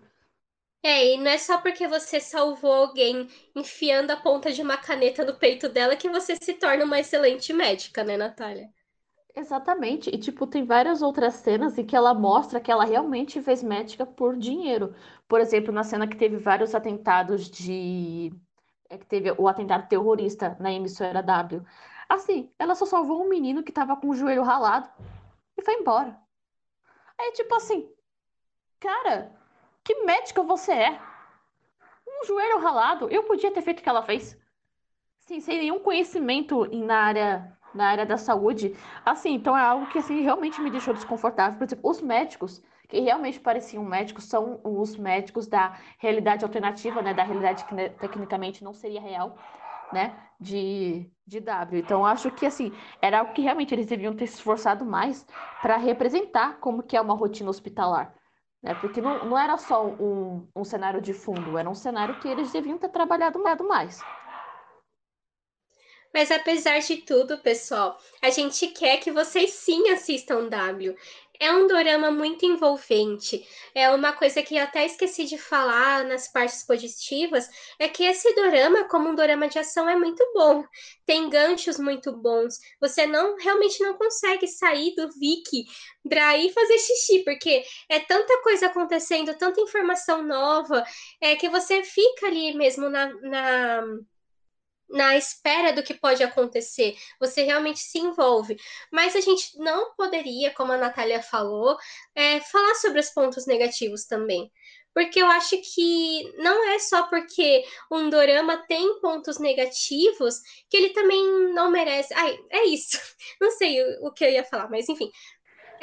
É, 0.82 1.14
e 1.14 1.18
não 1.18 1.32
é 1.32 1.38
só 1.38 1.60
porque 1.62 1.88
você 1.88 2.20
salvou 2.20 2.72
alguém 2.74 3.28
enfiando 3.56 4.12
a 4.12 4.18
ponta 4.18 4.52
de 4.52 4.62
uma 4.62 4.78
caneta 4.78 5.24
no 5.26 5.38
peito 5.38 5.68
dela 5.70 5.96
que 5.96 6.10
você 6.10 6.36
se 6.36 6.54
torna 6.56 6.84
uma 6.86 7.00
excelente 7.00 7.52
médica, 7.54 8.04
né, 8.04 8.18
Natália? 8.18 8.70
Exatamente. 9.36 10.10
E, 10.12 10.18
tipo, 10.18 10.46
tem 10.46 10.64
várias 10.66 11.02
outras 11.02 11.36
cenas 11.36 11.78
em 11.78 11.86
que 11.86 11.96
ela 11.96 12.14
mostra 12.14 12.60
que 12.62 12.72
ela 12.72 12.86
realmente 12.86 13.42
fez 13.42 13.64
médica 13.64 14.06
por 14.06 14.38
dinheiro. 14.38 14.94
Por 15.28 15.40
exemplo, 15.42 15.72
na 15.74 15.84
cena 15.84 16.08
que 16.08 16.16
teve 16.16 16.38
vários 16.38 16.76
atentados 16.76 17.50
de. 17.50 18.32
É 18.90 18.98
que 18.98 19.06
teve 19.08 19.32
o 19.38 19.48
atentado 19.48 19.88
terrorista 19.90 20.56
na 20.60 20.72
emissora 20.72 21.24
W. 21.24 21.64
Assim, 22.08 22.52
ela 22.60 22.76
só 22.76 22.86
salvou 22.86 23.24
um 23.24 23.30
menino 23.30 23.64
que 23.64 23.72
tava 23.72 23.96
com 23.96 24.10
o 24.10 24.16
joelho 24.16 24.44
ralado 24.44 24.90
e 25.58 25.62
foi 25.62 25.76
embora. 25.76 26.18
Aí, 27.20 27.32
tipo 27.34 27.54
assim, 27.56 27.90
cara, 28.80 29.32
que 29.84 30.04
médica 30.04 30.42
você 30.44 30.72
é? 30.72 31.02
Um 32.08 32.26
joelho 32.26 32.60
ralado, 32.60 33.10
eu 33.10 33.24
podia 33.24 33.52
ter 33.52 33.62
feito 33.62 33.80
o 33.80 33.84
que 33.84 33.90
ela 33.90 34.04
fez. 34.04 34.38
Sim, 35.20 35.40
sem 35.40 35.58
nenhum 35.58 35.80
conhecimento 35.80 36.66
na 36.66 36.98
área, 36.98 37.58
na 37.74 37.88
área 37.88 38.06
da 38.06 38.18
saúde. 38.18 38.76
Assim, 39.06 39.34
então 39.34 39.58
é 39.58 39.62
algo 39.62 39.88
que 39.88 40.00
assim, 40.00 40.22
realmente 40.22 40.62
me 40.62 40.70
deixou 40.70 40.94
desconfortável. 40.94 41.58
Por 41.58 41.64
exemplo, 41.64 41.90
os 41.90 42.02
médicos, 42.02 42.62
que 42.90 43.00
realmente 43.00 43.40
pareciam 43.40 43.84
médicos, 43.84 44.26
são 44.26 44.60
os 44.64 44.98
médicos 44.98 45.48
da 45.48 45.80
realidade 45.98 46.44
alternativa, 46.44 47.02
né? 47.02 47.14
Da 47.14 47.24
realidade 47.24 47.64
que 47.64 47.74
né, 47.74 47.90
tecnicamente 47.90 48.64
não 48.64 48.74
seria 48.74 49.00
real, 49.00 49.38
né? 49.92 50.18
De, 50.40 51.10
de 51.26 51.40
W. 51.40 51.82
Então, 51.82 52.06
acho 52.06 52.30
que 52.32 52.46
assim, 52.46 52.72
era 53.02 53.20
algo 53.20 53.34
que 53.34 53.42
realmente 53.42 53.74
eles 53.74 53.86
deviam 53.86 54.16
ter 54.16 54.28
se 54.28 54.36
esforçado 54.36 54.86
mais 54.86 55.26
para 55.62 55.78
representar 55.78 56.60
como 56.60 56.84
que 56.84 56.98
é 56.98 57.02
uma 57.02 57.14
rotina 57.14 57.50
hospitalar 57.50 58.14
né? 58.64 58.74
Porque 58.76 59.02
não, 59.02 59.26
não 59.26 59.38
era 59.38 59.58
só 59.58 59.86
um, 59.86 60.48
um 60.56 60.64
cenário 60.64 61.02
de 61.02 61.14
fundo, 61.14 61.58
era 61.58 61.70
um 61.70 61.76
cenário 61.76 62.18
que 62.20 62.30
eles 62.30 62.52
deviam 62.52 62.78
ter 62.78 62.90
trabalhado 62.90 63.38
mais. 63.68 64.00
Mas 66.14 66.32
apesar 66.32 66.80
de 66.80 66.98
tudo, 66.98 67.40
pessoal, 67.40 68.00
a 68.22 68.30
gente 68.30 68.68
quer 68.68 68.98
que 68.98 69.12
vocês 69.12 69.52
sim 69.52 69.90
assistam 69.90 70.48
W. 70.48 70.96
É 71.44 71.52
um 71.52 71.68
dorama 71.68 72.10
muito 72.10 72.46
envolvente. 72.46 73.46
É 73.76 73.92
uma 73.92 74.14
coisa 74.14 74.42
que 74.42 74.56
eu 74.56 74.64
até 74.64 74.86
esqueci 74.86 75.26
de 75.26 75.38
falar 75.38 76.06
nas 76.06 76.26
partes 76.32 76.64
positivas, 76.64 77.50
é 77.78 77.90
que 77.90 78.06
esse 78.06 78.34
dorama, 78.34 78.88
como 78.88 79.10
um 79.10 79.16
dorama 79.16 79.50
de 79.50 79.60
ação, 79.60 79.90
é 79.90 79.94
muito 79.94 80.26
bom. 80.34 80.64
Tem 81.06 81.30
ganchos 81.30 81.78
muito 81.78 82.16
bons. 82.16 82.58
Você 82.80 83.06
não 83.06 83.36
realmente 83.36 83.84
não 83.84 83.98
consegue 83.98 84.48
sair 84.48 84.96
do 84.96 85.10
Viki 85.20 85.66
para 86.08 86.38
ir 86.38 86.54
fazer 86.54 86.78
xixi, 86.80 87.26
porque 87.26 87.66
é 87.90 88.00
tanta 88.00 88.42
coisa 88.42 88.68
acontecendo, 88.68 89.38
tanta 89.38 89.60
informação 89.60 90.24
nova, 90.24 90.82
é 91.20 91.36
que 91.36 91.50
você 91.50 91.84
fica 91.84 92.28
ali 92.28 92.54
mesmo 92.54 92.88
na, 92.90 93.14
na 93.16 93.84
na 94.90 95.18
espera 95.18 95.74
do 95.74 95.84
que 95.84 95.94
pode 95.94 96.24
acontecer, 96.24 96.96
você 97.20 97.44
realmente 97.44 97.80
se 97.80 98.00
envolve. 98.00 98.58
Mas 98.92 99.16
a 99.16 99.22
gente 99.22 99.58
não 99.58 99.94
poderia, 99.96 100.52
como 100.52 100.72
a 100.72 100.78
Natália 100.78 101.22
falou, 101.22 101.78
é, 102.16 102.40
falar 102.42 102.76
sobre 102.76 103.00
os 103.00 103.10
pontos 103.10 103.46
negativos 103.46 104.06
também. 104.06 104.52
Porque 104.94 105.20
eu 105.22 105.28
acho 105.28 105.60
que 105.74 106.32
não 106.38 106.70
é 106.70 106.78
só 106.78 107.04
porque 107.08 107.64
um 107.92 108.10
dorama 108.10 108.64
tem 108.68 109.00
pontos 109.00 109.40
negativos 109.40 110.36
que 110.70 110.78
ele 110.78 110.90
também 110.90 111.52
não 111.54 111.72
merece. 111.72 112.14
Ai, 112.14 112.38
é 112.52 112.66
isso. 112.66 112.98
Não 113.42 113.50
sei 113.52 113.82
o, 113.82 114.08
o 114.08 114.14
que 114.14 114.24
eu 114.24 114.30
ia 114.30 114.44
falar, 114.44 114.70
mas 114.70 114.88
enfim. 114.88 115.10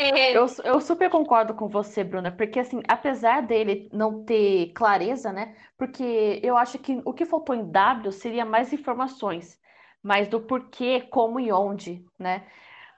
É... 0.03 0.34
Eu, 0.36 0.46
eu 0.64 0.80
super 0.80 1.11
concordo 1.11 1.55
com 1.55 1.68
você, 1.68 2.03
Bruna, 2.03 2.32
porque 2.32 2.59
assim, 2.61 2.80
apesar 2.88 3.42
dele 3.42 3.88
não 3.92 4.24
ter 4.24 4.72
clareza, 4.72 5.30
né? 5.32 5.55
Porque 5.76 6.40
eu 6.42 6.57
acho 6.57 6.78
que 6.78 7.01
o 7.05 7.12
que 7.12 7.26
faltou 7.26 7.55
em 7.55 7.70
W 7.70 8.11
seria 8.12 8.44
mais 8.46 8.72
informações, 8.72 9.61
mais 10.03 10.26
do 10.28 10.40
porquê, 10.40 11.03
como 11.03 11.38
e 11.38 11.53
onde, 11.53 12.03
né? 12.18 12.46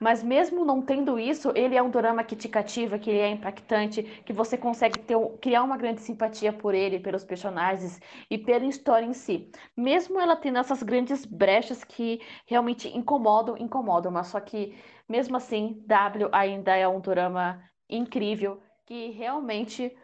Mas 0.03 0.21
mesmo 0.21 0.65
não 0.65 0.81
tendo 0.81 1.17
isso, 1.17 1.53
ele 1.55 1.77
é 1.77 1.81
um 1.81 1.89
drama 1.89 2.25
que 2.25 2.35
te 2.35 2.49
cativa, 2.49 2.99
que 2.99 3.09
ele 3.09 3.19
é 3.19 3.29
impactante, 3.29 4.03
que 4.25 4.33
você 4.33 4.57
consegue 4.57 4.99
ter, 4.99 5.15
criar 5.39 5.63
uma 5.63 5.77
grande 5.77 6.01
simpatia 6.01 6.51
por 6.51 6.75
ele, 6.75 6.99
pelos 6.99 7.23
personagens 7.23 8.01
e 8.29 8.37
pela 8.37 8.65
história 8.65 9.05
em 9.05 9.13
si. 9.13 9.49
Mesmo 9.77 10.19
ela 10.19 10.35
tendo 10.35 10.57
essas 10.57 10.83
grandes 10.83 11.25
brechas 11.25 11.85
que 11.85 12.19
realmente 12.45 12.89
incomodam, 12.89 13.55
incomodam, 13.57 14.11
mas 14.11 14.27
só 14.27 14.41
que 14.41 14.75
mesmo 15.07 15.37
assim, 15.37 15.81
W 15.87 16.27
ainda 16.33 16.75
é 16.75 16.85
um 16.85 16.99
drama 16.99 17.63
incrível 17.89 18.61
que 18.85 19.11
realmente 19.11 19.95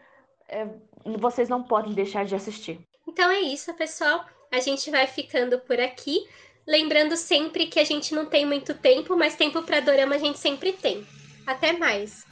é, 0.47 0.65
vocês 1.17 1.49
não 1.49 1.61
podem 1.61 1.91
deixar 1.91 2.23
de 2.23 2.35
assistir. 2.35 2.79
Então 3.05 3.29
é 3.29 3.41
isso, 3.41 3.73
pessoal. 3.73 4.25
A 4.49 4.61
gente 4.61 4.89
vai 4.89 5.05
ficando 5.07 5.59
por 5.59 5.77
aqui. 5.77 6.25
Lembrando 6.67 7.17
sempre 7.17 7.67
que 7.67 7.79
a 7.79 7.83
gente 7.83 8.13
não 8.13 8.25
tem 8.25 8.45
muito 8.45 8.73
tempo, 8.73 9.15
mas 9.17 9.35
tempo 9.35 9.61
para 9.63 9.79
dorama 9.79 10.15
a 10.15 10.19
gente 10.19 10.39
sempre 10.39 10.73
tem. 10.73 11.05
Até 11.45 11.73
mais! 11.73 12.25